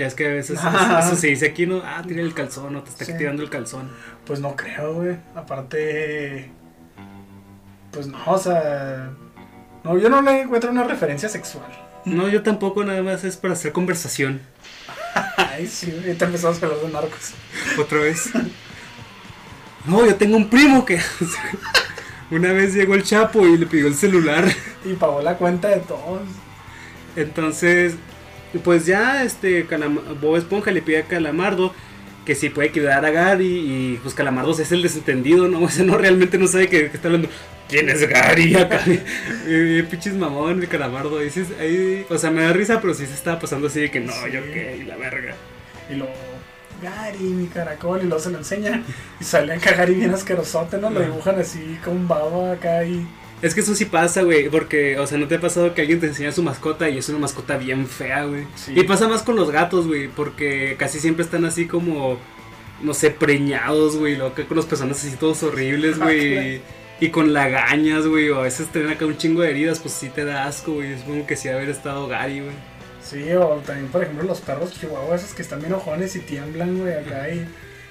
Ya 0.00 0.06
es 0.06 0.14
que 0.14 0.24
a 0.24 0.30
veces 0.30 0.58
Ah. 0.62 1.02
eso 1.04 1.14
se 1.14 1.26
dice 1.26 1.44
aquí, 1.48 1.66
¿no? 1.66 1.82
Ah, 1.84 2.02
tira 2.06 2.22
el 2.22 2.32
calzón, 2.32 2.74
o 2.74 2.82
te 2.82 2.88
está 2.88 3.04
Sí. 3.04 3.12
tirando 3.18 3.42
el 3.42 3.50
calzón. 3.50 3.90
Pues 4.24 4.40
no 4.40 4.56
creo, 4.56 4.94
güey. 4.94 5.16
Aparte, 5.34 6.50
pues 7.90 8.06
no, 8.06 8.16
o 8.24 8.38
sea, 8.38 9.10
no, 9.84 9.98
yo 9.98 10.08
no 10.08 10.22
le 10.22 10.40
encuentro 10.40 10.70
una 10.70 10.84
referencia 10.84 11.28
sexual. 11.28 11.70
No, 12.06 12.28
yo 12.28 12.42
tampoco, 12.42 12.82
nada 12.82 13.02
más 13.02 13.24
es 13.24 13.36
para 13.36 13.52
hacer 13.52 13.72
conversación. 13.72 14.40
Ay, 15.36 15.66
sí, 15.66 15.90
te 16.18 16.24
empezamos 16.24 16.62
a 16.62 16.66
hablar 16.66 16.80
de 16.80 16.88
narcos. 16.88 17.34
Otra 17.78 17.98
vez. 17.98 18.30
No, 19.84 20.06
yo 20.06 20.14
tengo 20.16 20.38
un 20.38 20.48
primo 20.48 20.86
que 20.86 20.98
una 22.30 22.52
vez 22.52 22.72
llegó 22.72 22.94
el 22.94 23.02
Chapo 23.02 23.46
y 23.46 23.58
le 23.58 23.66
pidió 23.66 23.86
el 23.86 23.94
celular. 23.94 24.44
Y 24.86 24.94
pagó 24.94 25.20
la 25.20 25.36
cuenta 25.36 25.68
de 25.68 25.80
todos. 25.80 26.22
Entonces, 27.16 27.96
pues 28.58 28.86
ya 28.86 29.22
este 29.24 29.66
Bob 30.20 30.36
Esponja 30.36 30.70
le 30.70 30.82
pide 30.82 30.98
a 30.98 31.02
Calamardo 31.04 31.72
que 32.26 32.34
si 32.34 32.50
puede 32.50 32.70
cuidar 32.70 33.04
a 33.04 33.10
Gary 33.10 33.46
y 33.46 33.98
pues 34.02 34.14
Calamardo 34.14 34.52
es 34.52 34.72
el 34.72 34.82
desentendido, 34.82 35.48
¿no? 35.48 35.60
O 35.64 35.68
sea, 35.68 35.84
no 35.84 35.96
realmente 35.96 36.36
no 36.38 36.46
sabe 36.46 36.68
que, 36.68 36.90
que 36.90 36.96
está 36.96 37.08
hablando. 37.08 37.28
¿Quién 37.68 37.88
es 37.88 38.06
Gary 38.08 38.54
acá? 38.56 38.80
Eh, 39.46 39.86
pinches 39.88 40.14
mamón 40.14 40.60
el 40.60 40.68
Calamardo. 40.68 41.18
Ahí, 41.20 42.06
o 42.08 42.18
sea, 42.18 42.30
me 42.30 42.42
da 42.42 42.52
risa, 42.52 42.80
pero 42.80 42.94
sí 42.94 43.06
se 43.06 43.14
estaba 43.14 43.38
pasando 43.38 43.68
así 43.68 43.80
de 43.80 43.90
que 43.90 44.00
no, 44.00 44.12
Sí. 44.12 44.32
yo 44.32 44.42
qué, 44.44 44.78
y 44.80 44.84
la 44.84 44.96
verga. 44.96 45.34
Y 45.88 45.94
luego, 45.94 46.12
Gary, 46.82 47.18
mi 47.18 47.46
caracol, 47.46 48.00
y 48.02 48.06
luego 48.06 48.20
se 48.20 48.30
lo 48.30 48.38
enseña. 48.38 48.82
Y 49.20 49.24
sale 49.24 49.52
acá 49.54 49.72
Gary 49.72 49.94
bien 49.94 50.12
asquerosote, 50.12 50.78
¿no? 50.78 50.90
Lo 50.90 51.00
dibujan 51.00 51.38
así 51.40 51.78
con 51.84 52.06
baba 52.08 52.52
acá 52.52 52.84
y. 52.84 53.06
Es 53.42 53.54
que 53.54 53.60
eso 53.60 53.74
sí 53.74 53.86
pasa, 53.86 54.22
güey, 54.22 54.48
porque, 54.50 54.98
o 54.98 55.06
sea, 55.06 55.16
¿no 55.16 55.26
te 55.26 55.36
ha 55.36 55.40
pasado 55.40 55.72
que 55.72 55.80
alguien 55.80 55.98
te 55.98 56.06
enseña 56.06 56.30
su 56.30 56.42
mascota 56.42 56.90
y 56.90 56.98
es 56.98 57.08
una 57.08 57.18
mascota 57.18 57.56
bien 57.56 57.86
fea, 57.86 58.24
güey? 58.24 58.46
Sí. 58.54 58.72
Y 58.76 58.84
pasa 58.84 59.08
más 59.08 59.22
con 59.22 59.36
los 59.36 59.50
gatos, 59.50 59.86
güey, 59.86 60.08
porque 60.08 60.76
casi 60.78 61.00
siempre 61.00 61.24
están 61.24 61.46
así 61.46 61.66
como, 61.66 62.18
no 62.82 62.92
sé, 62.92 63.10
preñados, 63.10 63.96
güey, 63.96 64.16
lo 64.16 64.34
que 64.34 64.44
con 64.44 64.56
los 64.56 64.66
personas 64.66 65.02
así 65.02 65.16
todos 65.16 65.42
horribles, 65.42 65.98
güey. 66.00 66.60
Y 67.02 67.08
con 67.08 67.32
lagañas, 67.32 68.06
güey, 68.06 68.28
o 68.28 68.40
a 68.40 68.42
veces 68.42 68.68
tienen 68.68 68.90
acá 68.90 69.06
un 69.06 69.16
chingo 69.16 69.40
de 69.40 69.50
heridas, 69.50 69.78
pues 69.78 69.94
sí 69.94 70.10
te 70.10 70.26
da 70.26 70.44
asco, 70.46 70.74
güey. 70.74 70.98
Supongo 70.98 71.26
que 71.26 71.34
sí 71.34 71.48
ha 71.48 71.54
haber 71.54 71.70
estado 71.70 72.06
Gary, 72.08 72.40
güey. 72.40 72.52
Sí, 73.02 73.32
o 73.32 73.62
también, 73.64 73.88
por 73.88 74.02
ejemplo, 74.02 74.24
los 74.24 74.42
perros 74.42 74.78
chihuahuas, 74.78 75.22
esos 75.22 75.34
que 75.34 75.40
están 75.40 75.60
bien 75.60 75.72
ojones 75.72 76.14
y 76.14 76.20
tiemblan, 76.20 76.78
güey, 76.78 76.92
acá 76.92 77.30
y 77.30 77.46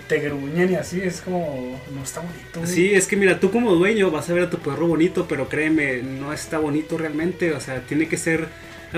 te 0.09 0.19
gruñen 0.19 0.71
y 0.73 0.75
así. 0.75 0.99
Es 0.99 1.21
como, 1.21 1.79
no 1.95 2.03
está 2.03 2.19
bonito, 2.19 2.59
güey. 2.59 2.67
Sí, 2.69 2.93
es 2.93 3.07
que 3.07 3.15
mira, 3.15 3.39
tú 3.39 3.49
como 3.51 3.73
dueño 3.75 4.11
vas 4.11 4.29
a 4.29 4.33
ver 4.33 4.43
a 4.43 4.49
tu 4.49 4.57
perro 4.57 4.87
bonito, 4.87 5.25
pero 5.29 5.47
créeme, 5.47 6.01
no 6.03 6.33
está 6.33 6.57
bonito 6.59 6.97
realmente, 6.97 7.53
o 7.53 7.61
sea, 7.61 7.79
tiene 7.81 8.09
que 8.09 8.17
ser... 8.17 8.47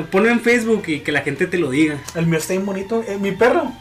Ponlo 0.10 0.30
en 0.30 0.40
Facebook 0.40 0.84
y 0.88 1.02
que 1.02 1.12
la 1.12 1.20
gente 1.22 1.46
te 1.48 1.58
lo 1.60 1.70
diga. 1.70 1.98
El 2.16 2.26
mío 2.26 2.40
está 2.40 2.54
bien 2.54 2.66
bonito. 2.66 3.04
Eh, 3.06 3.18
mi 3.20 3.34
perro 3.34 3.74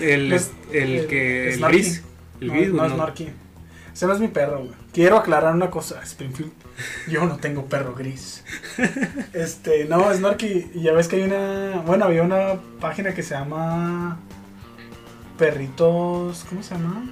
El, 0.00 0.32
Es- 0.32 0.52
el 0.72 0.92
el- 0.98 1.06
que. 1.08 1.48
El 1.48 1.54
Snarky. 1.56 1.76
gris. 1.76 2.02
El 2.40 2.46
no, 2.46 2.52
gris, 2.54 2.68
no 2.72 2.86
es. 2.86 2.94
Marky. 2.94 3.28
Ese 3.92 4.06
no 4.06 4.12
es 4.14 4.20
mi 4.20 4.28
perro, 4.28 4.58
güey. 4.60 4.70
Quiero 4.92 5.16
aclarar 5.18 5.54
una 5.54 5.70
cosa, 5.70 6.00
Springfield. 6.04 6.52
Yo 7.08 7.24
no 7.26 7.36
tengo 7.38 7.66
perro 7.66 7.94
gris. 7.96 8.44
Este, 9.32 9.84
no, 9.86 10.12
Snarky. 10.14 10.70
Y 10.74 10.82
ya 10.82 10.92
ves 10.92 11.08
que 11.08 11.16
hay 11.16 11.22
una. 11.22 11.82
Bueno, 11.84 12.04
había 12.04 12.22
una 12.22 12.54
página 12.80 13.12
que 13.14 13.22
se 13.24 13.34
llama. 13.34 14.20
Perritos. 15.40 16.44
¿Cómo 16.48 16.62
se 16.62 16.74
llama? 16.74 17.02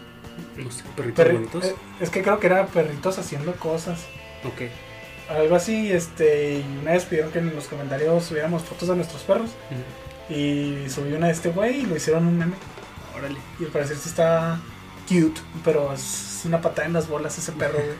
No 0.57 0.71
sé, 0.71 0.85
perritos 0.97 1.25
Perri- 1.27 1.33
bonitos. 1.35 1.65
eh, 1.65 1.75
es 2.01 2.11
que 2.11 2.23
creo 2.23 2.39
que 2.39 2.47
era 2.47 2.67
perritos 2.67 3.19
haciendo 3.19 3.53
cosas. 3.57 4.01
Ok. 4.45 4.63
Algo 5.37 5.57
así, 5.57 5.91
este. 5.91 6.59
Y 6.61 6.79
una 6.83 6.93
vez 6.93 7.05
pidieron 7.07 7.33
que 7.33 7.39
en 7.41 7.55
los 7.55 7.67
comentarios 7.67 8.25
subiéramos 8.25 8.63
fotos 8.63 8.89
de 8.89 8.97
nuestros 8.97 9.23
perros. 9.23 9.51
Y 10.31 10.89
subí 10.91 11.13
una 11.15 11.27
de 11.29 11.33
este 11.33 11.49
güey 11.51 11.81
y 11.81 11.87
lo 11.87 11.97
hicieron 11.97 12.27
un 12.27 12.39
meme. 12.39 12.55
Órale. 13.17 13.39
Y 13.59 13.65
al 13.65 13.71
parecer 13.71 13.97
sí 13.97 14.09
está 14.11 14.61
cute, 15.09 15.41
pero 15.65 15.93
es 15.93 16.43
una 16.45 16.61
patada 16.61 16.87
en 16.87 16.93
las 16.93 17.09
bolas 17.09 17.37
ese 17.39 17.53
perro, 17.53 17.79
güey. 17.79 17.97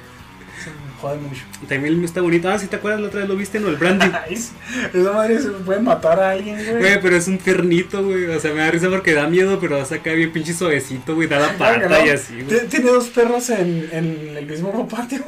Se 0.63 0.71
me 0.71 0.77
jode 1.01 1.19
mucho. 1.19 1.45
También 1.69 2.03
está 2.05 2.21
bonito. 2.21 2.49
Ah, 2.49 2.59
si 2.59 2.67
te 2.67 2.77
acuerdas, 2.77 3.01
la 3.01 3.09
otra 3.09 3.21
vez 3.21 3.29
lo 3.29 3.37
viste, 3.37 3.61
¿no? 3.61 3.69
El 3.69 3.77
brandy. 3.77 4.07
Esa 4.95 5.13
madre 5.13 5.41
se 5.41 5.49
puede 5.51 5.81
matar 5.81 6.19
a 6.21 6.31
alguien, 6.31 6.57
güey. 6.57 6.79
Güey, 6.79 7.01
pero 7.01 7.17
es 7.17 7.29
un 7.29 7.39
tiernito, 7.39 8.03
güey. 8.05 8.25
O 8.27 8.41
sea, 8.41 8.53
me 8.53 8.61
da 8.61 8.71
risa 8.71 8.89
porque 8.89 9.15
da 9.15 9.29
miedo, 9.29 9.59
pero 9.61 9.85
saca 9.85 10.13
bien 10.13 10.33
pinche 10.33 10.53
suavecito, 10.53 11.15
güey. 11.15 11.29
Da 11.29 11.39
la 11.39 11.49
Claro 11.57 11.83
pata 11.89 11.99
no. 12.01 12.07
y 12.07 12.11
así, 12.11 12.43
güey. 12.43 12.67
Tiene 12.69 12.91
dos 12.91 13.09
perros 13.09 13.51
en, 13.51 13.89
en 13.93 14.37
el 14.37 14.47
mismo 14.47 14.89
patio. 14.91 15.23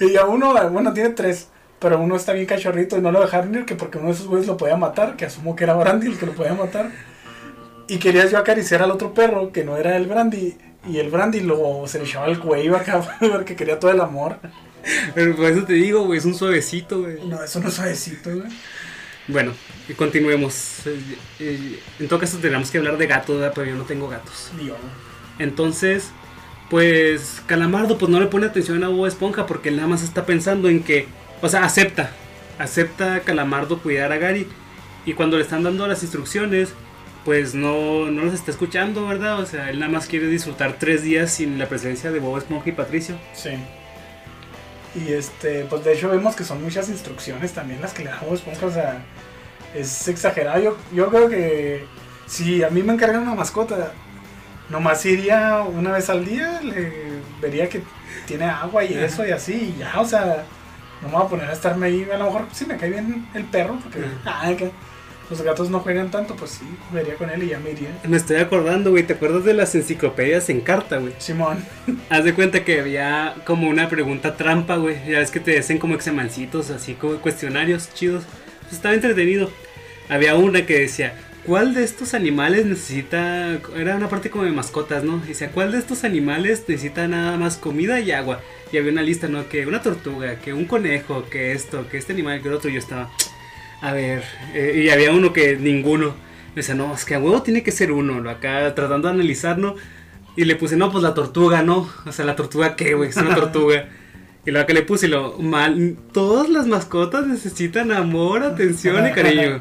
Y 0.00 0.16
a 0.16 0.24
uno, 0.26 0.54
bueno, 0.70 0.92
tiene 0.92 1.10
tres. 1.10 1.48
Pero 1.78 1.98
uno 1.98 2.16
está 2.16 2.34
bien 2.34 2.44
cachorrito 2.44 2.98
y 2.98 3.00
no 3.00 3.10
lo 3.10 3.22
dejaron 3.22 3.54
ir 3.54 3.64
que 3.64 3.74
porque 3.74 3.96
uno 3.96 4.08
de 4.08 4.12
esos 4.14 4.26
güeyes 4.26 4.46
lo 4.46 4.58
podía 4.58 4.76
matar, 4.76 5.16
que 5.16 5.24
asumo 5.24 5.56
que 5.56 5.64
era 5.64 5.72
Brandy 5.74 6.08
el 6.08 6.18
que 6.18 6.26
lo 6.26 6.32
podía 6.32 6.52
matar. 6.52 6.90
Y 7.88 7.98
quería 7.98 8.26
yo 8.26 8.36
acariciar 8.38 8.82
al 8.82 8.90
otro 8.90 9.14
perro, 9.14 9.50
que 9.50 9.64
no 9.64 9.76
era 9.78 9.96
el 9.96 10.06
Brandy. 10.06 10.56
Y 10.88 10.98
el 10.98 11.10
Brandy 11.10 11.40
lo, 11.40 11.84
se 11.86 11.98
le 11.98 12.04
echaba 12.04 12.26
el 12.26 12.38
cuello 12.38 12.76
acá 12.76 13.00
porque 13.20 13.56
quería 13.56 13.78
todo 13.78 13.90
el 13.90 14.00
amor. 14.00 14.38
Pero 15.14 15.36
por 15.36 15.46
eso 15.46 15.64
te 15.64 15.74
digo, 15.74 16.04
güey, 16.06 16.18
es 16.18 16.24
un 16.24 16.34
suavecito, 16.34 17.00
güey. 17.00 17.18
No, 17.26 17.42
eso 17.42 17.60
no 17.60 17.68
es 17.68 17.74
suavecito, 17.74 18.30
güey. 18.30 18.48
Bueno, 19.28 19.52
y 19.88 19.94
continuemos. 19.94 20.86
Eh, 20.86 21.18
eh, 21.38 21.82
En 21.98 22.08
todo 22.08 22.18
caso, 22.18 22.38
tenemos 22.38 22.70
que 22.70 22.78
hablar 22.78 22.96
de 22.96 23.06
gatos, 23.06 23.38
¿verdad? 23.38 23.52
pero 23.54 23.70
yo 23.70 23.76
no 23.76 23.84
tengo 23.84 24.08
gatos. 24.08 24.50
Dios. 24.58 24.78
Entonces, 25.38 26.10
pues 26.70 27.42
Calamardo 27.46 27.98
pues 27.98 28.10
no 28.10 28.20
le 28.20 28.26
pone 28.26 28.46
atención 28.46 28.82
a 28.84 28.88
Bob 28.88 29.06
Esponja 29.06 29.46
porque 29.46 29.70
él 29.70 29.76
nada 29.76 29.88
más 29.88 30.02
está 30.02 30.24
pensando 30.26 30.68
en 30.68 30.82
que, 30.82 31.08
o 31.42 31.48
sea, 31.48 31.64
acepta, 31.64 32.12
acepta 32.58 33.16
a 33.16 33.20
Calamardo 33.20 33.82
cuidar 33.82 34.12
a 34.12 34.18
Gary 34.18 34.46
y 35.04 35.14
cuando 35.14 35.36
le 35.36 35.42
están 35.42 35.62
dando 35.62 35.86
las 35.86 36.02
instrucciones, 36.02 36.74
pues 37.24 37.54
no, 37.54 38.10
no 38.10 38.24
los 38.24 38.34
está 38.34 38.50
escuchando, 38.50 39.06
¿verdad? 39.06 39.40
O 39.40 39.46
sea, 39.46 39.70
él 39.70 39.78
nada 39.78 39.92
más 39.92 40.06
quiere 40.06 40.26
disfrutar 40.26 40.76
tres 40.78 41.02
días 41.02 41.30
sin 41.30 41.58
la 41.58 41.68
presencia 41.68 42.10
de 42.10 42.18
Bob 42.18 42.38
Esponja 42.38 42.68
y 42.68 42.72
Patricio. 42.72 43.16
Sí. 43.34 43.50
Y 44.94 45.12
este, 45.12 45.64
pues 45.64 45.84
de 45.84 45.94
hecho 45.94 46.08
vemos 46.08 46.34
que 46.34 46.44
son 46.44 46.62
muchas 46.62 46.88
instrucciones 46.88 47.52
también 47.52 47.80
las 47.80 47.92
que 47.92 48.04
le 48.04 48.10
damos 48.10 48.40
Esponja, 48.40 48.66
o 48.66 48.72
sea, 48.72 49.02
es 49.74 50.08
exagerado. 50.08 50.60
Yo, 50.60 50.76
yo 50.92 51.08
creo 51.08 51.28
que 51.28 51.84
si 52.26 52.62
a 52.62 52.70
mí 52.70 52.82
me 52.82 52.94
encargan 52.94 53.22
una 53.22 53.34
mascota, 53.34 53.92
nomás 54.70 55.04
iría 55.04 55.62
una 55.62 55.92
vez 55.92 56.08
al 56.08 56.24
día, 56.24 56.60
le 56.62 57.20
vería 57.40 57.68
que 57.68 57.82
tiene 58.26 58.44
agua 58.44 58.84
y 58.84 58.94
eso 58.94 59.26
y 59.26 59.30
así, 59.30 59.74
y 59.76 59.80
ya, 59.80 60.00
o 60.00 60.04
sea, 60.04 60.44
no 61.02 61.08
me 61.08 61.14
voy 61.14 61.24
a 61.24 61.28
poner 61.28 61.50
a 61.50 61.52
estarme 61.52 61.86
ahí, 61.86 62.08
a 62.12 62.16
lo 62.16 62.26
mejor 62.26 62.46
si 62.52 62.66
me 62.66 62.76
cae 62.76 62.90
bien 62.90 63.28
el 63.34 63.44
perro, 63.44 63.78
porque 63.82 64.04
ah, 64.24 64.52
que 64.56 64.70
los 65.30 65.42
gatos 65.42 65.70
no 65.70 65.78
juegan 65.78 66.10
tanto, 66.10 66.34
pues 66.34 66.50
sí, 66.50 66.64
vería 66.92 67.14
con 67.14 67.30
él 67.30 67.44
y 67.44 67.48
ya 67.50 67.60
me 67.60 67.70
iría. 67.70 67.96
Me 68.06 68.16
estoy 68.16 68.36
acordando, 68.36 68.90
güey, 68.90 69.04
¿te 69.04 69.12
acuerdas 69.12 69.44
de 69.44 69.54
las 69.54 69.74
enciclopedias 69.76 70.50
en 70.50 70.60
carta, 70.60 70.98
güey? 70.98 71.12
Simón, 71.18 71.64
Haz 72.10 72.24
de 72.24 72.34
cuenta 72.34 72.64
que 72.64 72.80
había 72.80 73.36
como 73.46 73.68
una 73.68 73.88
pregunta 73.88 74.36
trampa, 74.36 74.76
güey. 74.76 74.96
Ya 75.08 75.20
ves 75.20 75.30
que 75.30 75.38
te 75.38 75.56
hacen 75.56 75.78
como 75.78 75.94
examancitos, 75.94 76.70
así 76.70 76.94
como 76.94 77.14
cuestionarios 77.18 77.94
chidos. 77.94 78.24
Pues 78.62 78.72
estaba 78.72 78.94
entretenido. 78.94 79.50
Había 80.08 80.34
una 80.34 80.66
que 80.66 80.80
decía, 80.80 81.14
¿cuál 81.46 81.74
de 81.74 81.84
estos 81.84 82.14
animales 82.14 82.66
necesita... 82.66 83.60
Era 83.76 83.96
una 83.96 84.08
parte 84.08 84.30
como 84.30 84.42
de 84.42 84.50
mascotas, 84.50 85.04
¿no? 85.04 85.18
Decía, 85.18 85.52
¿cuál 85.52 85.70
de 85.70 85.78
estos 85.78 86.02
animales 86.02 86.64
necesita 86.66 87.06
nada 87.06 87.36
más 87.36 87.56
comida 87.56 88.00
y 88.00 88.10
agua? 88.10 88.40
Y 88.72 88.78
había 88.78 88.90
una 88.90 89.02
lista, 89.02 89.28
¿no? 89.28 89.48
Que 89.48 89.66
una 89.66 89.80
tortuga, 89.80 90.40
que 90.40 90.52
un 90.52 90.64
conejo, 90.64 91.28
que 91.30 91.52
esto, 91.52 91.88
que 91.88 91.98
este 91.98 92.12
animal, 92.14 92.42
que 92.42 92.48
el 92.48 92.54
otro. 92.54 92.70
Y 92.70 92.74
yo 92.74 92.78
estaba, 92.80 93.10
a 93.80 93.92
ver... 93.92 94.24
eh, 94.54 94.82
y 94.84 94.90
había 94.90 95.12
uno 95.12 95.32
que 95.32 95.56
ninguno. 95.56 96.14
Me 96.50 96.56
decía, 96.56 96.74
no, 96.74 96.94
es 96.94 97.04
que 97.04 97.14
a 97.14 97.20
huevo 97.20 97.42
tiene 97.42 97.62
que 97.62 97.72
ser 97.72 97.92
uno. 97.92 98.20
Lo 98.20 98.30
acá 98.30 98.74
tratando 98.74 99.08
de 99.08 99.14
analizar, 99.14 99.58
¿no? 99.58 99.76
Y 100.36 100.44
le 100.44 100.56
puse, 100.56 100.76
no, 100.76 100.90
pues 100.90 101.02
la 101.02 101.14
tortuga, 101.14 101.62
¿no? 101.62 101.88
O 102.06 102.12
sea, 102.12 102.24
la 102.24 102.36
tortuga, 102.36 102.76
¿qué, 102.76 102.94
güey? 102.94 103.10
Es 103.10 103.16
una 103.16 103.34
tortuga. 103.34 103.88
Y 104.46 104.52
luego 104.52 104.66
que 104.66 104.72
le 104.72 104.82
puse, 104.82 105.06
lo 105.06 105.36
mal, 105.38 105.98
todas 106.12 106.48
las 106.48 106.66
mascotas 106.66 107.26
necesitan 107.26 107.92
amor, 107.92 108.42
atención 108.42 109.06
y 109.06 109.12
cariño. 109.12 109.60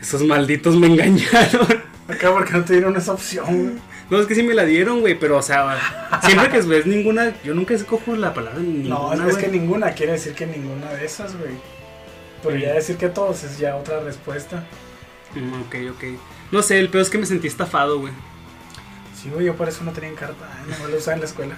Esos 0.00 0.22
malditos 0.24 0.76
me 0.76 0.86
engañaron. 0.86 1.66
acá 2.08 2.32
porque 2.32 2.52
no 2.54 2.64
te 2.64 2.72
dieron 2.72 2.96
esa 2.96 3.12
opción, 3.12 3.46
güey. 3.46 3.74
No, 4.10 4.20
es 4.20 4.26
que 4.26 4.34
sí 4.34 4.42
me 4.42 4.54
la 4.54 4.64
dieron, 4.64 5.00
güey, 5.00 5.18
pero 5.18 5.38
o 5.38 5.42
sea, 5.42 5.78
siempre 6.22 6.48
que 6.50 6.60
ves 6.60 6.86
ninguna, 6.86 7.34
yo 7.42 7.54
nunca 7.54 7.74
escojo 7.74 8.16
la 8.16 8.34
palabra 8.34 8.60
ninguna, 8.60 8.94
No, 8.94 9.12
es, 9.12 9.36
es 9.36 9.36
que 9.36 9.48
ninguna 9.48 9.92
quiere 9.92 10.12
decir 10.12 10.34
que 10.34 10.46
ninguna 10.46 10.90
de 10.92 11.04
esas, 11.04 11.36
güey. 11.38 11.52
Pero 12.44 12.58
ya 12.58 12.74
decir 12.74 12.96
que 12.96 13.08
todos 13.08 13.42
es 13.44 13.58
ya 13.58 13.76
otra 13.76 14.00
respuesta. 14.00 14.64
Mm, 15.34 15.62
ok, 15.62 15.74
ok. 15.96 16.04
No 16.52 16.62
sé, 16.62 16.78
el 16.78 16.88
peor 16.88 17.02
es 17.02 17.10
que 17.10 17.18
me 17.18 17.26
sentí 17.26 17.48
estafado, 17.48 17.98
güey. 17.98 18.12
Sí, 19.20 19.30
güey, 19.30 19.46
yo 19.46 19.56
por 19.56 19.68
eso 19.68 19.84
no 19.84 19.92
tenía 19.92 20.10
en 20.10 20.16
carta. 20.16 20.48
Ay, 20.56 20.74
no 20.80 20.88
lo 20.88 20.96
usaba 20.96 21.14
en 21.14 21.20
la 21.20 21.26
escuela. 21.26 21.56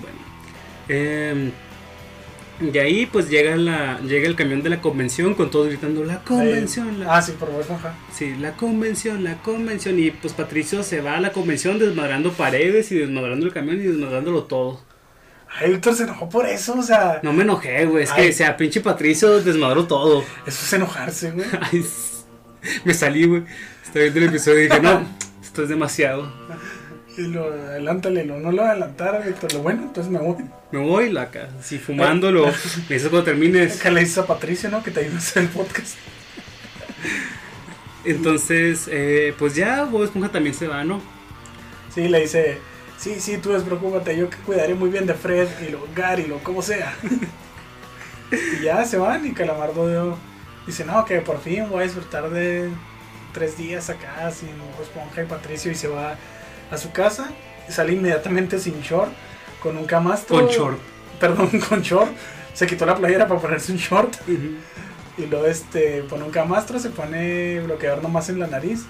Bueno. 0.00 0.18
Eh, 0.88 1.52
y 2.60 2.78
ahí 2.78 3.06
pues 3.06 3.28
llega 3.28 3.56
la 3.56 3.98
llega 4.00 4.28
el 4.28 4.36
camión 4.36 4.62
de 4.62 4.70
la 4.70 4.80
convención 4.80 5.34
con 5.34 5.50
todos 5.50 5.66
gritando 5.66 6.04
la 6.04 6.22
convención, 6.22 7.00
la 7.00 7.16
Ah, 7.16 7.20
sí, 7.22 7.32
por 7.32 7.50
Bob 7.50 7.60
Esponja. 7.60 7.94
Sí, 8.12 8.36
la 8.36 8.52
convención, 8.52 9.24
la 9.24 9.42
convención. 9.42 9.98
Y 9.98 10.12
pues 10.12 10.34
Patricio 10.34 10.82
se 10.84 11.00
va 11.00 11.16
a 11.16 11.20
la 11.20 11.32
convención 11.32 11.78
desmadrando 11.78 12.32
paredes 12.32 12.92
y 12.92 12.98
desmadrando 12.98 13.44
el 13.44 13.52
camión 13.52 13.80
y 13.80 13.84
desmadrándolo 13.84 14.44
todo. 14.44 14.80
Ay, 15.56 15.70
Víctor 15.70 15.94
se 15.94 16.02
enojó 16.02 16.28
por 16.28 16.46
eso, 16.46 16.74
o 16.78 16.82
sea. 16.82 17.20
No 17.22 17.32
me 17.32 17.42
enojé, 17.44 17.86
güey. 17.86 18.04
Es 18.04 18.12
que, 18.12 18.28
o 18.28 18.32
sea, 18.32 18.56
pinche 18.56 18.80
Patricio 18.80 19.40
desmadró 19.40 19.86
todo. 19.86 20.24
Eso 20.46 20.64
es 20.64 20.72
enojarse, 20.72 21.30
güey. 21.30 21.46
Me 22.84 22.94
salí, 22.94 23.26
güey. 23.26 23.44
Estaba 23.84 24.02
viendo 24.02 24.20
el 24.20 24.26
episodio 24.26 24.60
y 24.60 24.62
dije, 24.64 24.80
no, 24.80 25.06
esto 25.42 25.62
es 25.62 25.68
demasiado. 25.68 26.32
Y 27.16 27.22
lo 27.28 27.44
adelántale, 27.44 28.24
lo, 28.24 28.40
no 28.40 28.50
lo 28.50 28.64
adelantara, 28.64 29.20
Víctor. 29.20 29.52
Lo 29.52 29.60
bueno, 29.60 29.82
entonces 29.82 30.10
me 30.12 30.18
voy. 30.18 30.44
Me 30.72 30.80
voy, 30.80 31.10
laca. 31.10 31.48
Si 31.62 31.78
fumándolo, 31.78 32.46
me 32.46 32.94
dices 32.94 33.08
cuando 33.08 33.24
termines. 33.24 33.80
Que 33.80 33.90
le 33.90 34.00
dices 34.00 34.18
a 34.18 34.26
Patricio, 34.26 34.70
¿no? 34.70 34.82
Que 34.82 34.90
te 34.90 35.00
ayude 35.00 35.14
a 35.14 35.18
hacer 35.18 35.44
el 35.44 35.48
podcast. 35.50 35.96
Entonces, 38.04 38.88
eh, 38.90 39.34
pues 39.38 39.54
ya 39.54 39.84
Bob 39.84 40.04
Esponja 40.04 40.30
también 40.30 40.54
se 40.54 40.66
va, 40.66 40.82
¿no? 40.82 41.00
Sí, 41.94 42.08
le 42.08 42.22
dice. 42.22 42.58
Sí, 42.98 43.20
sí, 43.20 43.38
tú 43.38 43.52
despreocúpate, 43.52 44.16
yo 44.16 44.30
que 44.30 44.36
cuidaré 44.38 44.74
muy 44.74 44.88
bien 44.88 45.06
de 45.06 45.14
Fred 45.14 45.48
y 45.66 45.70
lo 45.70 45.86
Gary, 45.94 46.26
lo 46.26 46.38
como 46.38 46.62
sea. 46.62 46.94
y 48.30 48.62
ya 48.62 48.84
se 48.84 48.96
van 48.96 49.26
y 49.26 49.32
Calamardo 49.32 50.16
dice, 50.66 50.84
no, 50.84 51.04
que 51.04 51.20
por 51.20 51.40
fin 51.40 51.68
voy 51.68 51.80
a 51.80 51.82
disfrutar 51.84 52.30
de 52.30 52.70
tres 53.32 53.58
días 53.58 53.90
acá 53.90 54.30
sin 54.30 54.50
Esponja 54.80 55.22
y 55.22 55.26
Patricio 55.26 55.70
y 55.70 55.74
se 55.74 55.88
va 55.88 56.16
a 56.70 56.78
su 56.78 56.92
casa. 56.92 57.30
Sale 57.68 57.92
inmediatamente 57.92 58.58
sin 58.58 58.80
short, 58.80 59.12
con 59.62 59.76
un 59.76 59.84
camastro. 59.84 60.36
Con 60.36 60.48
short. 60.48 60.78
Perdón, 61.20 61.50
con 61.68 61.82
short. 61.82 62.12
Se 62.54 62.66
quitó 62.66 62.86
la 62.86 62.96
playera 62.96 63.26
para 63.26 63.40
ponerse 63.40 63.72
un 63.72 63.78
short. 63.78 64.14
Y 65.16 65.26
luego 65.26 65.46
este, 65.46 66.02
pone 66.04 66.24
un 66.24 66.30
camastro, 66.30 66.78
se 66.78 66.90
pone 66.90 67.60
bloqueador 67.60 68.02
nomás 68.02 68.28
en 68.28 68.40
la 68.40 68.46
nariz 68.46 68.84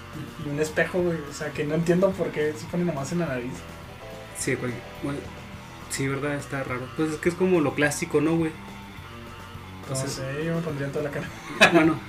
y 0.45 0.49
un 0.49 0.59
espejo. 0.59 0.99
O 0.99 1.33
sea, 1.33 1.51
que 1.51 1.63
no 1.63 1.75
entiendo 1.75 2.11
por 2.11 2.29
qué 2.29 2.53
se 2.53 2.65
pone 2.65 2.83
nomás 2.83 3.11
en 3.11 3.19
la 3.19 3.27
nariz. 3.27 3.53
Sí, 4.37 4.55
güey. 4.55 4.73
Bueno, 5.03 5.19
sí, 5.89 6.07
¿verdad? 6.07 6.35
Está 6.35 6.63
raro. 6.63 6.87
Pues 6.95 7.11
es 7.11 7.17
que 7.17 7.29
es 7.29 7.35
como 7.35 7.61
lo 7.61 7.73
clásico, 7.73 8.21
¿no, 8.21 8.35
güey? 8.35 8.51
No 8.51 9.93
Entonces, 9.93 10.13
sé, 10.13 10.45
yo 10.45 10.55
me 10.55 10.61
pondría 10.61 10.87
en 10.87 10.93
toda 10.93 11.05
la 11.05 11.11
cara. 11.11 11.29
bueno. 11.73 11.99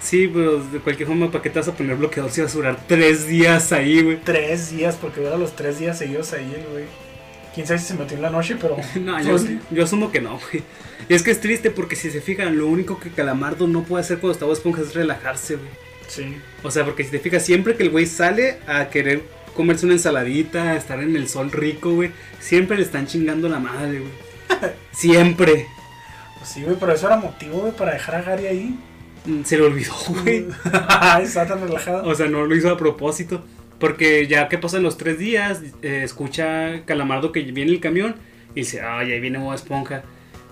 Sí, 0.00 0.28
pero 0.28 0.62
de 0.62 0.78
cualquier 0.78 1.08
forma, 1.08 1.30
¿para 1.30 1.42
qué 1.42 1.50
te 1.50 1.58
vas 1.58 1.68
a 1.68 1.74
poner 1.74 1.96
bloqueador 1.96 2.30
si 2.30 2.40
vas 2.40 2.52
a 2.52 2.56
durar 2.56 2.84
tres 2.86 3.26
días 3.26 3.72
ahí, 3.72 4.02
güey? 4.02 4.20
Tres 4.22 4.70
días, 4.70 4.96
porque 4.96 5.20
dura 5.20 5.36
los 5.36 5.56
tres 5.56 5.78
días 5.78 5.98
seguidos 5.98 6.32
ahí 6.32 6.54
el 6.54 6.70
güey. 6.70 6.84
Quién 7.54 7.66
sabe 7.66 7.80
si 7.80 7.86
se 7.86 7.94
metió 7.94 8.16
en 8.16 8.22
la 8.22 8.30
noche, 8.30 8.56
pero. 8.60 8.76
No, 9.00 9.20
yo, 9.20 9.30
pues, 9.30 9.46
yo 9.70 9.84
asumo 9.84 10.12
que 10.12 10.20
no, 10.20 10.38
güey. 10.38 10.62
Y 11.08 11.14
es 11.14 11.22
que 11.22 11.30
es 11.30 11.40
triste 11.40 11.70
porque 11.70 11.96
si 11.96 12.10
se 12.10 12.20
fijan, 12.20 12.58
lo 12.58 12.66
único 12.66 13.00
que 13.00 13.10
Calamardo 13.10 13.66
no 13.66 13.84
puede 13.84 14.02
hacer 14.02 14.18
cuando 14.18 14.32
está 14.34 14.44
Bob 14.44 14.54
Esponja 14.54 14.82
es 14.82 14.94
relajarse, 14.94 15.56
güey. 15.56 15.70
Sí. 16.06 16.36
O 16.62 16.70
sea, 16.70 16.84
porque 16.84 17.02
si 17.02 17.10
te 17.10 17.18
fijas, 17.18 17.44
siempre 17.44 17.74
que 17.74 17.82
el 17.82 17.90
güey 17.90 18.06
sale 18.06 18.58
a 18.66 18.88
querer 18.90 19.22
comerse 19.56 19.86
una 19.86 19.94
ensaladita, 19.94 20.76
estar 20.76 21.00
en 21.02 21.16
el 21.16 21.28
sol 21.28 21.50
rico, 21.50 21.94
güey, 21.94 22.12
siempre 22.38 22.76
le 22.76 22.84
están 22.84 23.06
chingando 23.06 23.48
la 23.48 23.58
madre, 23.58 24.00
güey. 24.00 24.12
Siempre. 24.92 25.66
Pues 26.38 26.48
sí, 26.50 26.62
güey, 26.62 26.76
pero 26.78 26.92
eso 26.92 27.06
era 27.08 27.16
motivo, 27.16 27.60
güey, 27.60 27.72
para 27.72 27.92
dejar 27.94 28.14
a 28.14 28.22
Gary 28.22 28.46
ahí. 28.46 28.78
mm, 29.24 29.42
se 29.42 29.56
le 29.56 29.64
olvidó, 29.64 29.92
güey. 30.22 30.46
Está 31.22 31.46
tan 31.46 31.60
relajado. 31.60 32.08
O 32.08 32.14
sea, 32.14 32.26
no 32.26 32.46
lo 32.46 32.54
hizo 32.54 32.70
a 32.70 32.76
propósito. 32.76 33.42
Porque 33.78 34.26
ya 34.26 34.48
que 34.48 34.56
pasan 34.56 34.82
los 34.82 34.96
tres 34.96 35.18
días, 35.18 35.60
eh, 35.82 36.00
escucha 36.02 36.82
Calamardo 36.86 37.30
que 37.32 37.42
viene 37.42 37.72
el 37.72 37.80
camión 37.80 38.14
y 38.54 38.60
dice, 38.60 38.80
ay, 38.80 39.12
ahí 39.12 39.20
viene 39.20 39.38
Bob 39.38 39.52
Esponja. 39.52 40.02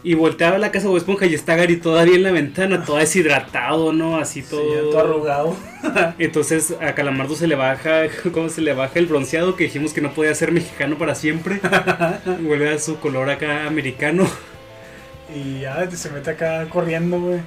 Y 0.05 0.13
voltea 0.13 0.51
a 0.51 0.59
la 0.59 0.71
casa 0.71 0.89
de 0.89 0.99
Esponja 0.99 1.25
y 1.25 1.33
está 1.33 1.57
Gary 1.57 1.79
todavía 1.79 2.15
en 2.17 2.25
la 2.25 2.31
ventana, 2.31 2.85
todo 2.85 2.99
deshidratado, 2.99 3.95
¿no? 3.95 4.19
Así 4.19 4.43
todo... 4.43 4.61
Sí, 4.61 4.91
todo 4.91 5.01
arrugado. 5.01 5.57
Entonces 6.19 6.77
a 6.79 6.95
Calamardo 6.95 7.35
se 7.35 7.47
le 7.47 7.55
baja, 7.55 8.03
¿cómo 8.33 8.51
se 8.51 8.61
le 8.61 8.75
baja 8.75 8.99
el 8.99 9.07
bronceado? 9.07 9.57
Que 9.57 9.65
dijimos 9.65 9.95
que 9.95 10.03
no 10.03 10.13
podía 10.13 10.35
ser 10.35 10.53
mexicano 10.53 10.99
para 10.99 11.15
siempre. 11.15 11.59
Vuelve 12.43 12.75
a 12.75 12.79
su 12.79 13.01
color 13.01 13.31
acá 13.31 13.67
americano. 13.67 14.29
Y 15.35 15.61
ya 15.61 15.91
se 15.91 16.11
mete 16.11 16.33
acá 16.33 16.69
corriendo, 16.69 17.19
güey. 17.19 17.41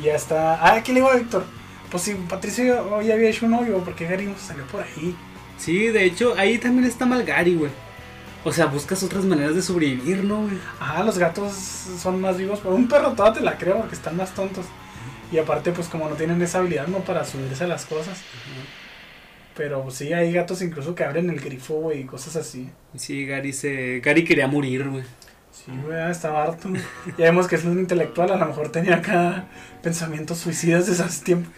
Y 0.00 0.06
ya 0.06 0.14
está. 0.14 0.66
Ah, 0.66 0.82
¿qué 0.82 0.94
le 0.94 1.00
digo 1.00 1.10
a 1.10 1.16
Víctor? 1.16 1.44
Pues 1.90 2.02
si 2.02 2.14
Patricio 2.14 2.64
ya 3.02 3.12
había 3.12 3.28
hecho 3.28 3.44
un 3.44 3.52
novio, 3.52 3.82
porque 3.84 4.06
Gary 4.06 4.24
no 4.24 4.38
salió 4.38 4.64
por 4.68 4.82
ahí. 4.82 5.14
Sí, 5.58 5.88
de 5.88 6.04
hecho, 6.04 6.34
ahí 6.38 6.56
también 6.56 6.88
está 6.88 7.04
mal 7.04 7.24
Gary, 7.24 7.56
güey. 7.56 7.70
O 8.44 8.52
sea, 8.52 8.66
buscas 8.66 9.02
otras 9.02 9.24
maneras 9.24 9.54
de 9.54 9.62
sobrevivir, 9.62 10.22
¿no, 10.22 10.42
güey? 10.42 10.58
Ah, 10.78 11.02
los 11.02 11.18
gatos 11.18 11.52
son 11.52 12.20
más 12.20 12.36
vivos. 12.36 12.60
Pero 12.62 12.74
un 12.74 12.88
perro 12.88 13.12
toda 13.12 13.32
te 13.32 13.40
la 13.40 13.56
creo 13.56 13.78
porque 13.78 13.94
están 13.94 14.16
más 14.16 14.34
tontos. 14.34 14.66
Y 15.32 15.38
aparte, 15.38 15.72
pues 15.72 15.88
como 15.88 16.08
no 16.08 16.14
tienen 16.14 16.40
esa 16.42 16.58
habilidad, 16.58 16.86
¿no? 16.86 16.98
Para 16.98 17.24
subirse 17.24 17.64
a 17.64 17.66
las 17.66 17.86
cosas. 17.86 18.20
Pero 19.56 19.90
sí, 19.90 20.12
hay 20.12 20.32
gatos 20.32 20.60
incluso 20.60 20.94
que 20.94 21.04
abren 21.04 21.30
el 21.30 21.40
grifo, 21.40 21.74
güey, 21.74 22.00
y 22.00 22.04
cosas 22.04 22.36
así. 22.36 22.68
Sí, 22.96 23.24
Gary 23.24 23.52
se... 23.52 24.00
Gary 24.00 24.24
quería 24.24 24.46
morir, 24.46 24.88
güey. 24.88 25.04
Sí, 25.50 25.72
güey, 25.82 25.98
ah, 25.98 26.10
estaba 26.10 26.42
harto. 26.42 26.68
Ya 27.18 27.24
vemos 27.24 27.46
que 27.46 27.56
es 27.56 27.64
un 27.64 27.78
intelectual, 27.78 28.30
a 28.30 28.36
lo 28.36 28.46
mejor 28.46 28.70
tenía 28.70 28.96
acá 28.96 29.46
pensamientos 29.82 30.38
suicidas 30.38 30.86
de 30.86 30.92
esos 30.92 31.22
tiempos. 31.22 31.52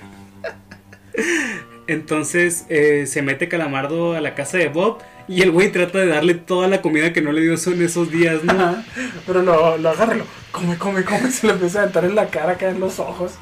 Entonces 1.89 2.66
eh, 2.68 3.07
se 3.07 3.22
mete 3.22 3.49
Calamardo 3.49 4.14
a 4.14 4.20
la 4.20 4.34
casa 4.34 4.59
de 4.59 4.68
Bob 4.68 4.99
y 5.28 5.42
el 5.42 5.50
güey 5.50 5.72
trata 5.72 5.98
de 5.98 6.06
darle 6.06 6.34
toda 6.34 6.68
la 6.68 6.82
comida 6.82 7.12
que 7.12 7.22
no 7.22 7.32
le 7.32 7.42
dio 7.42 7.54
en 7.54 7.82
esos 7.82 8.10
días, 8.10 8.44
¿no? 8.44 8.52
Ajá, 8.52 8.84
Pero 9.26 9.42
lo, 9.42 9.78
lo 9.78 9.88
agarra 9.90 10.14
y 10.14 10.18
lo 10.18 10.24
come, 10.52 10.76
come, 10.78 11.04
come, 11.04 11.30
se 11.30 11.46
le 11.46 11.54
empieza 11.54 11.78
a 11.78 11.82
aventar 11.82 12.04
en 12.04 12.14
la 12.14 12.28
cara, 12.28 12.52
acá 12.52 12.68
en 12.68 12.80
los 12.80 12.98
ojos. 12.98 13.32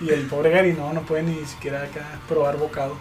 Y 0.00 0.10
el 0.10 0.22
pobre 0.26 0.50
Gary 0.50 0.72
no, 0.72 0.92
no 0.92 1.02
puede 1.02 1.22
ni 1.22 1.44
siquiera 1.46 1.82
acá 1.82 2.20
probar 2.28 2.58
bocado. 2.58 2.96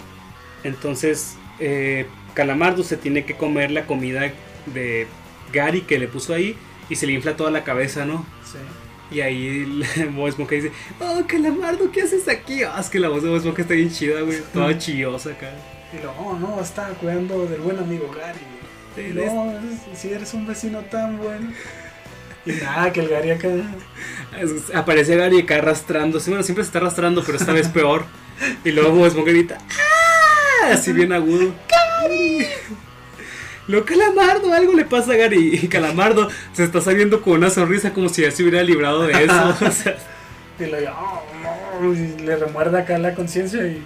Entonces 0.63 1.37
eh, 1.59 2.07
Calamardo 2.33 2.83
se 2.83 2.97
tiene 2.97 3.25
que 3.25 3.35
comer 3.35 3.71
la 3.71 3.85
comida 3.85 4.31
de 4.67 5.07
Gary 5.51 5.81
que 5.81 5.99
le 5.99 6.07
puso 6.07 6.33
ahí 6.33 6.55
y 6.89 6.95
se 6.95 7.07
le 7.07 7.13
infla 7.13 7.35
toda 7.35 7.51
la 7.51 7.63
cabeza, 7.63 8.05
¿no? 8.05 8.25
Sí. 8.43 8.57
Y 9.15 9.21
ahí 9.21 9.83
Bob 10.15 10.27
Esponja 10.27 10.55
dice, 10.55 10.71
oh, 10.99 11.23
Calamardo, 11.27 11.91
¿qué 11.91 12.01
haces 12.01 12.27
aquí? 12.27 12.63
Ah, 12.63 12.77
es 12.79 12.89
que 12.89 12.99
la 12.99 13.09
voz 13.09 13.23
de 13.23 13.29
Bob 13.29 13.37
Esponja 13.37 13.61
está 13.61 13.73
bien 13.73 13.91
chida, 13.91 14.21
güey, 14.21 14.39
toda 14.53 14.77
chillosa 14.77 15.31
acá. 15.31 15.51
Y 15.93 16.01
luego, 16.01 16.15
oh, 16.19 16.37
no, 16.39 16.61
está 16.61 16.87
cuidando 16.99 17.45
del 17.45 17.61
buen 17.61 17.77
amigo 17.79 18.09
Gary. 18.17 18.39
Sí, 18.95 19.11
no, 19.13 19.51
es- 19.51 19.99
si 19.99 20.09
eres 20.11 20.33
un 20.33 20.47
vecino 20.47 20.79
tan 20.81 21.17
bueno. 21.17 21.51
Y 22.45 22.51
nada, 22.53 22.91
que 22.91 22.99
el 23.01 23.09
Gary 23.09 23.31
acá. 23.31 23.47
Es- 24.39 24.73
Aparece 24.75 25.15
Gary 25.15 25.41
acá 25.41 25.55
arrastrándose. 25.55 26.29
Bueno, 26.31 26.43
siempre 26.43 26.63
se 26.63 26.69
está 26.69 26.79
arrastrando, 26.79 27.23
pero 27.23 27.37
esta 27.37 27.53
vez 27.53 27.67
peor. 27.69 28.05
Y 28.65 28.71
luego 28.71 29.05
Esponja 29.05 29.31
grita, 29.31 29.57
¡ah! 29.61 30.71
Así 30.73 30.91
bien 30.93 31.13
agudo. 31.13 31.53
¡Gary! 31.69 32.45
Lo 33.67 33.85
Calamardo, 33.85 34.51
algo 34.53 34.73
le 34.73 34.83
pasa 34.85 35.13
a 35.13 35.15
Gary. 35.15 35.59
Y 35.63 35.67
Calamardo 35.67 36.27
se 36.53 36.63
está 36.63 36.81
saliendo 36.81 37.21
con 37.21 37.33
una 37.33 37.49
sonrisa 37.49 37.93
como 37.93 38.09
si 38.09 38.23
ya 38.23 38.31
se 38.31 38.43
hubiera 38.43 38.61
librado 38.63 39.03
de 39.03 39.13
eso. 39.23 39.55
O 39.65 39.71
sea, 39.71 39.95
Y 40.59 40.63
le, 40.65 40.87
oh, 40.89 41.23
no, 41.81 41.93
y 41.93 42.17
le 42.19 42.35
remuerde 42.35 42.79
acá 42.79 42.97
la 42.97 43.13
conciencia 43.15 43.65
y, 43.65 43.81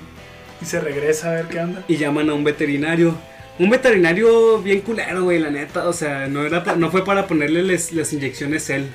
y 0.62 0.66
se 0.66 0.80
regresa 0.80 1.32
a 1.32 1.34
ver 1.36 1.46
qué 1.48 1.60
onda. 1.60 1.84
y 1.88 1.98
llaman 1.98 2.30
a 2.30 2.34
un 2.34 2.44
veterinario. 2.44 3.16
Un 3.60 3.70
veterinario 3.72 4.62
bien 4.62 4.82
culero, 4.82 5.24
güey, 5.24 5.40
la 5.40 5.50
neta. 5.50 5.88
O 5.88 5.94
sea, 5.94 6.28
no, 6.28 6.46
era 6.46 6.64
pa- 6.64 6.76
no 6.76 6.92
fue 6.92 7.04
para 7.04 7.26
ponerle 7.28 7.64
les- 7.64 7.92
las 7.94 8.14
inyecciones 8.14 8.70
él. 8.70 8.88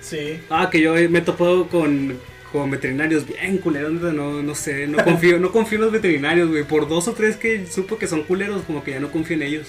Sí. 0.00 0.40
Ah, 0.50 0.68
que 0.70 0.80
yo 0.80 0.94
me 0.94 1.18
he 1.18 1.22
topado 1.22 1.68
con, 1.68 2.18
con 2.52 2.70
veterinarios 2.70 3.26
bien 3.26 3.58
culeros, 3.58 3.92
no, 3.92 4.42
no 4.42 4.54
sé, 4.54 4.86
no 4.86 5.02
confío, 5.02 5.38
no 5.38 5.50
confío 5.52 5.76
en 5.78 5.84
los 5.84 5.92
veterinarios, 5.92 6.48
güey. 6.50 6.64
Por 6.64 6.86
dos 6.88 7.08
o 7.08 7.12
tres 7.12 7.36
que 7.36 7.66
supo 7.66 7.98
que 7.98 8.06
son 8.06 8.22
culeros, 8.24 8.62
como 8.62 8.84
que 8.84 8.92
ya 8.92 9.00
no 9.00 9.10
confío 9.10 9.36
en 9.36 9.42
ellos. 9.42 9.68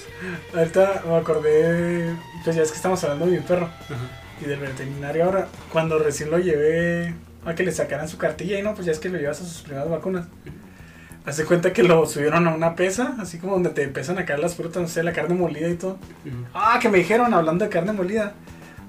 Ahorita 0.54 1.04
me 1.08 1.16
acordé, 1.16 2.14
pues 2.44 2.56
ya 2.56 2.62
es 2.62 2.72
que 2.72 2.76
estamos 2.78 3.02
hablando 3.04 3.26
de 3.26 3.32
mi 3.32 3.40
perro 3.40 3.66
Ajá. 3.66 3.96
y 4.42 4.46
del 4.50 4.60
veterinario 4.60 5.24
ahora. 5.26 5.48
Cuando 5.72 5.98
recién 6.00 6.30
lo 6.30 6.40
llevé 6.40 7.14
a 7.46 7.56
que 7.56 7.64
le 7.64 7.72
sacaran 7.72 8.08
su 8.10 8.18
cartilla 8.18 8.60
y 8.60 8.64
no, 8.64 8.76
pues 8.76 8.86
ya 8.86 8.92
es 8.92 9.00
que 9.00 9.10
lo 9.10 9.18
llevas 9.18 9.42
a 9.42 9.46
sus 9.46 9.62
primeras 9.62 9.90
vacunas. 9.90 10.26
Hace 11.26 11.46
cuenta 11.46 11.74
que 11.74 11.84
lo 11.84 12.06
subieron 12.08 12.48
a 12.48 12.56
una 12.56 12.76
pesa, 12.76 13.16
así 13.20 13.38
como 13.38 13.54
donde 13.54 13.70
te 13.70 13.84
empiezan 13.84 14.18
a 14.18 14.26
caer 14.26 14.40
las 14.40 14.56
frutas, 14.56 14.82
no 14.82 14.88
sé, 14.88 15.04
la 15.04 15.14
carne 15.14 15.36
molida 15.36 15.70
y 15.70 15.76
todo. 15.76 15.98
Ah, 16.54 16.80
que 16.82 16.90
me 16.90 16.98
dijeron, 16.98 17.34
hablando 17.34 17.66
de 17.66 17.70
carne 17.72 17.92
molida. 17.94 18.34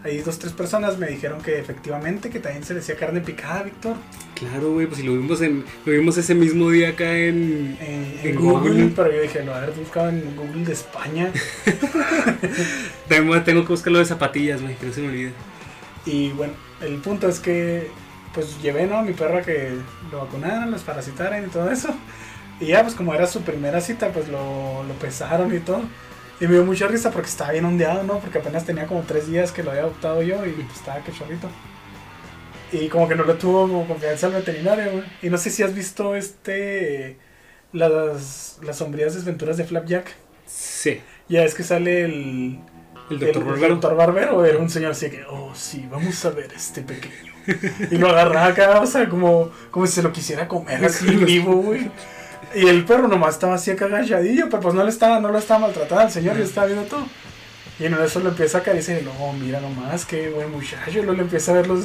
Ahí 0.03 0.19
dos, 0.21 0.39
tres 0.39 0.55
personas 0.55 0.97
me 0.97 1.09
dijeron 1.09 1.43
que 1.43 1.59
efectivamente, 1.59 2.31
que 2.31 2.41
también 2.41 2.65
se 2.65 2.73
le 2.73 2.81
decía 2.81 2.97
carne 2.97 3.21
picada, 3.21 3.65
Víctor. 3.65 3.97
Claro, 4.35 4.73
güey, 4.73 4.87
pues 4.87 5.01
si 5.01 5.07
lo 5.07 5.13
vimos 5.13 5.43
en, 5.43 5.63
lo 5.85 5.93
vimos 5.93 6.17
ese 6.17 6.35
mismo 6.35 6.71
día 6.71 6.91
acá 6.91 7.15
en, 7.15 7.77
En, 7.79 8.19
en 8.23 8.29
En 8.29 8.35
Google, 8.37 8.71
Google. 8.71 8.93
pero 8.97 9.13
yo 9.13 9.21
dije, 9.21 9.45
lo 9.45 9.55
haber 9.55 9.73
buscado 9.73 10.09
en 10.09 10.35
Google 10.37 10.65
de 10.65 10.73
España. 10.73 11.31
A- 13.35 13.45
tengo 13.45 13.63
que 13.65 13.69
buscarlo 13.73 13.99
de 13.99 14.05
zapatillas, 14.07 14.63
güey, 14.63 14.75
que 14.77 14.87
no 14.87 14.93
se 14.93 15.01
me 15.03 15.09
olvide. 15.09 15.33
Y 16.07 16.31
bueno, 16.31 16.55
el 16.81 16.95
punto 16.97 17.29
es 17.29 17.41
que 17.41 17.89
pues 18.33 18.63
llevé, 18.63 18.87
¿no? 18.87 18.97
A 18.99 19.03
mi 19.03 19.13
perro 19.13 19.39
a 19.39 19.43
que 19.43 19.71
lo 20.13 20.19
vacunaran, 20.21 20.71
los 20.71 20.83
parasitaran 20.83 21.45
y 21.45 21.49
todo 21.49 21.71
eso. 21.71 21.89
Y 22.61 22.67
ya, 22.69 22.83
pues 22.83 22.95
como 22.95 23.15
era 23.15 23.27
su 23.27 23.43
primera 23.43 23.81
cita, 23.81 24.13
pues 24.13 24.29
lo, 24.29 24.85
lo 24.85 24.95
pesaron 24.95 25.55
y 25.55 25.61
todo. 25.61 25.83
Y 26.41 26.47
me 26.47 26.55
dio 26.55 26.65
mucha 26.65 26.87
risa 26.89 27.11
porque 27.11 27.29
estaba 27.29 27.53
bien 27.53 27.65
ondeado, 27.65 28.03
¿no? 28.05 28.21
Porque 28.21 28.39
apenas 28.39 28.65
tenía 28.67 28.87
como 28.87 29.03
tres 29.03 29.27
días 29.29 29.53
que 29.53 29.63
lo 29.63 29.71
había 29.71 29.83
adoptado 29.83 30.23
yo 30.23 30.45
y 30.47 30.53
pues, 30.53 30.77
estaba 30.79 31.03
cachorrito. 31.03 31.51
Y 32.73 32.89
como 32.89 33.09
que 33.09 33.17
no 33.17 33.25
le 33.25 33.35
tuvo 33.35 33.63
como 33.69 33.87
confianza 33.87 34.27
al 34.29 34.35
veterinario, 34.35 34.93
güey. 34.93 35.05
Y 35.23 35.31
no 35.31 35.39
sé 35.39 35.51
si 35.51 35.63
has 35.63 35.75
visto 35.75 36.15
este... 36.15 37.19
Las, 37.73 38.59
las 38.63 38.79
sombrías 38.79 39.15
desventuras 39.15 39.57
de 39.57 39.65
Flapjack. 39.65 40.17
Sí, 40.45 41.05
Ya 41.29 41.45
es 41.45 41.55
que 41.55 41.63
sale 41.65 42.05
el... 42.05 42.61
el 43.11 43.19
doctor 43.21 43.43
el 43.43 43.49
Barbero. 43.49 43.75
doctor 43.75 43.97
Barbero 43.97 44.45
era 44.45 44.59
un 44.59 44.71
señor 44.71 44.93
así 44.93 45.11
que, 45.11 45.25
oh, 45.25 45.55
sí, 45.55 45.87
vamos 45.91 46.25
a 46.25 46.31
ver 46.31 46.53
este 46.55 46.83
pequeño. 46.83 47.33
Y 47.91 47.97
lo 47.97 48.09
agarraba 48.11 48.47
acá, 48.49 48.81
o 48.81 48.87
sea, 48.87 49.09
como, 49.09 49.51
como 49.71 49.87
si 49.87 49.95
se 49.95 50.03
lo 50.03 50.13
quisiera 50.13 50.49
comer 50.49 50.85
así 50.85 51.17
vivo, 51.17 51.55
güey. 51.57 51.91
Y 52.55 52.67
el 52.67 52.85
perro 52.85 53.07
nomás 53.09 53.35
estaba 53.35 53.55
así 53.55 53.71
acá 53.71 53.85
agachadillo, 53.87 54.49
pero 54.51 54.61
pues 54.61 54.75
no 54.75 54.83
le 54.83 54.91
estaba, 54.91 55.21
no 55.21 55.31
lo 55.31 55.39
estaba 55.39 55.61
maltratando 55.61 56.01
al 56.05 56.11
señor 56.11 56.37
y 56.39 56.43
estaba 56.43 56.67
viendo 56.67 56.85
todo. 56.85 57.07
Y 57.79 57.87
en 57.87 57.95
eso 57.95 58.21
lo 58.21 58.31
empieza 58.31 58.59
a 58.59 58.61
acariciar 58.61 59.01
y 59.01 59.05
luego, 59.05 59.33
mira 59.33 59.61
nomás, 59.61 60.05
qué 60.05 60.29
buen 60.31 60.51
muchacho. 60.51 60.91
Y 60.91 60.95
luego 60.97 61.15
le 61.15 61.23
empieza 61.23 61.53
a 61.53 61.55
ver 61.55 61.67
los, 61.67 61.85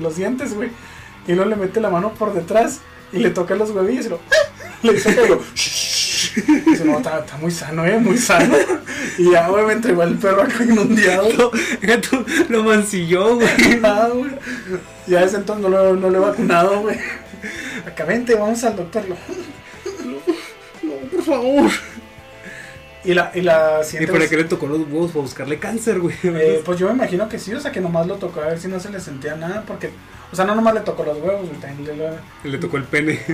los 0.00 0.16
dientes, 0.16 0.54
güey. 0.54 0.70
Y 1.26 1.32
luego 1.34 1.50
le 1.50 1.56
mete 1.56 1.80
la 1.80 1.90
mano 1.90 2.12
por 2.14 2.32
detrás 2.32 2.80
y 3.12 3.18
le 3.18 3.30
toca 3.30 3.54
los 3.54 3.70
huevillos 3.70 4.06
y 4.06 4.08
lo, 4.08 4.20
le 4.82 4.92
dice 4.94 5.14
que 5.14 5.22
dice, 6.70 6.84
no, 6.84 6.98
está, 6.98 7.20
está 7.20 7.36
muy 7.36 7.50
sano, 7.50 7.84
eh, 7.84 7.98
muy 7.98 8.16
sano. 8.18 8.54
Y 9.18 9.30
ya, 9.32 9.48
güey, 9.48 9.66
me 9.66 9.72
entregó 9.74 10.02
el 10.04 10.16
perro 10.16 10.42
acá 10.42 10.64
inundado. 10.64 11.28
Lo, 11.32 11.50
gato, 11.82 12.24
lo 12.48 12.64
mancilló, 12.64 13.36
güey. 13.36 13.48
Ah, 13.84 14.08
güey. 14.12 14.30
Ya 15.06 15.20
desde 15.20 15.38
entonces 15.38 15.62
no 15.62 15.68
lo, 15.68 15.94
no 15.96 16.10
lo 16.10 16.16
he 16.16 16.20
vacunado, 16.20 16.80
güey. 16.80 16.98
Acá 17.86 18.04
vente, 18.04 18.34
vamos 18.34 18.64
al 18.64 18.76
doctor. 18.76 19.04
Lo- 19.08 19.16
favor. 21.28 21.70
Y 23.04 23.14
la, 23.14 23.30
y 23.34 23.40
la 23.42 23.80
¿Y 23.98 24.06
para 24.06 24.18
vez- 24.18 24.28
qué 24.30 24.36
le 24.36 24.44
tocó 24.44 24.66
los 24.66 24.80
huevos? 24.80 25.12
Para 25.12 25.22
buscarle 25.22 25.58
cáncer, 25.58 26.00
güey. 26.00 26.16
eh, 26.24 26.60
pues 26.64 26.78
yo 26.78 26.88
me 26.88 26.94
imagino 26.94 27.28
que 27.28 27.38
sí, 27.38 27.54
o 27.54 27.60
sea 27.60 27.70
que 27.70 27.80
nomás 27.80 28.06
lo 28.06 28.16
tocó 28.16 28.40
a 28.40 28.46
ver 28.48 28.58
si 28.60 28.66
no 28.68 28.80
se 28.80 28.90
le 28.90 28.98
sentía 29.00 29.36
nada, 29.36 29.62
porque, 29.66 29.90
o 30.32 30.36
sea, 30.36 30.44
no 30.44 30.54
nomás 30.54 30.74
le 30.74 30.80
tocó 30.80 31.04
los 31.04 31.16
huevos, 31.18 31.46
güey, 31.48 31.60
también 31.60 31.96
le, 31.98 32.10
le- 32.44 32.50
Le 32.50 32.58
tocó 32.58 32.76
el 32.76 32.84
pene. 32.84 33.20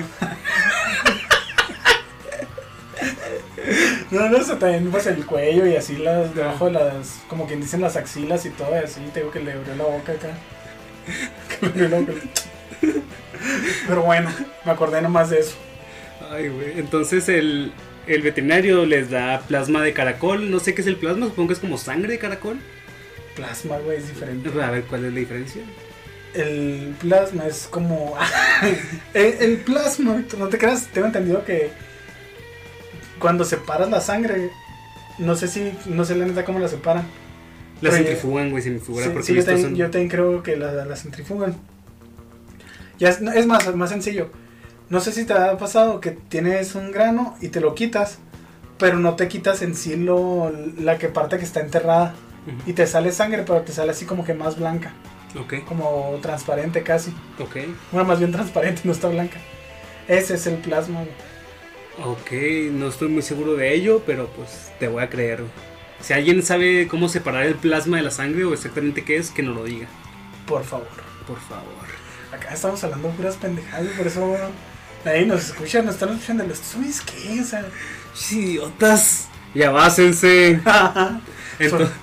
no, 4.10 4.28
no, 4.28 4.38
o 4.38 4.42
sea, 4.44 4.58
también 4.58 4.90
pues 4.90 5.06
el 5.06 5.24
cuello 5.26 5.66
y 5.66 5.76
así 5.76 5.96
las, 5.96 6.34
debajo 6.34 6.66
de 6.66 6.72
las, 6.72 7.20
como 7.28 7.46
quien 7.46 7.60
dicen 7.60 7.80
las 7.80 7.96
axilas 7.96 8.44
y 8.46 8.50
todo, 8.50 8.70
y 8.74 8.84
así, 8.84 9.00
te 9.12 9.20
digo 9.20 9.32
que 9.32 9.40
le 9.40 9.52
abrió 9.52 9.74
la 9.76 9.84
boca 9.84 10.12
acá. 10.12 10.28
Que 11.60 11.66
le 11.66 11.86
abrió 11.86 11.88
la 11.88 11.98
boca. 12.00 12.12
Pero 13.88 14.02
bueno, 14.02 14.30
me 14.64 14.72
acordé 14.72 15.02
nomás 15.02 15.30
de 15.30 15.40
eso. 15.40 15.54
Ay, 16.34 16.48
güey. 16.48 16.78
Entonces 16.78 17.28
el, 17.28 17.72
el 18.06 18.22
veterinario 18.22 18.84
les 18.86 19.10
da 19.10 19.40
plasma 19.46 19.82
de 19.82 19.92
caracol. 19.92 20.50
No 20.50 20.58
sé 20.60 20.74
qué 20.74 20.80
es 20.82 20.86
el 20.86 20.96
plasma, 20.96 21.26
supongo 21.26 21.48
que 21.48 21.54
es 21.54 21.60
como 21.60 21.78
sangre 21.78 22.12
de 22.12 22.18
caracol. 22.18 22.58
Plasma, 23.36 23.78
güey, 23.78 23.98
es 23.98 24.08
diferente. 24.08 24.50
A 24.62 24.70
ver 24.70 24.84
cuál 24.84 25.04
es 25.04 25.12
la 25.12 25.18
diferencia. 25.20 25.62
El 26.34 26.94
plasma 27.00 27.46
es 27.46 27.68
como. 27.70 28.16
el, 29.14 29.24
el 29.40 29.56
plasma, 29.58 30.22
no 30.38 30.48
te 30.48 30.58
creas, 30.58 30.86
tengo 30.88 31.06
entendido 31.06 31.44
que 31.44 31.70
cuando 33.18 33.44
separas 33.44 33.88
la 33.90 34.00
sangre, 34.00 34.50
no 35.18 35.36
sé 35.36 35.48
si, 35.48 35.72
no 35.86 36.04
sé 36.04 36.16
la 36.16 36.26
neta 36.26 36.44
cómo 36.44 36.58
la 36.58 36.68
separan. 36.68 37.04
La 37.80 37.90
Pero- 37.90 37.96
centrifugan, 37.96 38.50
güey, 38.50 38.62
centrifugan. 38.62 39.04
Sí, 39.04 39.10
porque 39.10 39.26
sí, 39.26 39.34
yo, 39.34 39.44
también, 39.44 39.66
son- 39.66 39.76
yo 39.76 39.90
también 39.90 40.08
creo 40.10 40.42
que 40.42 40.56
la, 40.56 40.72
la 40.84 40.96
centrifugan. 40.96 41.56
Ya 42.98 43.08
es, 43.10 43.20
es 43.20 43.46
más, 43.46 43.74
más 43.74 43.90
sencillo. 43.90 44.30
No 44.90 45.00
sé 45.00 45.12
si 45.12 45.24
te 45.24 45.32
ha 45.32 45.56
pasado 45.56 46.00
que 46.00 46.10
tienes 46.10 46.74
un 46.74 46.92
grano 46.92 47.36
y 47.40 47.48
te 47.48 47.60
lo 47.60 47.74
quitas, 47.74 48.18
pero 48.78 48.98
no 48.98 49.14
te 49.16 49.28
quitas 49.28 49.62
en 49.62 49.74
sí 49.74 49.96
lo, 49.96 50.52
la 50.78 50.98
que 50.98 51.08
parte 51.08 51.38
que 51.38 51.44
está 51.44 51.60
enterrada. 51.60 52.14
Ujú. 52.46 52.70
Y 52.70 52.74
te 52.74 52.86
sale 52.86 53.10
sangre, 53.12 53.42
pero 53.46 53.62
te 53.62 53.72
sale 53.72 53.90
así 53.92 54.04
como 54.04 54.24
que 54.24 54.34
más 54.34 54.58
blanca, 54.58 54.92
Ok, 55.40 55.64
como 55.66 56.18
transparente 56.20 56.82
casi. 56.82 57.10
ok. 57.38 57.56
Bueno, 57.90 58.06
más 58.06 58.18
bien 58.18 58.30
transparente, 58.32 58.82
no 58.84 58.92
está 58.92 59.08
blanca. 59.08 59.38
Ese 60.06 60.34
es 60.34 60.46
el 60.46 60.56
plasma, 60.56 61.00
güey. 61.00 62.12
Ok, 62.12 62.72
no 62.72 62.88
estoy 62.88 63.08
muy 63.08 63.22
seguro 63.22 63.54
de 63.54 63.72
ello, 63.72 64.02
pero 64.04 64.26
pues 64.28 64.70
te 64.78 64.88
voy 64.88 65.02
a 65.02 65.08
creer. 65.08 65.42
Si 66.00 66.12
alguien 66.12 66.42
sabe 66.42 66.86
cómo 66.88 67.08
separar 67.08 67.44
el 67.46 67.54
plasma 67.54 67.96
de 67.96 68.02
la 68.02 68.10
sangre 68.10 68.44
o 68.44 68.52
exactamente 68.52 69.04
qué 69.04 69.16
es, 69.16 69.30
que 69.30 69.42
nos 69.42 69.56
lo 69.56 69.64
diga. 69.64 69.86
Por 70.46 70.64
favor. 70.64 70.88
Por 71.26 71.38
favor. 71.40 71.64
Acá 72.32 72.52
estamos 72.52 72.82
hablando 72.84 73.08
de 73.08 73.14
puras 73.14 73.36
pendejadas, 73.36 73.86
por 73.96 74.06
eso 74.06 74.36
nadie 75.04 75.26
nos 75.26 75.46
escucha, 75.46 75.82
nos 75.82 75.94
están 75.94 76.10
escuchando. 76.10 76.46
¿Los 76.46 76.58
subes 76.58 77.00
qué? 77.00 77.40
O 77.40 77.44
sea, 77.44 77.64
Idiotas. 78.30 79.28
Ya 79.54 79.70
básense. 79.70 80.60
Entonces, 81.58 81.96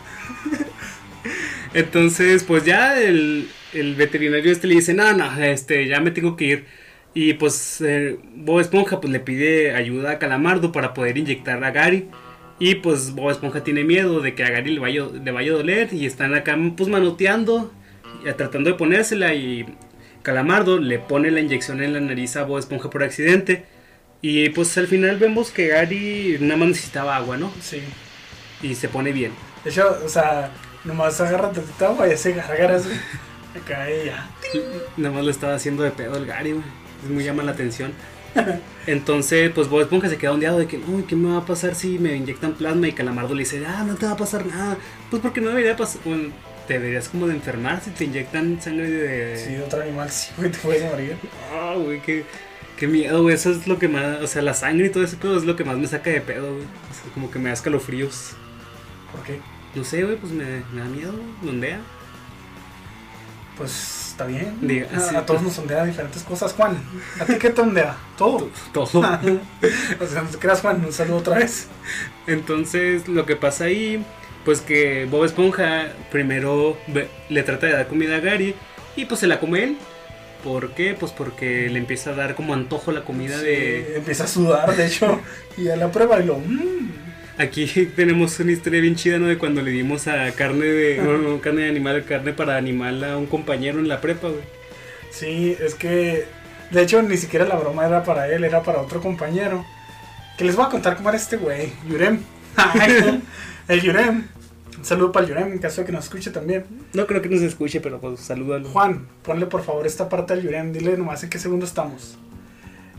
entonces, 1.73 2.43
pues 2.43 2.63
ya 2.63 2.99
el, 3.01 3.49
el 3.73 3.95
veterinario 3.95 4.51
este 4.51 4.67
le 4.67 4.75
dice, 4.75 4.93
no, 4.93 5.11
no, 5.13 5.43
este, 5.43 5.87
ya 5.87 5.99
me 5.99 6.11
tengo 6.11 6.37
que 6.37 6.45
ir. 6.45 6.65
Y 7.13 7.33
pues 7.33 7.81
eh, 7.81 8.17
Bob 8.33 8.61
Esponja 8.61 9.01
pues 9.01 9.11
le 9.11 9.19
pide 9.19 9.75
ayuda 9.75 10.11
a 10.11 10.19
Calamardo 10.19 10.71
para 10.71 10.93
poder 10.93 11.17
inyectar 11.17 11.61
a 11.61 11.71
Gary. 11.71 12.07
Y 12.59 12.75
pues 12.75 13.13
Bob 13.13 13.31
Esponja 13.31 13.63
tiene 13.63 13.83
miedo 13.83 14.21
de 14.21 14.35
que 14.35 14.43
a 14.43 14.49
Gary 14.49 14.71
le 14.73 14.79
vaya, 14.79 15.07
le 15.21 15.31
vaya 15.31 15.51
a 15.51 15.55
doler 15.55 15.89
y 15.91 16.05
están 16.05 16.33
acá 16.33 16.57
pues 16.77 16.89
manoteando, 16.89 17.73
y 18.25 18.31
tratando 18.33 18.69
de 18.69 18.77
ponérsela 18.77 19.33
y 19.33 19.65
Calamardo 20.21 20.79
le 20.79 20.99
pone 20.99 21.31
la 21.31 21.39
inyección 21.39 21.81
en 21.81 21.93
la 21.93 21.99
nariz 21.99 22.35
a 22.35 22.43
Bob 22.43 22.59
Esponja 22.59 22.89
por 22.89 23.03
accidente. 23.03 23.65
Y 24.21 24.49
pues 24.49 24.77
al 24.77 24.87
final 24.87 25.17
vemos 25.17 25.51
que 25.51 25.67
Gary 25.67 26.37
nada 26.39 26.57
más 26.57 26.69
necesitaba 26.69 27.15
agua, 27.15 27.37
¿no? 27.37 27.51
sí. 27.61 27.81
Y 28.61 28.75
se 28.75 28.87
pone 28.87 29.11
bien. 29.11 29.31
De 29.63 29.71
hecho, 29.71 29.97
o 30.05 30.09
sea, 30.09 30.51
nomás 30.83 31.19
agarra 31.19 31.51
tantita 31.51 31.87
agua 31.87 32.07
y 32.07 32.11
así 32.11 32.31
gargaras, 32.31 32.85
güey. 32.85 32.97
Acá 33.61 33.87
ya. 33.89 34.29
Nada 34.97 35.15
más 35.15 35.25
lo 35.25 35.31
estaba 35.31 35.55
haciendo 35.55 35.81
de 35.81 35.91
pedo 35.91 36.15
el 36.17 36.27
Gary, 36.27 36.51
güey. 36.51 36.63
Es 37.03 37.09
muy 37.09 37.23
llama 37.23 37.41
la 37.41 37.53
atención. 37.53 37.91
Entonces, 38.87 39.51
pues 39.53 39.67
Bob 39.67 39.81
Esponja 39.81 40.09
se 40.09 40.17
queda 40.17 40.31
ondeado 40.31 40.59
de 40.59 40.67
que, 40.67 40.77
uy, 40.77 41.03
¿qué 41.03 41.15
me 41.15 41.29
va 41.29 41.37
a 41.37 41.45
pasar 41.45 41.73
si 41.73 41.97
me 41.97 42.15
inyectan 42.15 42.53
plasma? 42.53 42.87
Y 42.87 42.93
Calamardo 42.93 43.33
le 43.33 43.39
dice, 43.39 43.63
ah, 43.65 43.83
no 43.85 43.95
te 43.95 44.05
va 44.05 44.13
a 44.13 44.17
pasar 44.17 44.45
nada. 44.45 44.77
Pues 45.09 45.21
porque 45.21 45.41
no 45.41 45.49
debería 45.49 45.75
pasar. 45.75 46.01
Bueno, 46.05 46.29
te 46.67 46.73
deberías 46.73 47.09
como 47.09 47.27
de 47.27 47.33
enfermar 47.33 47.81
si 47.81 47.91
te 47.91 48.05
inyectan 48.05 48.61
sangre 48.61 48.89
de. 48.89 49.37
Sí, 49.37 49.53
de 49.53 49.63
otro 49.63 49.81
animal, 49.81 50.09
sí, 50.09 50.31
güey, 50.37 50.51
te 50.51 50.57
puedes 50.59 50.89
morir. 50.89 51.17
Ah, 51.53 51.75
güey, 51.77 52.01
qué, 52.01 52.25
qué 52.77 52.87
miedo, 52.87 53.21
güey. 53.23 53.35
Eso 53.35 53.51
es 53.51 53.67
lo 53.67 53.79
que 53.79 53.87
más. 53.87 54.21
O 54.21 54.27
sea, 54.27 54.41
la 54.41 54.53
sangre 54.53 54.87
y 54.87 54.89
todo 54.89 55.03
ese 55.03 55.17
pedo 55.17 55.37
es 55.37 55.43
lo 55.43 55.55
que 55.55 55.63
más 55.63 55.77
me 55.77 55.87
saca 55.87 56.09
de 56.09 56.21
pedo, 56.21 56.53
güey. 56.53 56.65
O 56.65 56.93
sea, 56.93 57.13
como 57.13 57.31
que 57.31 57.39
me 57.39 57.49
da 57.49 57.53
escalofríos. 57.53 58.31
¿Por 59.11 59.23
qué? 59.23 59.39
No 59.75 59.83
sé, 59.83 60.03
güey, 60.03 60.17
pues 60.17 60.31
me, 60.31 60.63
me 60.73 60.81
da 60.81 60.87
miedo, 60.87 61.13
ondea. 61.47 61.79
Pues 63.57 64.07
está 64.11 64.25
bien. 64.25 64.57
Diga, 64.61 64.87
a, 64.95 64.99
sí. 64.99 65.15
a 65.15 65.25
todos 65.25 65.41
nos 65.41 65.57
ondea 65.57 65.85
diferentes 65.85 66.23
cosas. 66.23 66.53
Juan, 66.53 66.77
¿a 67.19 67.25
ti 67.25 67.35
qué 67.35 67.49
te 67.49 67.61
ondea? 67.61 67.97
Todo. 68.17 68.49
Todo. 68.73 68.99
o 68.99 70.07
sea, 70.07 70.21
no 70.21 70.29
te 70.29 70.37
creas, 70.37 70.61
Juan, 70.61 70.83
un 70.85 70.93
saludo 70.93 71.17
otra 71.17 71.37
vez. 71.37 71.67
Entonces, 72.27 73.07
lo 73.07 73.25
que 73.25 73.35
pasa 73.35 73.65
ahí, 73.65 74.05
pues 74.45 74.61
que 74.61 75.05
Bob 75.05 75.25
Esponja 75.25 75.89
primero 76.11 76.77
le 77.29 77.43
trata 77.43 77.67
de 77.67 77.73
dar 77.73 77.87
comida 77.87 78.17
a 78.17 78.19
Gary 78.19 78.55
y 78.95 79.05
pues 79.05 79.19
se 79.19 79.27
la 79.27 79.39
come 79.39 79.63
él. 79.63 79.77
¿Por 80.43 80.71
qué? 80.71 80.95
Pues 80.99 81.11
porque 81.11 81.69
le 81.69 81.77
empieza 81.77 82.11
a 82.11 82.15
dar 82.15 82.33
como 82.35 82.53
antojo 82.53 82.91
la 82.91 83.01
comida 83.01 83.37
Sí, 83.37 83.45
de... 83.45 83.97
Empieza 83.97 84.23
a 84.23 84.27
sudar, 84.27 84.75
de 84.75 84.87
hecho, 84.87 85.21
y 85.55 85.69
a 85.69 85.75
la 85.75 85.91
prueba 85.91 86.19
y 86.19 86.25
lo. 86.25 86.37
mmm. 86.37 86.89
Aquí 87.37 87.65
tenemos 87.95 88.39
una 88.39 88.51
historia 88.51 88.81
bien 88.81 88.95
chida, 88.95 89.19
¿no? 89.19 89.27
De 89.27 89.37
cuando 89.37 89.61
le 89.61 89.71
dimos 89.71 90.07
a 90.07 90.31
carne 90.31 90.65
de... 90.65 90.97
No, 90.97 91.17
no, 91.17 91.39
carne 91.41 91.63
de 91.63 91.69
animal, 91.69 92.03
carne 92.05 92.33
para 92.33 92.57
animal 92.57 93.03
a 93.03 93.17
un 93.17 93.27
compañero 93.27 93.79
en 93.79 93.87
la 93.87 94.01
prepa, 94.01 94.29
güey. 94.29 94.41
Sí, 95.11 95.55
es 95.59 95.75
que. 95.75 96.25
De 96.71 96.81
hecho, 96.81 97.01
ni 97.01 97.17
siquiera 97.17 97.45
la 97.45 97.55
broma 97.57 97.85
era 97.85 98.03
para 98.03 98.27
él, 98.33 98.43
era 98.43 98.63
para 98.63 98.81
otro 98.81 99.01
compañero. 99.01 99.65
Que 100.37 100.45
les 100.45 100.55
voy 100.55 100.65
a 100.65 100.69
contar 100.69 100.95
cómo 100.95 101.09
era 101.09 101.17
este 101.17 101.37
güey, 101.37 101.73
Yurem. 101.87 102.19
el 103.73 103.81
Yurem. 103.81 104.27
Un 104.77 104.85
saludo 104.85 105.11
para 105.11 105.25
el 105.25 105.31
Yurem, 105.31 105.51
en 105.53 105.59
caso 105.59 105.81
de 105.81 105.85
que 105.87 105.91
nos 105.93 106.05
escuche 106.05 106.31
también. 106.31 106.65
No 106.93 107.05
creo 107.05 107.21
que 107.21 107.29
nos 107.29 107.41
escuche, 107.41 107.81
pero 107.81 107.99
pues 107.99 108.19
salúdalo. 108.19 108.67
Juan, 108.69 109.07
ponle 109.23 109.45
por 109.45 109.63
favor 109.63 109.85
esta 109.85 110.09
parte 110.09 110.33
al 110.33 110.41
Yurem, 110.41 110.71
dile 110.71 110.97
nomás 110.97 111.23
en 111.23 111.29
qué 111.29 111.39
segundo 111.39 111.65
estamos. 111.65 112.17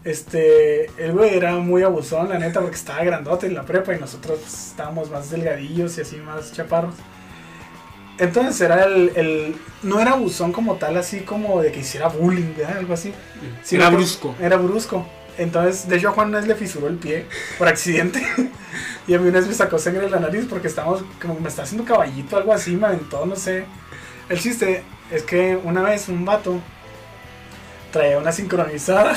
Este, 0.04 0.86
el 1.02 1.12
güey 1.12 1.34
era 1.36 1.54
muy 1.56 1.82
abusón, 1.82 2.28
la 2.28 2.38
neta, 2.38 2.60
porque 2.60 2.76
estaba 2.76 3.04
grandote 3.04 3.46
en 3.46 3.54
la 3.54 3.64
prepa 3.64 3.94
y 3.94 4.00
nosotros 4.00 4.40
estábamos 4.70 5.10
más 5.10 5.30
delgadillos 5.30 5.96
y 5.98 6.00
así 6.00 6.16
más 6.16 6.52
chaparros. 6.52 6.94
Entonces 8.18 8.60
era 8.60 8.84
el, 8.84 9.12
el- 9.16 9.56
No 9.82 10.00
era 10.00 10.12
abusón 10.12 10.52
como 10.52 10.74
tal, 10.76 10.96
así 10.96 11.20
como 11.20 11.62
de 11.62 11.72
que 11.72 11.80
hiciera 11.80 12.08
bullying, 12.08 12.54
¿verdad? 12.56 12.78
algo 12.78 12.94
así. 12.94 13.12
sino 13.62 13.82
Era 13.82 13.90
brusco. 13.94 14.34
Era 14.40 14.56
brusco. 14.56 15.06
Entonces, 15.38 15.88
de 15.88 15.96
hecho, 15.96 16.10
a 16.10 16.12
Juan 16.12 16.28
una 16.28 16.38
vez 16.38 16.48
le 16.48 16.54
fisuró 16.54 16.88
el 16.88 16.96
pie 16.96 17.26
por 17.58 17.68
accidente. 17.68 18.22
y 19.06 19.14
a 19.14 19.18
mí 19.18 19.28
una 19.28 19.38
vez 19.38 19.48
me 19.48 19.54
sacó 19.54 19.78
sangre 19.78 20.02
de 20.02 20.10
la 20.10 20.20
nariz 20.20 20.46
porque 20.48 20.68
estábamos, 20.68 21.02
como 21.20 21.38
me 21.40 21.48
está 21.48 21.62
haciendo 21.62 21.84
caballito, 21.84 22.36
algo 22.36 22.52
así, 22.52 22.76
me 22.76 22.86
aventó, 22.86 23.24
no 23.26 23.36
sé. 23.36 23.64
El 24.28 24.38
chiste 24.38 24.82
es 25.10 25.22
que 25.22 25.58
una 25.62 25.82
vez 25.82 26.08
un 26.08 26.24
vato 26.24 26.60
traía 27.90 28.18
una 28.18 28.32
sincronizada 28.32 29.16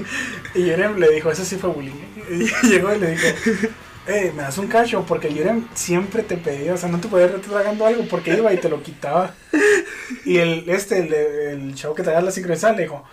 y 0.54 0.64
Yerem 0.64 0.98
le 0.98 1.08
dijo, 1.10 1.30
eso 1.30 1.44
sí 1.44 1.56
fue 1.56 1.70
bullying. 1.70 1.92
¿eh?". 1.92 2.12
Y 2.62 2.66
llegó 2.66 2.94
y 2.94 2.98
le 2.98 3.10
dijo, 3.10 3.26
eh, 4.06 4.32
me 4.34 4.42
das 4.42 4.58
un 4.58 4.68
cacho 4.68 5.04
porque 5.06 5.32
Yerem 5.32 5.66
siempre 5.74 6.22
te 6.22 6.36
pedía, 6.36 6.74
o 6.74 6.76
sea, 6.76 6.88
no 6.88 7.00
te 7.00 7.08
podías 7.08 7.30
estar 7.30 7.50
tragando 7.50 7.86
algo 7.86 8.04
porque 8.08 8.36
iba 8.36 8.52
y 8.52 8.58
te 8.58 8.68
lo 8.68 8.82
quitaba. 8.82 9.34
Y 10.24 10.38
el, 10.38 10.68
este, 10.68 10.98
el, 10.98 11.12
el 11.12 11.74
chavo 11.74 11.94
que 11.94 12.02
traía 12.02 12.20
la 12.20 12.30
sincronizada 12.30 12.74
le 12.74 12.82
dijo, 12.82 13.04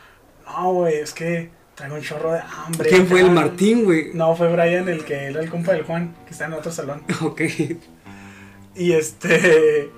no, 0.45 0.73
güey, 0.73 0.95
es 0.95 1.13
que 1.13 1.51
traigo 1.75 1.95
un 1.95 2.01
chorro 2.01 2.31
de 2.33 2.39
hambre. 2.39 2.89
¿Quién 2.89 3.07
fue 3.07 3.19
el 3.21 3.27
acá". 3.27 3.35
Martín, 3.35 3.83
güey? 3.85 4.11
No, 4.13 4.35
fue 4.35 4.51
Brian, 4.51 4.87
el 4.89 5.03
que 5.03 5.15
era 5.25 5.41
el 5.41 5.49
compa 5.49 5.73
del 5.73 5.83
Juan, 5.83 6.15
que 6.25 6.31
está 6.31 6.45
en 6.45 6.53
otro 6.53 6.71
salón. 6.71 7.03
Ok. 7.21 7.41
Y 8.75 8.93
este. 8.93 9.91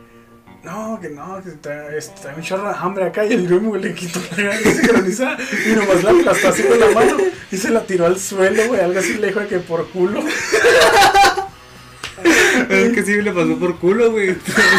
No, 0.63 0.99
que 0.99 1.09
no, 1.09 1.41
que 1.43 1.51
trae, 1.51 1.95
este, 1.95 2.19
trae 2.21 2.35
un 2.35 2.41
chorro 2.41 2.67
de 2.67 2.75
hambre 2.75 3.05
acá. 3.05 3.23
Y 3.25 3.33
el 3.33 3.47
Grim, 3.47 3.71
le 3.75 3.93
quitó 3.93 4.19
la 4.37 4.57
sincronizada. 4.57 5.37
Y 5.65 5.75
nomás 5.75 6.03
la 6.03 6.11
aplastó 6.11 6.49
así 6.49 6.63
con 6.63 6.79
la 6.79 6.89
mano. 6.89 7.17
Y 7.51 7.57
se 7.57 7.69
la 7.69 7.81
tiró 7.85 8.07
al 8.07 8.19
suelo, 8.19 8.67
güey. 8.67 8.81
Algo 8.81 8.99
así 8.99 9.13
le 9.13 9.27
dijo 9.27 9.41
de 9.41 9.47
que 9.47 9.59
por 9.59 9.87
culo. 9.89 10.23
Es 12.69 12.93
que 12.93 13.03
sí 13.03 13.21
le 13.21 13.31
pasó 13.31 13.57
por 13.57 13.77
culo, 13.77 14.11
güey. 14.11 14.29
O 14.35 14.35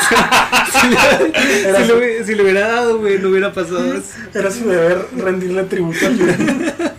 sea, 0.09 0.66
si, 0.80 0.89
le, 0.89 1.87
si 1.87 1.93
hubiera- 1.93 2.24
si 2.26 2.34
le 2.34 2.43
hubiera 2.43 2.68
dado, 2.68 2.99
güey, 2.99 3.18
no 3.18 3.28
hubiera 3.28 3.53
pasado. 3.53 4.03
Era 4.34 4.51
su 4.51 4.68
deber 4.68 5.07
rendirle 5.16 5.64
tributo 5.64 6.07
al. 6.07 6.16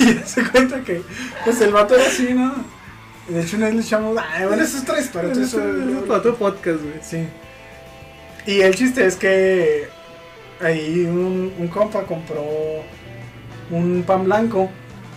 Y 0.00 0.06
se 0.26 0.42
cuenta 0.50 0.80
que, 0.80 1.02
pues 1.44 1.60
el 1.60 1.70
vato 1.70 1.94
era 1.94 2.06
así, 2.06 2.32
¿no? 2.32 2.54
De 3.28 3.42
hecho, 3.42 3.56
una 3.58 3.66
vez 3.66 3.74
le 3.74 3.82
echamos. 3.82 4.16
Ay, 4.32 4.46
bueno, 4.46 4.62
eso 4.62 4.78
es 4.78 4.82
otra 4.84 5.00
historia. 5.00 5.32
Eso 5.32 5.42
Eso, 5.42 5.60
es 5.60 6.02
para 6.06 6.18
otro 6.20 6.34
podcast, 6.36 6.80
güey. 6.80 6.94
Sí. 7.02 7.26
Y 8.46 8.60
el 8.62 8.74
chiste 8.74 9.04
es 9.06 9.16
que 9.16 9.88
ahí 10.62 11.04
un, 11.06 11.52
un 11.58 11.68
compa 11.68 12.02
compró 12.04 12.42
un 13.70 14.02
pan 14.06 14.24
blanco 14.24 14.70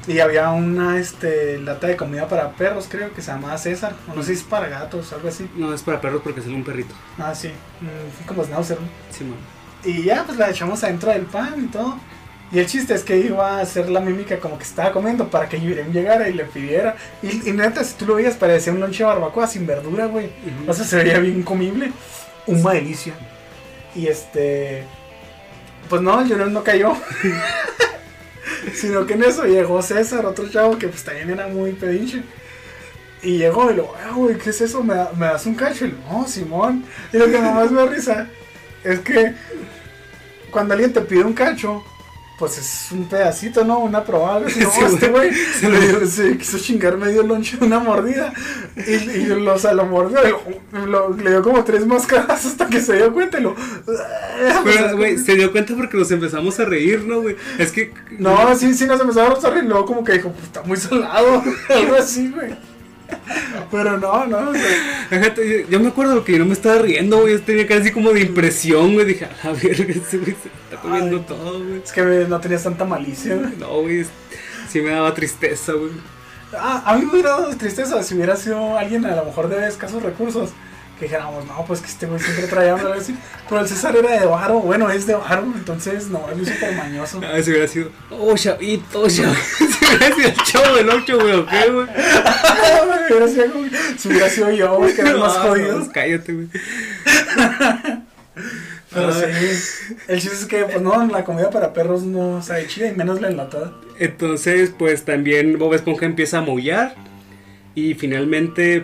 y 0.08 0.20
había 0.20 0.50
una 0.52 0.98
este, 1.00 1.60
lata 1.60 1.88
de 1.88 1.98
comida 1.98 2.28
para 2.30 2.52
perros, 2.52 2.88
creo 2.90 3.14
que 3.14 3.22
se 3.22 3.32
llamaba 3.32 3.58
César. 3.58 3.94
O 4.10 4.16
no 4.16 4.24
sé 4.24 4.34
si 4.36 4.42
es 4.42 4.44
para 4.44 4.70
gatos, 4.70 5.12
algo 5.12 5.28
así. 5.28 5.50
No, 5.56 5.74
es 5.74 5.82
para 5.82 6.00
perros 6.00 6.22
porque 6.24 6.42
sale 6.42 6.56
un 6.56 6.64
perrito. 6.64 6.96
Ah, 7.18 7.36
sí. 7.36 7.50
Mm, 7.82 8.26
como 8.26 8.44
Schnauzer. 8.46 8.80
¿no? 8.80 8.88
Sí, 9.12 9.26
man. 9.26 9.38
Y 9.84 10.04
ya, 10.04 10.24
pues 10.24 10.38
la 10.38 10.50
echamos 10.50 10.84
adentro 10.84 11.12
del 11.12 11.24
pan 11.24 11.66
y 11.66 11.68
todo. 11.68 12.00
Y 12.52 12.60
el 12.60 12.66
chiste 12.66 12.94
es 12.94 13.04
que 13.04 13.18
iba 13.18 13.58
a 13.58 13.62
hacer 13.62 13.90
la 13.90 14.00
mímica 14.00 14.40
como 14.40 14.58
que 14.58 14.64
estaba 14.64 14.94
comiendo 14.94 15.28
para 15.28 15.50
que 15.50 15.60
Yurem 15.60 15.92
llegara 15.92 16.30
y 16.30 16.34
le 16.34 16.46
pidiera. 16.46 16.96
Y, 17.22 17.50
y 17.50 17.52
neta, 17.52 17.84
si 17.84 17.96
tú 17.96 18.06
lo 18.06 18.16
veías, 18.16 18.36
parecía 18.36 18.72
un 18.72 18.80
lonche 18.80 19.00
de 19.00 19.10
barbacoa 19.10 19.48
sin 19.48 19.68
verdura, 19.68 20.06
güey. 20.06 20.28
Ujú. 20.28 20.72
O 20.72 20.74
sea, 20.74 20.86
se 20.86 20.96
veía 20.96 21.20
bien 21.20 21.44
comible. 21.44 21.92
Una 22.46 22.72
delicia. 22.72 23.14
Y 23.94 24.08
este. 24.08 24.86
Pues 25.90 26.02
no, 26.02 26.26
Yurem 26.26 26.54
no 26.54 26.64
cayó. 26.64 26.94
Sino 28.74 29.06
que 29.06 29.14
en 29.14 29.24
eso 29.24 29.46
llegó 29.46 29.82
César, 29.82 30.26
otro 30.26 30.50
chavo 30.50 30.78
que 30.78 30.88
pues 30.88 31.04
también 31.04 31.30
era 31.30 31.48
muy 31.48 31.72
pedinche. 31.74 32.24
Y 33.24 33.38
llegó 33.40 33.72
y 33.72 33.76
lo, 33.76 33.94
ah, 33.96 34.14
güey, 34.16 34.38
¿qué 34.38 34.52
es 34.52 34.62
eso? 34.62 34.84
¿Me, 34.84 34.94
da- 34.96 35.12
me 35.18 35.26
das 35.26 35.46
un 35.46 35.56
cacho? 35.56 35.86
Y 35.86 35.96
no, 36.10 36.28
Simón. 36.28 36.84
Y 37.12 37.18
lo 37.18 37.26
que 37.26 37.40
más 37.40 37.72
me 37.72 37.86
risa 37.88 38.30
es 38.84 39.00
que 39.00 39.34
cuando 40.52 40.74
alguien 40.74 40.94
te 40.94 41.02
pide 41.02 41.24
un 41.24 41.34
cacho, 41.34 41.84
pues 42.38 42.58
es 42.60 42.92
un 42.92 43.06
pedacito, 43.08 43.64
¿no? 43.66 43.80
Una 43.80 44.04
probada. 44.04 44.42
No, 44.42 44.50
Sí, 44.50 44.60
este 44.86 45.08
güey. 45.10 45.32
se, 46.08 46.38
quiso 46.38 46.60
chingar 46.60 46.96
medio 46.98 47.24
lonche 47.24 47.58
de 47.58 47.66
una 47.66 47.80
mordida. 47.80 48.32
Y, 48.76 48.92
y 48.92 49.26
lo, 49.26 49.56
o 49.56 49.58
sea, 49.60 49.74
lo 49.74 49.86
mordió. 49.86 50.20
lo- 50.86 51.14
le 51.16 51.30
dio 51.32 51.42
como 51.42 51.64
tres 51.64 51.86
máscaras 51.88 52.46
hasta 52.46 52.68
que 52.68 52.80
se 52.82 52.98
dio 52.98 53.12
cuenta 53.12 53.40
y 53.40 53.44
lo. 53.44 53.56
Pero, 54.64 54.98
güey, 54.98 55.18
se 55.18 55.34
dio 55.36 55.52
cuenta 55.52 55.76
porque 55.76 55.98
nos 55.98 56.12
empezamos 56.12 56.60
a 56.60 56.66
reír, 56.66 57.04
¿no, 57.06 57.22
güey? 57.22 57.36
Es 57.58 57.72
que. 57.72 57.92
No, 58.20 58.56
sí, 58.56 58.74
sí, 58.74 58.86
nos 58.86 59.02
empezamos 59.02 59.44
a 59.44 59.50
reír. 59.50 59.64
Luego, 59.66 59.86
como 59.86 60.04
que 60.04 60.14
dijo, 60.14 60.32
pues 60.32 60.44
está 60.46 60.62
muy 60.64 60.78
salado. 60.78 61.44
Algo 61.70 61.96
así, 61.96 62.30
güey. 62.30 62.56
Pero 63.72 63.98
no, 63.98 64.26
no. 64.26 64.50
o 64.50 64.54
sea, 64.54 65.36
yo, 65.36 65.70
yo 65.70 65.80
me 65.80 65.90
acuerdo 65.90 66.24
que 66.24 66.34
yo 66.34 66.40
no 66.40 66.46
me 66.46 66.54
estaba 66.54 66.80
riendo, 66.80 67.22
güey. 67.22 67.34
Yo 67.34 67.42
tenía 67.42 67.68
casi 67.68 67.92
como 67.92 68.12
de 68.12 68.22
impresión, 68.22 68.94
güey. 68.94 69.06
Dije, 69.06 69.28
a 69.44 69.52
ver, 69.52 69.82
ese 69.82 70.18
güey 70.18 70.36
se 70.42 70.50
está 70.50 70.82
comiendo 70.82 71.18
Ay. 71.18 71.26
todo, 71.28 71.64
güey. 71.64 71.82
es 71.84 71.92
que 71.92 72.02
no 72.02 72.40
tenías 72.40 72.64
tanta 72.64 72.86
malicia, 72.86 73.36
güey. 73.36 73.56
No, 73.58 73.82
güey. 73.82 74.06
Sí 74.70 74.82
me 74.82 74.92
daba 74.92 75.14
tristeza, 75.14 75.74
güey. 75.74 75.92
Ah, 76.54 76.84
a 76.86 76.96
mí 76.98 77.06
me 77.06 77.12
hubiera 77.12 77.32
dado 77.32 77.56
tristeza 77.58 78.02
si 78.04 78.16
hubiera 78.16 78.36
sido 78.36 78.78
alguien 78.78 79.06
a 79.06 79.16
lo 79.16 79.26
mejor 79.26 79.50
de 79.50 79.68
escasos 79.68 80.02
recursos. 80.02 80.52
Que 81.00 81.06
dijéramos, 81.06 81.46
no, 81.46 81.64
pues 81.66 81.80
que 81.82 81.88
este 81.88 82.08
güey 82.08 82.20
siempre 82.20 82.48
traía 82.48 82.74
algo 82.74 82.92
así. 82.94 83.16
Pero 83.48 83.62
el 83.62 83.68
César 83.68 83.96
era 83.96 84.20
de 84.20 84.26
varo, 84.26 84.60
bueno, 84.62 84.90
es 84.90 85.06
de 85.06 85.14
varo, 85.16 85.44
entonces 85.56 86.08
no, 86.08 86.28
él 86.32 86.42
es 86.42 86.50
súper 86.50 86.76
mañoso. 86.76 87.22
Ah, 87.24 87.40
si 87.42 87.52
hubiera 87.52 87.68
sido. 87.68 87.92
Oh, 88.10 88.36
chavito, 88.36 89.08
chavito. 89.08 89.40
Si 89.60 89.86
hubiera 89.96 90.16
sido 90.16 90.28
el 90.30 90.36
chavo 90.44 90.76
del 90.76 90.90
8, 90.90 91.20
güey, 91.20 91.34
¿o 91.34 91.46
qué, 91.46 91.70
güey? 91.70 91.88
Hubiera 93.10 93.28
sido 93.28 93.46
si 93.98 94.08
hubiera 94.10 94.30
sido 94.30 94.52
yo, 94.52 94.76
güey, 94.78 94.94
que 94.94 95.02
era 95.02 95.12
el 95.12 95.18
más 95.20 95.36
No, 95.36 95.42
jodido. 95.42 95.80
no, 95.80 95.92
cállate, 95.92 96.34
güey. 96.34 96.48
Pero 98.94 99.14
Ay. 99.14 99.56
sí, 99.56 99.96
el 100.08 100.20
chiste 100.22 100.36
es 100.38 100.46
que, 100.46 100.64
pues 100.66 100.82
no, 100.82 101.06
la 101.08 101.24
comida 101.24 101.50
para 101.50 101.74
perros 101.74 102.04
no 102.04 102.42
sabe 102.42 102.68
chida 102.68 102.88
y 102.88 102.96
menos 102.96 103.22
la 103.22 103.28
enlatada. 103.28 103.74
Entonces, 104.00 104.72
pues 104.78 105.04
también 105.06 105.58
Bob 105.60 105.74
Esponja 105.74 106.06
empieza 106.06 106.40
a 106.40 106.42
maullar. 106.42 106.96
Y 107.76 107.94
finalmente 107.94 108.84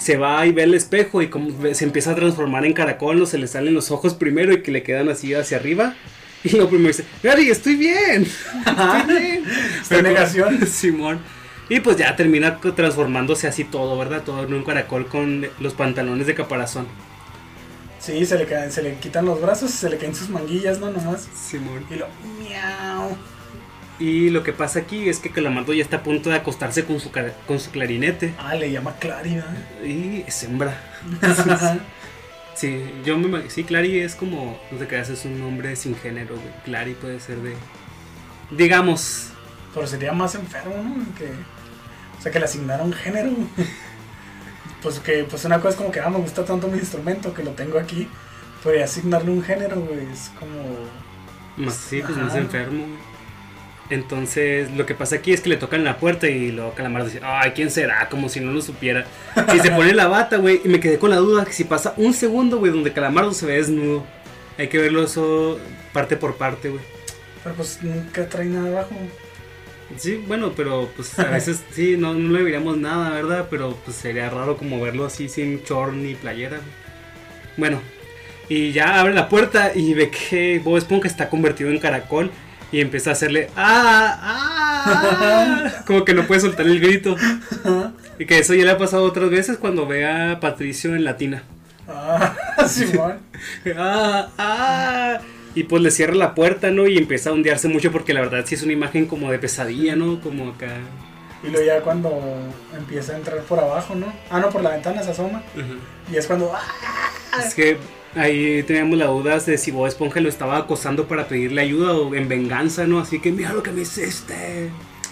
se 0.00 0.16
va 0.16 0.46
y 0.46 0.52
ve 0.52 0.64
el 0.64 0.74
espejo 0.74 1.22
y 1.22 1.28
como 1.28 1.50
se 1.74 1.84
empieza 1.84 2.12
a 2.12 2.14
transformar 2.14 2.64
en 2.64 2.72
caracol, 2.72 3.18
no 3.18 3.26
se 3.26 3.38
le 3.38 3.46
salen 3.46 3.74
los 3.74 3.90
ojos 3.90 4.14
primero 4.14 4.52
y 4.52 4.62
que 4.62 4.72
le 4.72 4.82
quedan 4.82 5.08
así 5.08 5.34
hacia 5.34 5.58
arriba. 5.58 5.94
Y 6.42 6.56
lo 6.56 6.70
primero 6.70 6.88
dice, 6.88 7.04
Gary, 7.22 7.50
estoy 7.50 7.76
bien. 7.76 8.22
Estoy 8.66 9.14
bien. 9.14 9.44
Está 9.82 9.98
en 9.98 10.04
negación. 10.04 10.66
Simón. 10.66 11.20
Y 11.68 11.80
pues 11.80 11.98
ya 11.98 12.16
termina 12.16 12.58
transformándose 12.58 13.46
así 13.46 13.64
todo, 13.64 13.98
¿verdad? 13.98 14.22
Todo 14.24 14.44
en 14.44 14.54
un 14.54 14.64
caracol 14.64 15.06
con 15.06 15.46
los 15.60 15.74
pantalones 15.74 16.26
de 16.26 16.34
caparazón. 16.34 16.86
Sí, 17.98 18.24
se 18.24 18.38
le, 18.38 18.46
caen, 18.46 18.72
se 18.72 18.82
le 18.82 18.94
quitan 18.94 19.26
los 19.26 19.42
brazos 19.42 19.68
y 19.68 19.76
se 19.76 19.90
le 19.90 19.98
caen 19.98 20.14
sus 20.14 20.30
manguillas, 20.30 20.80
¿no? 20.80 20.90
Nomás. 20.90 21.28
Simón. 21.36 21.84
Y 21.90 21.96
lo, 21.96 22.06
miau. 22.38 23.18
Y 24.00 24.30
lo 24.30 24.42
que 24.42 24.54
pasa 24.54 24.80
aquí 24.80 25.10
es 25.10 25.18
que 25.18 25.30
Calamardo 25.30 25.74
ya 25.74 25.82
está 25.82 25.98
a 25.98 26.02
punto 26.02 26.30
de 26.30 26.36
acostarse 26.36 26.86
con 26.86 26.98
su, 27.00 27.12
con 27.46 27.60
su 27.60 27.70
clarinete. 27.70 28.34
Ah, 28.38 28.54
le 28.54 28.72
llama 28.72 28.96
Clary, 28.98 29.34
¿verdad? 29.34 29.84
Y 29.84 30.24
es 30.26 30.42
hembra. 30.42 30.74
Sí, 32.60 32.84
yo 33.06 33.16
me 33.16 33.48
Sí, 33.48 33.64
Clary 33.64 34.00
es 34.00 34.14
como. 34.14 34.60
No 34.70 34.76
te 34.76 34.86
creas, 34.86 35.08
es 35.08 35.24
un 35.24 35.40
nombre 35.40 35.74
sin 35.76 35.96
género, 35.96 36.34
güey. 36.34 36.52
Clary 36.64 36.92
puede 36.92 37.18
ser 37.18 37.38
de. 37.38 37.54
Digamos. 38.50 39.28
Pero 39.72 39.86
sería 39.86 40.12
más 40.12 40.34
enfermo, 40.34 40.74
¿no? 40.76 41.14
Que, 41.14 41.26
o 42.18 42.22
sea, 42.22 42.30
que 42.30 42.38
le 42.38 42.44
asignaron 42.44 42.92
género. 42.92 43.30
Pues 44.82 44.98
que, 44.98 45.24
pues 45.24 45.44
una 45.44 45.58
cosa 45.58 45.68
es 45.70 45.76
como 45.76 45.90
que, 45.90 46.00
ah, 46.00 46.08
me 46.08 46.16
gusta 46.16 46.42
tanto 46.42 46.66
mi 46.66 46.78
instrumento 46.78 47.34
que 47.34 47.42
lo 47.42 47.50
tengo 47.50 47.78
aquí. 47.78 48.08
Pero 48.64 48.82
asignarle 48.82 49.30
un 49.30 49.42
género, 49.42 49.78
güey, 49.78 50.10
es 50.10 50.30
como... 50.38 50.52
Más, 51.58 51.74
sí, 51.74 52.00
pues 52.00 52.16
más 52.16 52.34
enfermo, 52.34 52.86
güey. 52.86 53.09
Entonces, 53.90 54.70
lo 54.70 54.86
que 54.86 54.94
pasa 54.94 55.16
aquí 55.16 55.32
es 55.32 55.40
que 55.40 55.48
le 55.48 55.56
tocan 55.56 55.82
la 55.82 55.98
puerta 55.98 56.28
y 56.28 56.52
luego 56.52 56.74
Calamardo 56.74 57.08
dice, 57.08 57.20
ay, 57.24 57.50
¿quién 57.50 57.70
será? 57.72 58.08
Como 58.08 58.28
si 58.28 58.38
no 58.40 58.52
lo 58.52 58.62
supiera. 58.62 59.04
Y 59.54 59.58
se 59.58 59.72
pone 59.72 59.92
la 59.94 60.06
bata, 60.06 60.36
güey, 60.36 60.60
y 60.64 60.68
me 60.68 60.78
quedé 60.78 60.98
con 60.98 61.10
la 61.10 61.16
duda 61.16 61.44
que 61.44 61.52
si 61.52 61.64
pasa 61.64 61.94
un 61.96 62.14
segundo, 62.14 62.58
güey, 62.58 62.70
donde 62.70 62.92
Calamardo 62.92 63.32
se 63.32 63.46
ve 63.46 63.54
desnudo. 63.54 64.06
Hay 64.58 64.68
que 64.68 64.78
verlo 64.78 65.02
eso 65.02 65.58
parte 65.92 66.16
por 66.16 66.36
parte, 66.36 66.68
güey. 66.68 66.82
Pero 67.42 67.56
pues 67.56 67.80
nunca 67.82 68.28
trae 68.28 68.46
nada 68.46 68.68
abajo. 68.68 68.94
Sí, 69.96 70.22
bueno, 70.26 70.52
pero 70.56 70.88
pues 70.94 71.18
a 71.18 71.24
veces 71.30 71.62
sí, 71.72 71.96
no, 71.96 72.14
no 72.14 72.32
le 72.32 72.44
veríamos 72.44 72.78
nada, 72.78 73.10
¿verdad? 73.10 73.48
Pero 73.50 73.76
pues 73.84 73.96
sería 73.96 74.30
raro 74.30 74.56
como 74.56 74.80
verlo 74.80 75.04
así 75.04 75.28
sin 75.28 75.62
short 75.64 75.94
ni 75.94 76.14
playera. 76.14 76.58
güey. 76.58 76.70
Bueno, 77.56 77.80
y 78.48 78.70
ya 78.72 79.00
abre 79.00 79.14
la 79.14 79.28
puerta 79.28 79.72
y 79.74 79.94
ve 79.94 80.10
que 80.10 80.60
Bob 80.62 80.76
Esponja 80.76 81.08
está 81.08 81.28
convertido 81.28 81.70
en 81.70 81.78
caracol 81.78 82.30
y 82.72 82.80
empieza 82.80 83.10
a 83.10 83.12
hacerle 83.14 83.50
¡Ah! 83.56 84.18
¡Ah! 84.22 85.82
Como 85.86 86.04
que 86.04 86.14
no 86.14 86.26
puede 86.26 86.40
soltar 86.40 86.66
el 86.66 86.80
grito. 86.80 87.16
Y 88.18 88.26
que 88.26 88.38
eso 88.38 88.54
ya 88.54 88.64
le 88.64 88.70
ha 88.70 88.78
pasado 88.78 89.04
otras 89.04 89.30
veces 89.30 89.58
cuando 89.58 89.86
ve 89.86 90.06
a 90.06 90.40
Patricio 90.40 90.94
en 90.94 91.04
Latina. 91.04 91.42
Ah, 91.88 92.34
Simón. 92.68 93.18
¡Ah! 93.76 94.28
¡Ah! 94.38 95.18
Y 95.54 95.64
pues 95.64 95.82
le 95.82 95.90
cierra 95.90 96.14
la 96.14 96.34
puerta, 96.34 96.70
¿no? 96.70 96.86
Y 96.86 96.96
empieza 96.96 97.30
a 97.30 97.32
ondearse 97.32 97.66
mucho 97.66 97.90
porque 97.90 98.14
la 98.14 98.20
verdad 98.20 98.44
sí 98.46 98.54
es 98.54 98.62
una 98.62 98.72
imagen 98.72 99.06
como 99.06 99.32
de 99.32 99.38
pesadilla, 99.38 99.96
¿no? 99.96 100.20
Como 100.20 100.50
acá. 100.50 100.76
Y 101.42 101.48
luego 101.48 101.66
ya 101.66 101.80
cuando 101.80 102.10
empieza 102.76 103.14
a 103.14 103.16
entrar 103.16 103.40
por 103.40 103.58
abajo, 103.58 103.94
¿no? 103.94 104.12
Ah, 104.30 104.38
no, 104.38 104.50
por 104.50 104.62
la 104.62 104.70
ventana 104.70 105.02
se 105.02 105.10
asoma. 105.10 105.42
Y 106.12 106.16
es 106.16 106.26
cuando... 106.26 106.52
¡ah! 106.54 107.42
Es 107.44 107.54
que 107.54 107.78
ahí 108.14 108.62
teníamos 108.64 108.98
la 108.98 109.06
duda 109.06 109.38
de 109.38 109.58
si 109.58 109.70
Bob 109.70 109.86
Esponja 109.86 110.20
lo 110.20 110.28
estaba 110.28 110.58
acosando 110.58 111.06
para 111.06 111.28
pedirle 111.28 111.60
ayuda 111.60 111.92
o 111.92 112.14
en 112.14 112.28
venganza, 112.28 112.86
¿no? 112.86 113.00
Así 113.00 113.20
que 113.20 113.32
mira 113.32 113.52
lo 113.52 113.62
que 113.62 113.72
me 113.72 113.82
hiciste. 113.82 114.70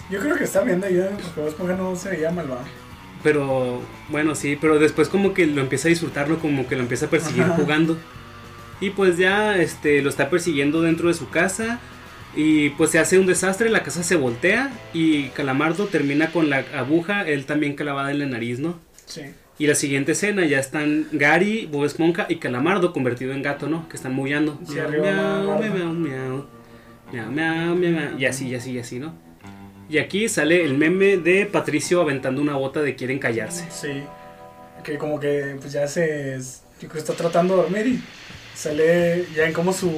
Yo 0.09 0.19
creo 0.19 0.35
que 0.35 0.43
está 0.43 0.61
viendo 0.61 0.87
ayuda 0.87 1.09
porque 1.11 1.39
Bob 1.39 1.47
Esponja 1.49 1.75
no 1.75 1.95
se 1.95 2.09
veía 2.09 2.31
malvado. 2.31 2.61
Pero 3.23 3.81
bueno, 4.09 4.33
sí, 4.35 4.57
pero 4.59 4.79
después 4.79 5.09
como 5.09 5.33
que 5.33 5.45
lo 5.45 5.61
empieza 5.61 5.87
a 5.87 5.89
disfrutarlo, 5.89 6.39
como 6.39 6.67
que 6.67 6.75
lo 6.75 6.81
empieza 6.81 7.07
a 7.07 7.09
perseguir 7.09 7.43
Ajá. 7.43 7.55
jugando. 7.55 7.97
Y 8.81 8.91
pues 8.91 9.17
ya 9.17 9.57
este 9.57 10.01
lo 10.01 10.09
está 10.09 10.29
persiguiendo 10.29 10.81
dentro 10.81 11.09
de 11.09 11.13
su 11.13 11.29
casa. 11.29 11.79
Y 12.35 12.69
pues 12.71 12.91
se 12.91 12.99
hace 12.99 13.17
un 13.17 13.25
desastre, 13.25 13.69
la 13.69 13.83
casa 13.83 14.03
se 14.03 14.15
voltea 14.15 14.71
y 14.93 15.29
Calamardo 15.29 15.87
termina 15.87 16.31
con 16.31 16.49
la 16.49 16.63
aguja, 16.75 17.27
él 17.27 17.45
también 17.45 17.75
clavada 17.75 18.11
en 18.11 18.19
la 18.19 18.27
nariz, 18.27 18.59
¿no? 18.59 18.79
Sí. 19.05 19.21
Y 19.59 19.67
la 19.67 19.75
siguiente 19.75 20.13
escena 20.13 20.45
ya 20.45 20.57
están 20.57 21.07
Gary, 21.11 21.67
Bob 21.69 21.85
Esponja 21.85 22.25
y 22.29 22.37
Calamardo 22.37 22.93
convertido 22.93 23.33
en 23.33 23.43
gato, 23.43 23.67
¿no? 23.67 23.87
Que 23.89 23.97
están 23.97 24.15
maullando. 24.15 24.57
Sí, 24.65 24.73
miau, 24.73 24.87
arriba, 24.87 25.03
miau, 25.03 25.17
abajo. 25.17 25.59
miau, 25.59 25.73
miau, 25.73 25.93
miau, 25.93 26.45
miau, 27.11 27.31
miau, 27.31 27.75
miau, 27.75 27.91
miau, 27.91 28.17
y 28.17 28.25
así, 28.25 28.47
y 28.47 28.55
así, 28.55 28.71
y 28.71 28.79
así, 28.79 28.99
¿no? 28.99 29.13
Y 29.89 29.97
aquí 29.97 30.29
sale 30.29 30.63
el 30.63 30.77
meme 30.77 31.17
de 31.17 31.45
Patricio 31.45 31.99
aventando 31.99 32.41
una 32.41 32.55
bota 32.55 32.81
de 32.81 32.95
quieren 32.95 33.19
callarse. 33.19 33.65
Sí. 33.69 34.03
Que 34.83 34.97
como 34.97 35.19
que 35.19 35.57
pues 35.59 35.73
ya 35.73 35.87
se... 35.87 36.35
Está 36.35 37.13
tratando 37.13 37.57
de 37.57 37.63
dormir 37.63 37.87
y 37.87 38.03
sale 38.55 39.25
ya 39.35 39.45
en 39.45 39.51
como 39.51 39.73
su... 39.73 39.91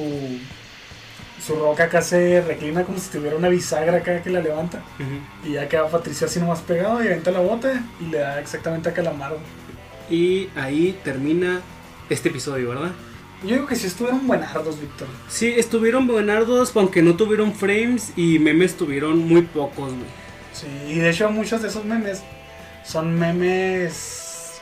Su 1.44 1.56
roca 1.56 1.84
acá 1.84 2.02
se 2.02 2.40
reclina 2.40 2.84
como 2.84 2.98
si 2.98 3.10
tuviera 3.10 3.36
una 3.36 3.48
bisagra 3.48 3.98
acá 3.98 4.22
que 4.22 4.30
la 4.30 4.40
levanta. 4.40 4.80
Y 5.44 5.52
ya 5.52 5.68
queda 5.68 5.88
Patricio 5.88 6.26
así 6.26 6.38
nomás 6.38 6.60
pegado 6.60 7.02
y 7.02 7.08
aventa 7.08 7.32
la 7.32 7.40
bota 7.40 7.82
y 8.00 8.10
le 8.10 8.18
da 8.18 8.40
exactamente 8.40 8.88
a 8.90 8.94
Calamardo. 8.94 9.38
Y 10.08 10.48
ahí 10.54 10.98
termina 11.02 11.60
este 12.08 12.28
episodio, 12.28 12.68
¿verdad? 12.68 12.92
Yo 13.42 13.56
digo 13.56 13.66
que 13.66 13.74
sí 13.74 13.88
estuvieron 13.88 14.24
buenardos, 14.28 14.80
Víctor. 14.80 15.08
Sí, 15.28 15.48
estuvieron 15.48 16.06
buenardos, 16.06 16.76
aunque 16.76 17.02
no 17.02 17.16
tuvieron 17.16 17.52
frames 17.52 18.12
y 18.14 18.38
memes 18.38 18.76
tuvieron 18.76 19.26
muy 19.26 19.42
pocos, 19.42 19.92
güey. 19.92 20.22
Sí, 20.52 20.68
y 20.88 20.98
de 21.00 21.10
hecho 21.10 21.28
muchos 21.30 21.60
de 21.60 21.68
esos 21.68 21.84
memes 21.84 22.22
son 22.84 23.18
memes 23.18 24.60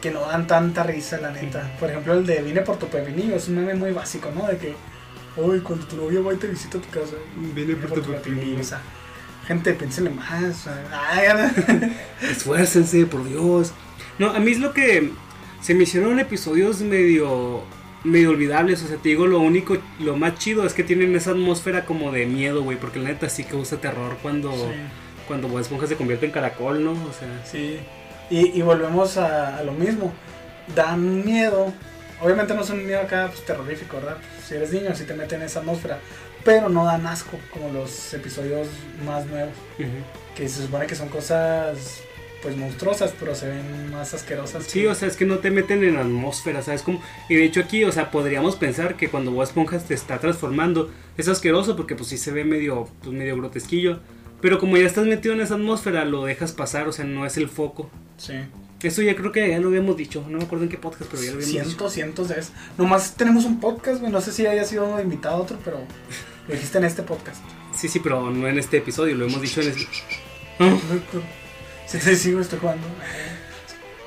que 0.00 0.12
no 0.12 0.20
dan 0.20 0.46
tanta 0.46 0.84
risa, 0.84 1.18
la 1.18 1.32
neta. 1.32 1.76
Por 1.80 1.90
ejemplo, 1.90 2.14
el 2.14 2.24
de 2.24 2.40
Vine 2.42 2.60
por 2.60 2.76
tu 2.76 2.86
pepinillo 2.86 3.34
es 3.34 3.48
un 3.48 3.56
meme 3.56 3.74
muy 3.74 3.90
básico, 3.90 4.30
¿no? 4.32 4.46
De 4.46 4.58
que, 4.58 4.76
uy, 5.38 5.60
cuando 5.60 5.86
tu 5.86 5.96
novia 5.96 6.20
va 6.20 6.34
y 6.34 6.36
te 6.36 6.46
visita 6.46 6.78
a 6.78 6.80
tu 6.80 6.88
casa, 6.90 7.16
Vine 7.54 7.74
por 7.76 8.02
tu 8.02 8.10
pepinillo. 8.10 8.60
O 8.60 8.64
sea, 8.64 8.80
gente, 9.46 9.72
piénsenle 9.72 10.10
más. 10.10 10.68
Esfuércense, 12.22 13.06
por 13.06 13.24
Dios. 13.24 13.72
No, 14.18 14.30
a 14.30 14.40
mí 14.40 14.52
es 14.52 14.58
lo 14.58 14.72
que 14.72 15.10
se 15.60 15.74
me 15.74 15.84
hicieron 15.84 16.18
episodios 16.18 16.80
medio 16.80 17.62
medio 18.04 18.30
olvidables, 18.30 18.82
o 18.84 18.86
sea, 18.86 18.96
te 18.96 19.08
digo, 19.08 19.26
lo 19.26 19.40
único, 19.40 19.76
lo 19.98 20.16
más 20.16 20.38
chido 20.38 20.64
es 20.64 20.72
que 20.72 20.84
tienen 20.84 21.14
esa 21.16 21.32
atmósfera 21.32 21.84
como 21.84 22.12
de 22.12 22.26
miedo, 22.26 22.62
güey, 22.62 22.78
porque 22.78 23.00
la 23.00 23.08
neta 23.08 23.28
sí 23.28 23.42
causa 23.44 23.80
terror 23.80 24.16
cuando, 24.22 24.52
sí, 24.52 24.72
cuando 25.26 25.48
Bob 25.48 25.58
Esponja 25.58 25.86
se 25.86 25.96
convierte 25.96 26.26
en 26.26 26.32
caracol, 26.32 26.84
¿no? 26.84 26.92
O 26.92 27.12
sea, 27.12 27.44
sí. 27.44 27.78
Y, 28.30 28.58
y 28.58 28.62
volvemos 28.62 29.16
a, 29.16 29.58
a 29.58 29.62
lo 29.64 29.72
mismo. 29.72 30.12
Dan 30.74 31.24
miedo. 31.24 31.72
Obviamente 32.20 32.54
no 32.54 32.62
es 32.62 32.70
un 32.70 32.84
miedo 32.86 33.00
acá 33.00 33.28
pues, 33.32 33.44
terrorífico, 33.44 33.96
¿verdad? 33.96 34.16
Pues, 34.34 34.46
si 34.46 34.54
eres 34.54 34.72
niño, 34.72 34.94
sí 34.94 35.04
te 35.04 35.14
meten 35.14 35.40
en 35.40 35.46
esa 35.46 35.60
atmósfera. 35.60 35.98
Pero 36.44 36.68
no 36.68 36.84
dan 36.84 37.06
asco 37.06 37.38
como 37.52 37.68
los 37.70 38.14
episodios 38.14 38.68
más 39.04 39.26
nuevos. 39.26 39.52
ujú. 39.78 39.88
que 40.34 40.48
se 40.48 40.62
supone 40.62 40.86
que 40.86 40.94
son 40.94 41.08
cosas 41.08 42.00
pues 42.42 42.56
monstruosas, 42.56 43.12
pero 43.18 43.34
se 43.34 43.48
ven 43.48 43.90
más 43.90 44.14
asquerosas. 44.14 44.62
Sí, 44.66 44.82
que- 44.82 44.88
o 44.88 44.94
sea, 44.94 45.08
es 45.08 45.16
que 45.16 45.24
no 45.24 45.38
te 45.38 45.50
meten 45.50 45.82
en 45.82 45.96
atmósfera, 45.96 46.62
¿sabes? 46.62 46.82
Como, 46.82 47.02
y 47.28 47.34
de 47.34 47.42
hecho 47.44 47.58
aquí, 47.58 47.82
o 47.82 47.90
sea, 47.90 48.12
podríamos 48.12 48.54
pensar 48.54 48.94
que 48.96 49.08
cuando 49.08 49.32
Bob 49.32 49.42
Esponja 49.42 49.80
te 49.80 49.94
está 49.94 50.20
transformando 50.20 50.92
es 51.16 51.26
asqueroso 51.26 51.74
porque 51.74 51.96
pues 51.96 52.08
sí 52.10 52.16
se 52.18 52.30
ve 52.30 52.44
medio, 52.44 52.88
pues 53.02 53.12
medio 53.12 53.36
grotesquillo. 53.36 53.98
Pero 54.40 54.60
como 54.60 54.76
ya 54.76 54.86
estás 54.86 55.06
metido 55.06 55.34
en 55.34 55.40
esa 55.40 55.54
atmósfera, 55.54 56.04
lo 56.04 56.24
dejas 56.24 56.52
pasar, 56.52 56.86
o 56.86 56.92
sea, 56.92 57.04
no 57.04 57.26
es 57.26 57.36
el 57.36 57.48
foco. 57.48 57.90
Sí. 58.16 58.34
Eso 58.82 59.02
ya 59.02 59.16
creo 59.16 59.32
que 59.32 59.48
ya 59.48 59.58
lo 59.58 59.68
habíamos 59.68 59.96
dicho, 59.96 60.24
no 60.28 60.38
me 60.38 60.44
acuerdo 60.44 60.64
en 60.64 60.70
qué 60.70 60.78
podcast, 60.78 61.10
pero 61.10 61.22
ya 61.22 61.32
lo 61.32 61.38
habíamos 61.38 61.52
dicho. 61.52 61.64
Cientos, 61.64 61.92
cientos 61.92 62.28
de 62.28 62.34
veces. 62.36 62.52
Nomás 62.76 63.14
tenemos 63.16 63.44
un 63.44 63.58
podcast, 63.58 64.00
güey. 64.00 64.12
No 64.12 64.20
sé 64.20 64.32
si 64.32 64.46
haya 64.46 64.64
sido 64.64 65.00
invitado 65.00 65.36
a 65.36 65.38
otro, 65.40 65.58
pero 65.64 65.78
lo 66.46 66.54
dijiste 66.54 66.78
en 66.78 66.84
este 66.84 67.02
podcast. 67.02 67.42
Sí, 67.74 67.88
sí, 67.88 67.98
pero 67.98 68.30
no 68.30 68.46
en 68.48 68.58
este 68.58 68.78
episodio, 68.78 69.14
lo 69.16 69.26
hemos 69.26 69.42
dicho 69.42 69.60
en 69.60 69.68
este... 69.68 69.86
Si 71.86 71.98
te 71.98 72.16
sigo, 72.16 72.40
estoy 72.40 72.58
jugando. 72.58 72.86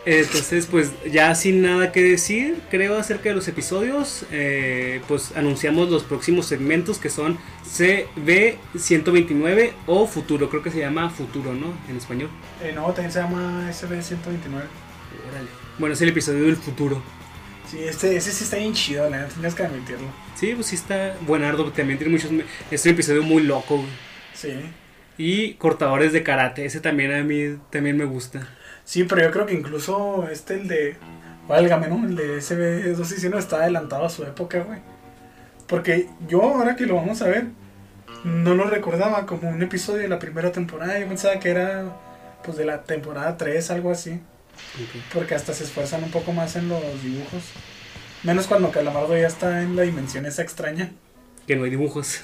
Entonces, 0.05 0.65
pues 0.65 0.91
ya 1.11 1.35
sin 1.35 1.61
nada 1.61 1.91
que 1.91 2.01
decir, 2.01 2.59
creo 2.71 2.97
acerca 2.97 3.29
de 3.29 3.35
los 3.35 3.47
episodios, 3.47 4.25
eh, 4.31 4.99
pues 5.07 5.33
anunciamos 5.35 5.91
los 5.91 6.03
próximos 6.03 6.47
segmentos 6.47 6.97
que 6.97 7.11
son 7.11 7.37
CB129 7.65 9.73
o 9.85 10.07
Futuro, 10.07 10.49
creo 10.49 10.63
que 10.63 10.71
se 10.71 10.79
llama 10.79 11.11
Futuro, 11.11 11.53
¿no? 11.53 11.75
En 11.87 11.97
español. 11.97 12.31
Eh, 12.63 12.71
no, 12.73 12.85
también 12.87 13.11
se 13.11 13.19
llama 13.19 13.69
SB129. 13.69 14.63
Órale. 15.29 15.49
Bueno, 15.77 15.93
es 15.93 16.01
el 16.01 16.09
episodio 16.09 16.45
del 16.45 16.55
futuro. 16.55 17.03
Sí, 17.69 17.77
este, 17.83 18.15
ese 18.15 18.31
sí 18.31 18.43
está 18.43 18.57
bien 18.57 18.73
chido, 18.73 19.07
la 19.07 19.19
neta, 19.19 19.33
tienes 19.33 19.53
que 19.53 19.61
admitirlo. 19.63 20.07
Sí, 20.35 20.53
pues 20.55 20.65
sí 20.67 20.75
está 20.75 21.15
buenardo, 21.21 21.71
también 21.71 21.99
tiene 21.99 22.11
muchos... 22.11 22.31
Es 22.71 22.83
un 22.85 22.91
episodio 22.91 23.21
muy 23.21 23.43
loco. 23.43 23.77
güey. 23.77 23.87
Sí. 24.33 24.53
Y 25.17 25.53
Cortadores 25.53 26.11
de 26.11 26.23
Karate, 26.23 26.65
ese 26.65 26.81
también 26.81 27.13
a 27.13 27.23
mí 27.23 27.57
también 27.69 27.95
me 27.97 28.05
gusta. 28.05 28.49
Sí, 28.91 29.05
pero 29.05 29.21
yo 29.21 29.31
creo 29.31 29.45
que 29.45 29.53
incluso 29.53 30.27
este, 30.29 30.55
el 30.55 30.67
de. 30.67 30.97
Válgame, 31.47 31.87
¿no? 31.87 32.05
El 32.05 32.13
de 32.13 32.39
SB261 32.39 33.37
está 33.37 33.61
adelantado 33.61 34.03
a 34.03 34.09
su 34.09 34.23
época, 34.23 34.63
güey. 34.63 34.79
Porque 35.65 36.09
yo, 36.27 36.43
ahora 36.43 36.75
que 36.75 36.85
lo 36.85 36.95
vamos 36.95 37.21
a 37.21 37.29
ver, 37.29 37.45
no 38.25 38.53
lo 38.53 38.65
recordaba 38.65 39.25
como 39.25 39.49
un 39.49 39.61
episodio 39.61 40.01
de 40.01 40.09
la 40.09 40.19
primera 40.19 40.51
temporada. 40.51 40.99
Yo 40.99 41.07
pensaba 41.07 41.39
que 41.39 41.51
era, 41.51 41.85
pues, 42.43 42.57
de 42.57 42.65
la 42.65 42.83
temporada 42.83 43.37
3, 43.37 43.71
algo 43.71 43.91
así. 43.91 44.19
Porque 45.13 45.35
hasta 45.35 45.53
se 45.53 45.63
esfuerzan 45.63 46.03
un 46.03 46.11
poco 46.11 46.33
más 46.33 46.57
en 46.57 46.67
los 46.67 46.81
dibujos. 47.01 47.43
Menos 48.23 48.45
cuando 48.45 48.71
Calamardo 48.71 49.15
ya 49.15 49.27
está 49.27 49.61
en 49.61 49.77
la 49.77 49.83
dimensión 49.83 50.25
esa 50.25 50.41
extraña. 50.41 50.91
Que 51.47 51.55
no 51.55 51.63
hay 51.63 51.69
dibujos. 51.69 52.23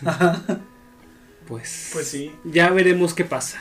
Pues... 1.48 1.92
Pues 1.94 2.10
sí. 2.10 2.36
Ya 2.44 2.72
veremos 2.72 3.14
qué 3.14 3.24
pasa. 3.24 3.58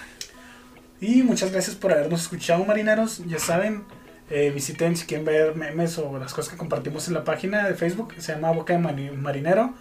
Y 1.00 1.22
muchas 1.22 1.52
gracias 1.52 1.76
por 1.76 1.92
habernos 1.92 2.22
escuchado, 2.22 2.64
marineros. 2.64 3.22
Ya 3.26 3.38
saben, 3.38 3.84
eh, 4.30 4.50
visiten 4.54 4.96
si 4.96 5.06
quieren 5.06 5.26
ver 5.26 5.54
memes 5.54 5.98
o 5.98 6.18
las 6.18 6.32
cosas 6.32 6.52
que 6.52 6.56
compartimos 6.58 7.06
en 7.08 7.14
la 7.14 7.24
página 7.24 7.66
de 7.66 7.74
Facebook. 7.74 8.14
Se 8.18 8.32
llama 8.32 8.50
Boca 8.52 8.72
de 8.72 8.78
Mani- 8.78 9.10
Marinero. 9.10 9.74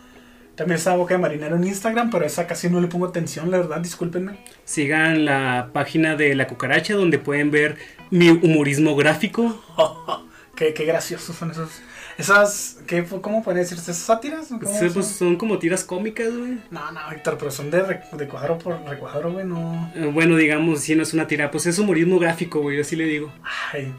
También 0.56 0.78
está 0.78 0.96
Boca 0.96 1.16
de 1.16 1.20
Marinero 1.20 1.56
en 1.58 1.66
Instagram, 1.66 2.10
pero 2.10 2.26
esa 2.26 2.48
casi 2.48 2.70
no 2.70 2.80
le 2.80 2.88
pongo 2.88 3.06
atención, 3.08 3.52
la 3.52 3.58
verdad, 3.58 3.80
discúlpenme. 3.82 4.38
Sigan 4.64 5.26
la 5.26 5.70
página 5.74 6.16
de 6.16 6.34
La 6.36 6.48
Cucaracha 6.48 6.94
donde 6.96 7.20
pueden 7.20 7.52
ver 7.52 7.78
mi 8.10 8.30
humorismo 8.30 8.96
gráfico. 8.96 9.62
qué, 10.56 10.74
qué 10.74 10.86
graciosos 10.86 11.36
son 11.36 11.52
esos. 11.52 11.70
Esas, 12.18 12.78
¿qué, 12.88 13.04
¿cómo 13.04 13.44
pueden 13.44 13.62
decirse? 13.62 13.92
¿Esas 13.92 13.98
sátiras? 14.06 14.48
¿Cómo 14.48 14.62
Sí, 14.72 14.80
son? 14.86 14.94
pues 14.94 15.08
son 15.08 15.36
como 15.36 15.60
tiras 15.60 15.84
cómicas, 15.84 16.36
güey. 16.36 16.60
No, 16.72 16.92
no, 16.92 17.12
Héctor, 17.12 17.38
pero 17.38 17.52
son 17.52 17.70
de, 17.70 17.82
re- 17.84 18.02
de 18.14 18.28
cuadro 18.28 18.58
por 18.58 18.82
recuadro, 18.84 19.34
güey, 19.34 19.46
no. 19.46 19.92
Eh, 19.96 20.10
Bueno, 20.14 20.38
digamos, 20.38 20.80
si 20.82 20.96
no 20.96 21.04
es 21.04 21.14
una 21.14 21.28
tira, 21.28 21.52
pues 21.52 21.66
es 21.66 21.78
humorismo 21.78 22.18
gráfico, 22.20 22.62
güey, 22.62 22.80
así 22.80 22.96
le 22.96 23.04
digo. 23.06 23.32
Ay, 23.74 23.94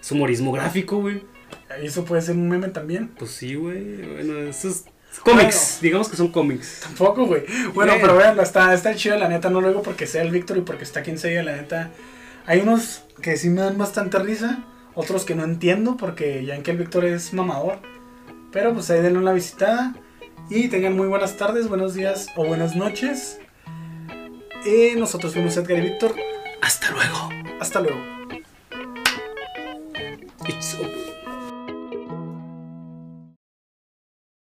Es 0.00 0.10
humorismo 0.10 0.50
gráfico, 0.50 0.98
güey. 0.98 1.22
eso 1.80 2.04
puede 2.04 2.22
ser 2.22 2.34
un 2.34 2.48
meme 2.48 2.68
también. 2.68 3.08
Pues 3.16 3.30
sí, 3.30 3.54
güey. 3.54 4.02
Bueno, 4.14 4.38
eso 4.48 4.68
es 4.68 4.84
cómics. 5.22 5.78
Digamos 5.80 6.08
que 6.08 6.16
son 6.16 6.28
cómics. 6.32 6.80
Tampoco, 6.82 7.26
güey. 7.26 7.44
Bueno, 7.72 7.92
pero 8.00 8.16
vean, 8.16 8.38
está, 8.40 8.74
está 8.74 8.96
chido, 8.96 9.16
la 9.16 9.28
neta, 9.28 9.48
no 9.48 9.60
lo 9.60 9.68
digo 9.68 9.82
porque 9.82 10.08
sea 10.08 10.22
el 10.22 10.30
Víctor 10.32 10.56
y 10.58 10.62
porque 10.62 10.82
está 10.82 11.00
aquí 11.00 11.10
en 11.10 11.18
serio, 11.18 11.42
la 11.44 11.54
neta. 11.56 11.90
Hay 12.46 12.60
unos 12.60 13.02
que 13.22 13.36
sí 13.36 13.48
me 13.48 13.60
dan 13.60 13.78
bastante 13.78 14.18
risa, 14.18 14.64
otros 14.94 15.24
que 15.24 15.34
no 15.34 15.44
entiendo 15.44 15.96
porque 15.96 16.44
ya 16.44 16.54
en 16.54 16.62
que 16.62 16.70
el 16.70 16.78
Víctor 16.78 17.04
es 17.04 17.32
mamador. 17.32 17.78
Pero 18.52 18.72
pues 18.74 18.90
ahí 18.90 19.00
denle 19.00 19.18
una 19.18 19.32
visitada 19.32 19.94
y 20.48 20.68
tengan 20.68 20.96
muy 20.96 21.06
buenas 21.06 21.36
tardes, 21.36 21.68
buenos 21.68 21.94
días 21.94 22.26
o 22.36 22.44
buenas 22.44 22.74
noches. 22.74 23.38
Y 24.64 24.98
nosotros 24.98 25.32
fuimos 25.32 25.56
Edgar 25.56 25.78
y 25.78 25.82
Víctor. 25.82 26.14
Hasta 26.60 26.90
luego. 26.90 27.28
Hasta 27.60 27.80
luego. 27.80 28.00
It's 30.48 30.74
over. 30.74 31.09